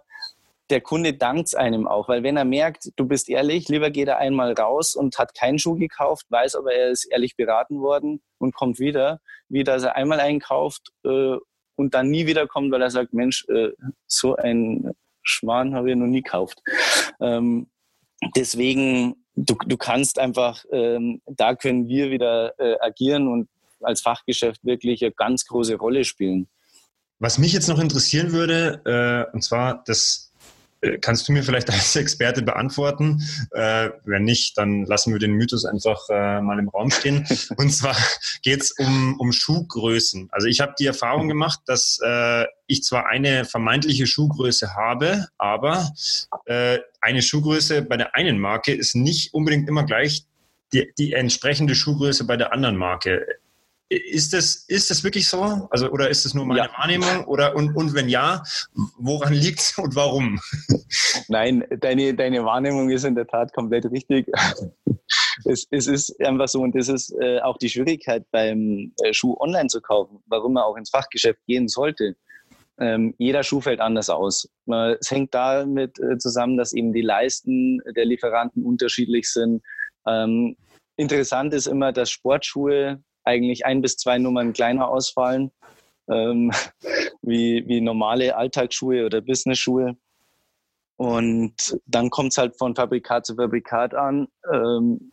der 0.70 0.80
Kunde 0.80 1.14
dankt 1.14 1.54
einem 1.56 1.86
auch, 1.86 2.08
weil 2.08 2.22
wenn 2.22 2.36
er 2.36 2.44
merkt, 2.44 2.90
du 2.96 3.06
bist 3.06 3.28
ehrlich, 3.28 3.68
lieber 3.68 3.90
geht 3.90 4.08
er 4.08 4.18
einmal 4.18 4.52
raus 4.52 4.96
und 4.96 5.18
hat 5.18 5.34
keinen 5.34 5.58
Schuh 5.58 5.76
gekauft, 5.76 6.26
weiß 6.30 6.56
aber, 6.56 6.72
er 6.72 6.90
ist 6.90 7.04
ehrlich 7.04 7.36
beraten 7.36 7.80
worden 7.80 8.20
und 8.38 8.54
kommt 8.54 8.80
wieder, 8.80 9.20
wie 9.48 9.64
dass 9.64 9.84
er 9.84 9.96
einmal 9.96 10.18
einkauft 10.20 10.90
äh, 11.04 11.36
und 11.76 11.94
dann 11.94 12.10
nie 12.10 12.26
wiederkommt, 12.26 12.72
weil 12.72 12.82
er 12.82 12.90
sagt, 12.90 13.12
Mensch, 13.12 13.44
äh, 13.48 13.70
so 14.06 14.34
ein 14.36 14.92
Schmarrn 15.22 15.74
habe 15.74 15.90
ich 15.90 15.96
noch 15.96 16.06
nie 16.06 16.22
gekauft. 16.22 16.62
Ähm, 17.20 17.68
deswegen, 18.34 19.24
du, 19.34 19.54
du 19.66 19.76
kannst 19.76 20.18
einfach, 20.18 20.64
ähm, 20.72 21.20
da 21.26 21.54
können 21.54 21.86
wir 21.86 22.10
wieder 22.10 22.58
äh, 22.58 22.76
agieren 22.80 23.28
und 23.28 23.48
als 23.82 24.00
Fachgeschäft 24.00 24.64
wirklich 24.64 25.02
eine 25.02 25.12
ganz 25.12 25.44
große 25.46 25.76
Rolle 25.76 26.04
spielen. 26.04 26.48
Was 27.18 27.38
mich 27.38 27.52
jetzt 27.52 27.68
noch 27.68 27.78
interessieren 27.78 28.32
würde, 28.32 28.80
äh, 28.84 29.34
und 29.34 29.42
zwar, 29.42 29.82
das 29.86 30.26
äh, 30.82 30.98
kannst 30.98 31.26
du 31.26 31.32
mir 31.32 31.42
vielleicht 31.42 31.70
als 31.70 31.96
Experte 31.96 32.42
beantworten. 32.42 33.22
Äh, 33.52 33.90
wenn 34.04 34.24
nicht, 34.24 34.58
dann 34.58 34.84
lassen 34.84 35.12
wir 35.12 35.18
den 35.18 35.32
Mythos 35.32 35.64
einfach 35.64 36.08
äh, 36.10 36.40
mal 36.40 36.58
im 36.58 36.68
Raum 36.68 36.90
stehen. 36.90 37.26
Und 37.56 37.70
zwar 37.70 37.96
geht 38.42 38.62
es 38.62 38.72
um, 38.72 39.18
um 39.18 39.32
Schuhgrößen. 39.32 40.28
Also 40.30 40.46
ich 40.48 40.60
habe 40.60 40.74
die 40.78 40.86
Erfahrung 40.86 41.28
gemacht, 41.28 41.60
dass 41.66 41.98
äh, 42.04 42.44
ich 42.66 42.82
zwar 42.82 43.06
eine 43.06 43.44
vermeintliche 43.44 44.06
Schuhgröße 44.06 44.74
habe, 44.74 45.26
aber 45.38 45.92
äh, 46.46 46.78
eine 47.00 47.22
Schuhgröße 47.22 47.82
bei 47.82 47.96
der 47.96 48.14
einen 48.14 48.38
Marke 48.38 48.74
ist 48.74 48.94
nicht 48.94 49.32
unbedingt 49.32 49.68
immer 49.68 49.84
gleich 49.84 50.24
die, 50.72 50.92
die 50.98 51.12
entsprechende 51.12 51.74
Schuhgröße 51.74 52.24
bei 52.24 52.36
der 52.36 52.52
anderen 52.52 52.76
Marke. 52.76 53.24
Ist 53.88 54.32
das, 54.32 54.64
ist 54.66 54.90
das 54.90 55.04
wirklich 55.04 55.28
so? 55.28 55.68
Also, 55.70 55.90
oder 55.90 56.10
ist 56.10 56.24
das 56.24 56.34
nur 56.34 56.44
meine 56.44 56.60
ja. 56.60 56.70
Wahrnehmung? 56.76 57.24
Oder, 57.26 57.54
und, 57.54 57.76
und 57.76 57.94
wenn 57.94 58.08
ja, 58.08 58.42
woran 58.98 59.32
liegt 59.32 59.60
es 59.60 59.78
und 59.78 59.94
warum? 59.94 60.40
Nein, 61.28 61.64
deine, 61.80 62.12
deine 62.14 62.44
Wahrnehmung 62.44 62.90
ist 62.90 63.04
in 63.04 63.14
der 63.14 63.28
Tat 63.28 63.52
komplett 63.52 63.90
richtig. 63.90 64.26
Es, 65.44 65.66
es 65.70 65.86
ist 65.86 66.18
einfach 66.24 66.48
so 66.48 66.62
und 66.62 66.74
das 66.74 66.88
ist 66.88 67.14
äh, 67.20 67.40
auch 67.40 67.58
die 67.58 67.68
Schwierigkeit 67.68 68.24
beim 68.32 68.92
äh, 69.04 69.12
Schuh 69.12 69.36
online 69.38 69.68
zu 69.68 69.80
kaufen, 69.82 70.18
warum 70.26 70.54
man 70.54 70.64
auch 70.64 70.76
ins 70.76 70.90
Fachgeschäft 70.90 71.38
gehen 71.46 71.68
sollte. 71.68 72.16
Ähm, 72.80 73.14
jeder 73.18 73.42
Schuh 73.42 73.60
fällt 73.60 73.80
anders 73.80 74.10
aus. 74.10 74.48
Es 74.98 75.10
hängt 75.10 75.34
damit 75.34 76.00
äh, 76.00 76.18
zusammen, 76.18 76.56
dass 76.56 76.72
eben 76.72 76.92
die 76.92 77.02
Leisten 77.02 77.80
der 77.94 78.06
Lieferanten 78.06 78.64
unterschiedlich 78.64 79.30
sind. 79.30 79.62
Ähm, 80.06 80.56
interessant 80.96 81.54
ist 81.54 81.66
immer, 81.66 81.92
dass 81.92 82.10
Sportschuhe 82.10 83.02
eigentlich 83.26 83.66
ein 83.66 83.82
bis 83.82 83.96
zwei 83.96 84.18
Nummern 84.18 84.52
kleiner 84.52 84.88
ausfallen, 84.88 85.50
ähm, 86.08 86.52
wie, 87.22 87.64
wie 87.66 87.80
normale 87.80 88.36
Alltagsschuhe 88.36 89.04
oder 89.04 89.20
Business-Schuhe. 89.20 89.96
Und 90.96 91.78
dann 91.86 92.08
kommt 92.08 92.32
es 92.32 92.38
halt 92.38 92.56
von 92.56 92.74
Fabrikat 92.74 93.26
zu 93.26 93.34
Fabrikat 93.34 93.94
an. 93.94 94.28
Ähm, 94.50 95.12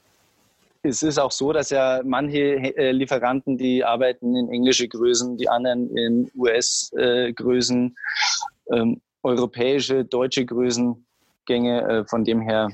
es 0.81 1.01
ist 1.01 1.17
auch 1.17 1.31
so, 1.31 1.53
dass 1.53 1.69
ja 1.69 2.01
manche 2.03 2.75
äh, 2.77 2.91
Lieferanten, 2.91 3.57
die 3.57 3.83
arbeiten 3.83 4.35
in 4.35 4.49
englische 4.49 4.87
Größen, 4.87 5.37
die 5.37 5.47
anderen 5.47 5.95
in 5.95 6.31
US-Größen, 6.35 7.95
äh, 8.67 8.75
ähm, 8.77 9.01
europäische, 9.23 10.03
deutsche 10.03 10.45
Größengänge. 10.45 11.81
Äh, 11.87 12.05
von 12.05 12.25
dem 12.25 12.41
her, 12.41 12.69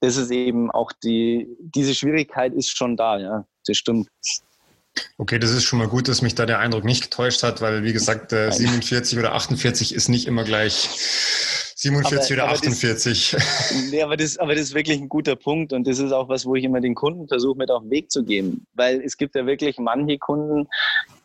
das 0.00 0.16
ist 0.16 0.30
eben 0.30 0.70
auch 0.72 0.90
die, 1.04 1.48
diese 1.60 1.94
Schwierigkeit 1.94 2.52
ist 2.52 2.76
schon 2.76 2.96
da, 2.96 3.18
ja, 3.18 3.46
das 3.66 3.76
stimmt. 3.76 4.08
Okay, 5.18 5.38
das 5.38 5.50
ist 5.52 5.64
schon 5.64 5.78
mal 5.78 5.88
gut, 5.88 6.08
dass 6.08 6.22
mich 6.22 6.34
da 6.34 6.46
der 6.46 6.58
Eindruck 6.58 6.84
nicht 6.84 7.02
getäuscht 7.02 7.42
hat, 7.42 7.60
weil 7.60 7.84
wie 7.84 7.92
gesagt, 7.92 8.32
äh, 8.32 8.50
47 8.50 9.18
oder 9.18 9.34
48 9.34 9.94
ist 9.94 10.08
nicht 10.08 10.26
immer 10.26 10.44
gleich 10.44 10.88
47 11.76 12.38
aber, 12.38 12.44
oder 12.44 12.52
48. 12.52 13.30
Das, 13.32 13.74
nee, 13.90 14.02
aber 14.02 14.16
das, 14.16 14.38
aber 14.38 14.54
das 14.54 14.64
ist 14.64 14.74
wirklich 14.74 15.00
ein 15.00 15.08
guter 15.08 15.36
Punkt 15.36 15.72
und 15.72 15.86
das 15.86 15.98
ist 15.98 16.12
auch 16.12 16.28
was, 16.28 16.44
wo 16.46 16.54
ich 16.54 16.64
immer 16.64 16.80
den 16.80 16.94
Kunden 16.94 17.26
versuche, 17.26 17.58
mit 17.58 17.70
auf 17.70 17.82
den 17.82 17.90
Weg 17.90 18.10
zu 18.10 18.24
geben. 18.24 18.66
Weil 18.74 19.00
es 19.00 19.16
gibt 19.16 19.34
ja 19.34 19.46
wirklich 19.46 19.78
manche 19.78 20.18
Kunden, 20.18 20.68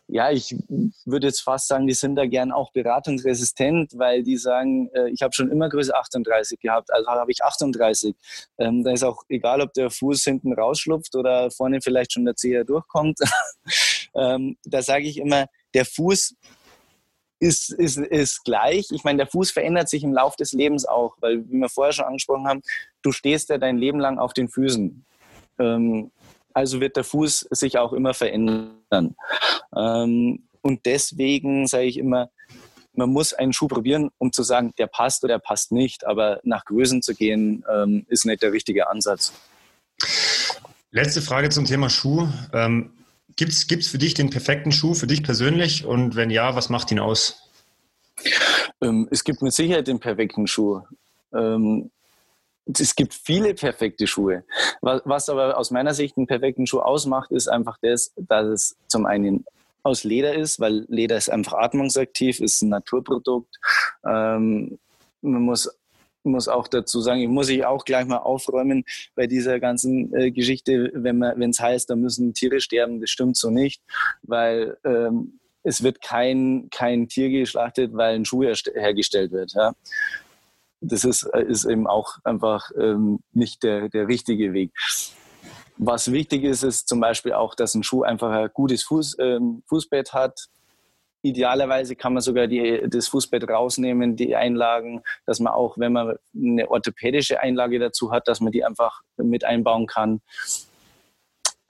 ja, 0.08 0.30
ich 0.30 0.56
würde 1.04 1.26
jetzt 1.26 1.40
fast 1.40 1.68
sagen, 1.68 1.86
die 1.86 1.92
sind 1.92 2.16
da 2.16 2.26
gern 2.26 2.50
auch 2.50 2.72
beratungsresistent, 2.72 3.92
weil 3.96 4.22
die 4.22 4.38
sagen, 4.38 4.90
äh, 4.94 5.10
ich 5.10 5.20
habe 5.22 5.34
schon 5.34 5.50
immer 5.50 5.68
Größe 5.68 5.94
38 5.94 6.58
gehabt, 6.60 6.92
also 6.92 7.06
habe 7.08 7.30
ich 7.30 7.44
38. 7.44 8.16
Ähm, 8.56 8.82
da 8.84 8.92
ist 8.92 9.04
auch 9.04 9.22
egal, 9.28 9.60
ob 9.60 9.74
der 9.74 9.90
Fuß 9.90 10.24
hinten 10.24 10.54
rausschlupft 10.54 11.14
oder 11.14 11.50
vorne 11.50 11.80
vielleicht 11.82 12.14
schon 12.14 12.24
der 12.24 12.36
Zeher 12.36 12.64
durchkommt. 12.64 13.18
ähm, 14.14 14.56
da 14.64 14.80
sage 14.80 15.04
ich 15.04 15.18
immer, 15.18 15.46
der 15.74 15.84
Fuß 15.84 16.34
ist, 17.38 17.70
ist, 17.70 17.98
ist 17.98 18.44
gleich. 18.44 18.86
Ich 18.90 19.04
meine, 19.04 19.18
der 19.18 19.26
Fuß 19.26 19.50
verändert 19.50 19.90
sich 19.90 20.02
im 20.02 20.14
Laufe 20.14 20.36
des 20.38 20.52
Lebens 20.52 20.86
auch, 20.86 21.16
weil, 21.20 21.44
wie 21.50 21.58
wir 21.58 21.68
vorher 21.68 21.92
schon 21.92 22.06
angesprochen 22.06 22.48
haben, 22.48 22.62
du 23.02 23.12
stehst 23.12 23.50
ja 23.50 23.58
dein 23.58 23.76
Leben 23.76 24.00
lang 24.00 24.18
auf 24.18 24.32
den 24.32 24.48
Füßen. 24.48 25.04
Ähm, 25.58 26.10
also 26.58 26.80
wird 26.80 26.96
der 26.96 27.04
Fuß 27.04 27.46
sich 27.50 27.78
auch 27.78 27.92
immer 27.92 28.14
verändern. 28.14 29.14
Ähm, 29.76 30.42
und 30.60 30.86
deswegen 30.86 31.66
sage 31.68 31.84
ich 31.84 31.98
immer, 31.98 32.30
man 32.94 33.10
muss 33.10 33.32
einen 33.32 33.52
Schuh 33.52 33.68
probieren, 33.68 34.10
um 34.18 34.32
zu 34.32 34.42
sagen, 34.42 34.72
der 34.76 34.88
passt 34.88 35.22
oder 35.22 35.34
der 35.34 35.38
passt 35.38 35.70
nicht. 35.70 36.04
Aber 36.04 36.40
nach 36.42 36.64
Größen 36.64 37.00
zu 37.00 37.14
gehen, 37.14 37.64
ähm, 37.72 38.04
ist 38.08 38.26
nicht 38.26 38.42
der 38.42 38.52
richtige 38.52 38.90
Ansatz. 38.90 39.32
Letzte 40.90 41.22
Frage 41.22 41.48
zum 41.50 41.64
Thema 41.64 41.88
Schuh. 41.90 42.26
Ähm, 42.52 42.90
Gibt 43.36 43.52
es 43.52 43.88
für 43.88 43.98
dich 43.98 44.14
den 44.14 44.30
perfekten 44.30 44.72
Schuh, 44.72 44.94
für 44.94 45.06
dich 45.06 45.22
persönlich? 45.22 45.84
Und 45.84 46.16
wenn 46.16 46.30
ja, 46.30 46.56
was 46.56 46.70
macht 46.70 46.90
ihn 46.90 46.98
aus? 46.98 47.48
Ähm, 48.82 49.06
es 49.12 49.22
gibt 49.22 49.42
mit 49.42 49.52
Sicherheit 49.52 49.86
den 49.86 50.00
perfekten 50.00 50.48
Schuh. 50.48 50.80
Ähm, 51.32 51.92
es 52.68 52.94
gibt 52.94 53.14
viele 53.14 53.54
perfekte 53.54 54.06
Schuhe. 54.06 54.44
Was, 54.80 55.02
was, 55.04 55.28
aber 55.28 55.56
aus 55.56 55.70
meiner 55.70 55.94
Sicht 55.94 56.16
einen 56.16 56.26
perfekten 56.26 56.66
Schuh 56.66 56.80
ausmacht, 56.80 57.30
ist 57.30 57.48
einfach 57.48 57.78
das, 57.80 58.12
dass 58.16 58.46
es 58.46 58.76
zum 58.88 59.06
einen 59.06 59.44
aus 59.82 60.04
Leder 60.04 60.34
ist, 60.34 60.60
weil 60.60 60.84
Leder 60.88 61.16
ist 61.16 61.30
einfach 61.30 61.54
atmungsaktiv, 61.54 62.40
ist 62.40 62.62
ein 62.62 62.68
Naturprodukt. 62.68 63.58
Ähm, 64.04 64.78
man 65.22 65.42
muss 65.42 65.70
muss 66.24 66.48
auch 66.48 66.68
dazu 66.68 67.00
sagen, 67.00 67.20
ich 67.20 67.28
muss 67.28 67.48
ich 67.48 67.64
auch 67.64 67.84
gleich 67.84 68.06
mal 68.06 68.18
aufräumen 68.18 68.84
bei 69.14 69.26
dieser 69.26 69.60
ganzen 69.60 70.14
äh, 70.14 70.30
Geschichte, 70.30 70.90
wenn 70.94 71.22
es 71.22 71.60
heißt, 71.60 71.88
da 71.88 71.96
müssen 71.96 72.34
Tiere 72.34 72.60
sterben, 72.60 73.00
das 73.00 73.08
stimmt 73.08 73.36
so 73.36 73.50
nicht, 73.50 73.82
weil 74.22 74.76
ähm, 74.84 75.38
es 75.62 75.82
wird 75.82 76.02
kein, 76.02 76.68
kein 76.70 77.08
Tier 77.08 77.30
geschlachtet, 77.30 77.92
weil 77.94 78.14
ein 78.14 78.24
Schuh 78.24 78.44
hergestellt 78.44 79.32
wird. 79.32 79.52
Ja. 79.54 79.74
Das 80.80 81.04
ist, 81.04 81.24
äh, 81.34 81.42
ist 81.42 81.64
eben 81.64 81.86
auch 81.86 82.18
einfach 82.24 82.70
ähm, 82.78 83.20
nicht 83.32 83.62
der, 83.62 83.88
der 83.88 84.08
richtige 84.08 84.52
Weg. 84.52 84.72
Was 85.76 86.10
wichtig 86.10 86.44
ist, 86.44 86.62
ist 86.62 86.88
zum 86.88 87.00
Beispiel 87.00 87.32
auch, 87.32 87.54
dass 87.54 87.74
ein 87.74 87.82
Schuh 87.82 88.02
einfach 88.02 88.30
ein 88.30 88.50
gutes 88.52 88.82
Fuß, 88.84 89.16
ähm, 89.20 89.62
Fußbett 89.68 90.12
hat, 90.12 90.48
Idealerweise 91.22 91.96
kann 91.96 92.12
man 92.12 92.22
sogar 92.22 92.46
die, 92.46 92.80
das 92.86 93.08
Fußbett 93.08 93.48
rausnehmen, 93.48 94.14
die 94.14 94.36
Einlagen, 94.36 95.02
dass 95.26 95.40
man 95.40 95.52
auch, 95.52 95.76
wenn 95.76 95.92
man 95.92 96.16
eine 96.34 96.70
orthopädische 96.70 97.40
Einlage 97.40 97.80
dazu 97.80 98.12
hat, 98.12 98.28
dass 98.28 98.40
man 98.40 98.52
die 98.52 98.64
einfach 98.64 99.02
mit 99.16 99.44
einbauen 99.44 99.86
kann. 99.86 100.20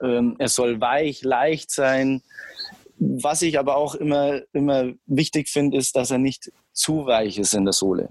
Ähm, 0.03 0.35
er 0.37 0.49
soll 0.49 0.79
weich, 0.81 1.23
leicht 1.23 1.71
sein. 1.71 2.21
Was 2.99 3.41
ich 3.41 3.57
aber 3.57 3.75
auch 3.75 3.95
immer, 3.95 4.41
immer 4.53 4.91
wichtig 5.07 5.49
finde, 5.49 5.77
ist, 5.77 5.95
dass 5.95 6.11
er 6.11 6.19
nicht 6.19 6.51
zu 6.71 7.07
weich 7.07 7.39
ist 7.39 7.55
in 7.55 7.65
der 7.65 7.73
Sohle. 7.73 8.09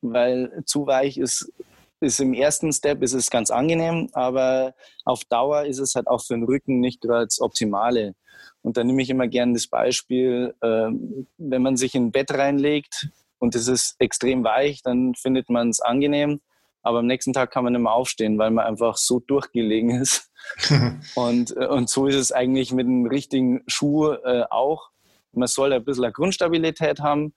Weil 0.00 0.62
zu 0.64 0.86
weich 0.86 1.18
ist, 1.18 1.52
ist 2.00 2.20
im 2.20 2.32
ersten 2.32 2.72
Step 2.72 3.02
ist 3.02 3.14
es 3.14 3.30
ganz 3.30 3.50
angenehm, 3.50 4.08
aber 4.12 4.74
auf 5.04 5.24
Dauer 5.24 5.64
ist 5.64 5.78
es 5.78 5.94
halt 5.94 6.06
auch 6.06 6.22
für 6.22 6.34
den 6.34 6.44
Rücken 6.44 6.80
nicht 6.80 7.00
gerade 7.00 7.26
das 7.26 7.40
Optimale. 7.40 8.14
Und 8.62 8.76
da 8.76 8.84
nehme 8.84 9.02
ich 9.02 9.10
immer 9.10 9.26
gerne 9.26 9.54
das 9.54 9.66
Beispiel, 9.66 10.54
äh, 10.60 10.90
wenn 11.38 11.62
man 11.62 11.76
sich 11.76 11.94
in 11.94 12.06
ein 12.06 12.12
Bett 12.12 12.32
reinlegt 12.32 13.08
und 13.38 13.54
es 13.54 13.68
ist 13.68 13.96
extrem 13.98 14.44
weich, 14.44 14.82
dann 14.82 15.14
findet 15.14 15.48
man 15.48 15.70
es 15.70 15.80
angenehm. 15.80 16.40
Aber 16.82 17.00
am 17.00 17.06
nächsten 17.06 17.32
Tag 17.32 17.50
kann 17.50 17.64
man 17.64 17.72
nicht 17.72 17.82
mehr 17.82 17.92
aufstehen, 17.92 18.38
weil 18.38 18.50
man 18.50 18.64
einfach 18.64 18.96
so 18.96 19.20
durchgelegen 19.20 19.90
ist. 19.90 20.30
und, 21.14 21.56
äh, 21.56 21.66
und 21.66 21.88
so 21.88 22.06
ist 22.06 22.16
es 22.16 22.32
eigentlich 22.32 22.72
mit 22.72 22.86
dem 22.86 23.06
richtigen 23.06 23.62
Schuh 23.66 24.12
äh, 24.12 24.44
auch. 24.50 24.90
Man 25.32 25.48
soll 25.48 25.72
ein 25.72 25.84
bisschen 25.84 26.04
eine 26.04 26.12
Grundstabilität 26.12 27.00
haben, 27.00 27.34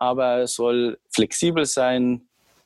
aber 0.00 0.38
es 0.38 0.54
soll 0.54 0.98
flexibel 1.10 1.66
sein. 1.66 2.22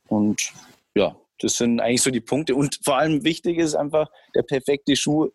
Und 0.09 0.53
ja, 0.95 1.15
das 1.41 1.57
sind 1.57 1.81
eigentlich 1.81 2.03
so 2.03 2.11
die 2.11 2.21
Punkte. 2.21 2.55
Und 2.55 2.81
vor 2.83 2.97
allem 2.97 3.25
wichtig 3.25 3.59
ist 3.59 3.75
einfach, 3.75 4.09
der 4.35 4.43
perfekte 4.43 4.97
Schuh 4.97 5.29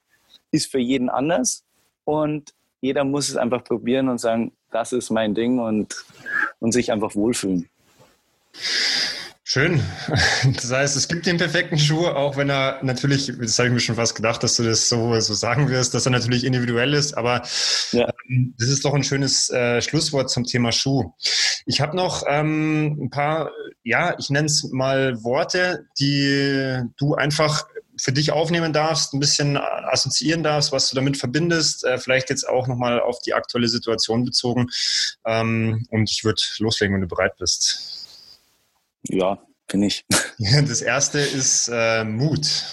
ist 0.52 0.72
für 0.72 0.80
jeden 0.80 1.10
anders. 1.10 1.64
Und 2.06 2.54
jeder 2.82 3.04
muss 3.04 3.30
es 3.30 3.36
einfach 3.36 3.64
probieren 3.64 4.08
und 4.10 4.18
sagen, 4.18 4.54
das 4.72 4.94
ist 4.94 5.10
mein 5.10 5.36
Ding 5.36 5.60
und, 5.60 6.06
und 6.60 6.72
sich 6.72 6.92
einfach 6.92 7.14
wohlfühlen. 7.16 7.70
Schön. 9.52 9.82
Das 10.56 10.72
heißt, 10.72 10.96
es 10.96 11.08
gibt 11.08 11.26
den 11.26 11.38
perfekten 11.38 11.80
Schuh, 11.80 12.06
auch 12.06 12.38
wenn 12.38 12.52
er 12.52 12.80
natürlich, 12.84 13.34
das 13.36 13.58
habe 13.58 13.70
ich 13.70 13.74
mir 13.74 13.80
schon 13.80 13.96
fast 13.96 14.16
gedacht, 14.16 14.44
dass 14.44 14.56
du 14.56 14.64
das 14.64 14.88
so, 14.88 15.20
so 15.20 15.34
sagen 15.34 15.70
wirst, 15.70 15.96
dass 15.96 16.06
er 16.06 16.12
natürlich 16.12 16.44
individuell 16.44 16.94
ist, 16.94 17.18
aber 17.18 17.42
ja. 17.92 18.08
ähm, 18.30 18.54
das 18.60 18.70
ist 18.70 18.86
doch 18.86 18.94
ein 18.94 19.04
schönes 19.04 19.50
äh, 19.50 19.82
Schlusswort 19.82 20.30
zum 20.30 20.44
Thema 20.44 20.72
Schuh. 20.72 21.14
Ich 21.66 21.82
habe 21.82 21.98
noch 21.98 22.24
ähm, 22.28 22.98
ein 23.02 23.10
paar, 23.10 23.50
ja, 23.84 24.16
ich 24.20 24.30
nenne 24.30 24.46
es 24.46 24.70
mal 24.72 25.24
Worte, 25.24 25.88
die 26.00 26.84
du 26.98 27.16
einfach 27.16 27.66
für 27.98 28.12
dich 28.14 28.32
aufnehmen 28.32 28.72
darfst, 28.72 29.14
ein 29.14 29.20
bisschen 29.20 29.58
assoziieren 29.58 30.44
darfst, 30.44 30.72
was 30.72 30.90
du 30.90 30.96
damit 30.96 31.18
verbindest, 31.18 31.84
äh, 31.86 31.98
vielleicht 31.98 32.30
jetzt 32.30 32.48
auch 32.48 32.68
nochmal 32.68 33.00
auf 33.00 33.20
die 33.22 33.34
aktuelle 33.34 33.68
Situation 33.68 34.24
bezogen. 34.24 34.68
Ähm, 35.26 35.88
und 35.90 36.10
ich 36.10 36.24
würde 36.24 36.42
loslegen, 36.60 36.94
wenn 36.94 37.02
du 37.02 37.08
bereit 37.08 37.36
bist. 37.38 37.99
Ja, 39.04 39.46
bin 39.68 39.84
ich. 39.84 40.06
Das 40.68 40.82
erste 40.82 41.20
ist 41.20 41.70
äh, 41.72 42.04
Mut. 42.04 42.64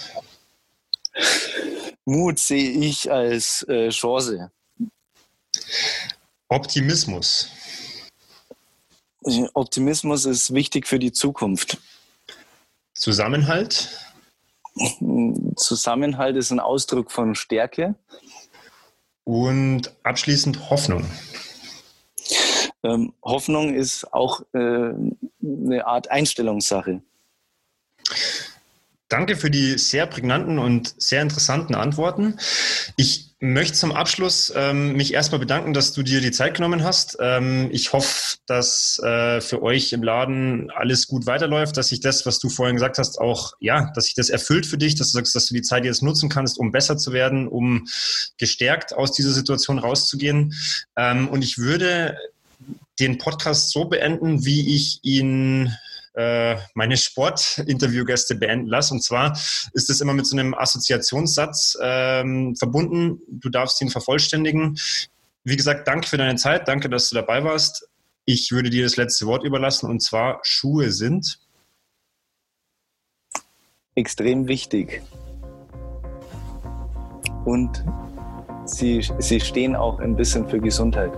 Mut 2.05 2.39
sehe 2.39 2.71
ich 2.71 3.11
als 3.11 3.63
äh, 3.63 3.89
Chance. 3.89 4.51
Optimismus. 6.47 7.49
Optimismus 9.53 10.25
ist 10.25 10.53
wichtig 10.53 10.87
für 10.87 10.99
die 10.99 11.11
Zukunft. 11.11 11.77
Zusammenhalt. 12.93 13.89
Zusammenhalt 15.57 16.37
ist 16.37 16.51
ein 16.51 16.61
Ausdruck 16.61 17.11
von 17.11 17.35
Stärke. 17.35 17.95
Und 19.25 19.93
abschließend 20.03 20.69
Hoffnung. 20.69 21.05
Ähm, 22.87 23.13
Hoffnung 23.21 23.73
ist 23.73 24.13
auch 24.13 24.41
äh, 24.53 24.57
eine 24.57 25.85
Art 25.85 26.09
Einstellungssache. 26.09 27.01
Danke 29.09 29.35
für 29.35 29.49
die 29.49 29.77
sehr 29.77 30.05
prägnanten 30.05 30.59
und 30.59 30.93
sehr 30.97 31.21
interessanten 31.21 31.75
Antworten. 31.75 32.39
Ich 32.97 33.27
möchte 33.39 33.77
zum 33.77 33.91
Abschluss 33.91 34.51
ähm, 34.55 34.93
mich 34.93 35.13
erstmal 35.13 35.39
bedanken, 35.39 35.73
dass 35.73 35.93
du 35.93 36.01
dir 36.01 36.21
die 36.21 36.31
Zeit 36.31 36.55
genommen 36.55 36.83
hast. 36.83 37.17
Ähm, 37.21 37.69
ich 37.71 37.93
hoffe, 37.93 38.37
dass 38.47 38.99
äh, 38.99 39.41
für 39.41 39.61
euch 39.61 39.93
im 39.93 40.01
Laden 40.01 40.71
alles 40.71 41.07
gut 41.07 41.25
weiterläuft, 41.25 41.77
dass 41.77 41.89
sich 41.89 41.99
das, 41.99 42.25
was 42.25 42.39
du 42.39 42.49
vorhin 42.49 42.75
gesagt 42.75 42.97
hast, 42.97 43.19
auch, 43.19 43.53
ja, 43.59 43.91
dass 43.93 44.05
sich 44.05 44.15
das 44.15 44.29
erfüllt 44.29 44.65
für 44.65 44.77
dich, 44.77 44.95
dass 44.95 45.11
du 45.11 45.17
sagst, 45.17 45.35
dass 45.35 45.47
du 45.47 45.53
die 45.53 45.61
Zeit 45.61 45.85
jetzt 45.85 46.01
nutzen 46.01 46.29
kannst, 46.29 46.57
um 46.57 46.71
besser 46.71 46.97
zu 46.97 47.13
werden, 47.13 47.47
um 47.47 47.85
gestärkt 48.37 48.93
aus 48.93 49.11
dieser 49.11 49.31
Situation 49.31 49.77
rauszugehen. 49.77 50.53
Ähm, 50.97 51.29
und 51.29 51.43
ich 51.43 51.59
würde 51.59 52.17
den 52.99 53.17
Podcast 53.17 53.71
so 53.71 53.85
beenden, 53.85 54.45
wie 54.45 54.75
ich 54.75 54.99
ihn 55.03 55.71
äh, 56.13 56.57
meine 56.73 56.97
Sportinterviewgäste 56.97 58.35
beenden 58.35 58.67
lasse. 58.67 58.93
Und 58.93 59.03
zwar 59.03 59.33
ist 59.73 59.89
es 59.89 60.01
immer 60.01 60.13
mit 60.13 60.25
so 60.25 60.35
einem 60.35 60.53
Assoziationssatz 60.53 61.77
ähm, 61.81 62.55
verbunden. 62.55 63.19
Du 63.27 63.49
darfst 63.49 63.81
ihn 63.81 63.89
vervollständigen. 63.89 64.77
Wie 65.43 65.55
gesagt, 65.55 65.87
danke 65.87 66.07
für 66.07 66.17
deine 66.17 66.35
Zeit. 66.35 66.67
Danke, 66.67 66.89
dass 66.89 67.09
du 67.09 67.15
dabei 67.15 67.43
warst. 67.43 67.87
Ich 68.25 68.51
würde 68.51 68.69
dir 68.69 68.83
das 68.83 68.97
letzte 68.97 69.25
Wort 69.27 69.43
überlassen 69.43 69.89
und 69.89 70.01
zwar 70.01 70.39
Schuhe 70.43 70.91
sind 70.91 71.39
extrem 73.97 74.47
wichtig. 74.47 75.01
Und 77.45 77.83
sie, 78.65 79.01
sie 79.19 79.39
stehen 79.39 79.75
auch 79.75 79.99
ein 79.99 80.15
bisschen 80.15 80.47
für 80.47 80.59
Gesundheit. 80.59 81.11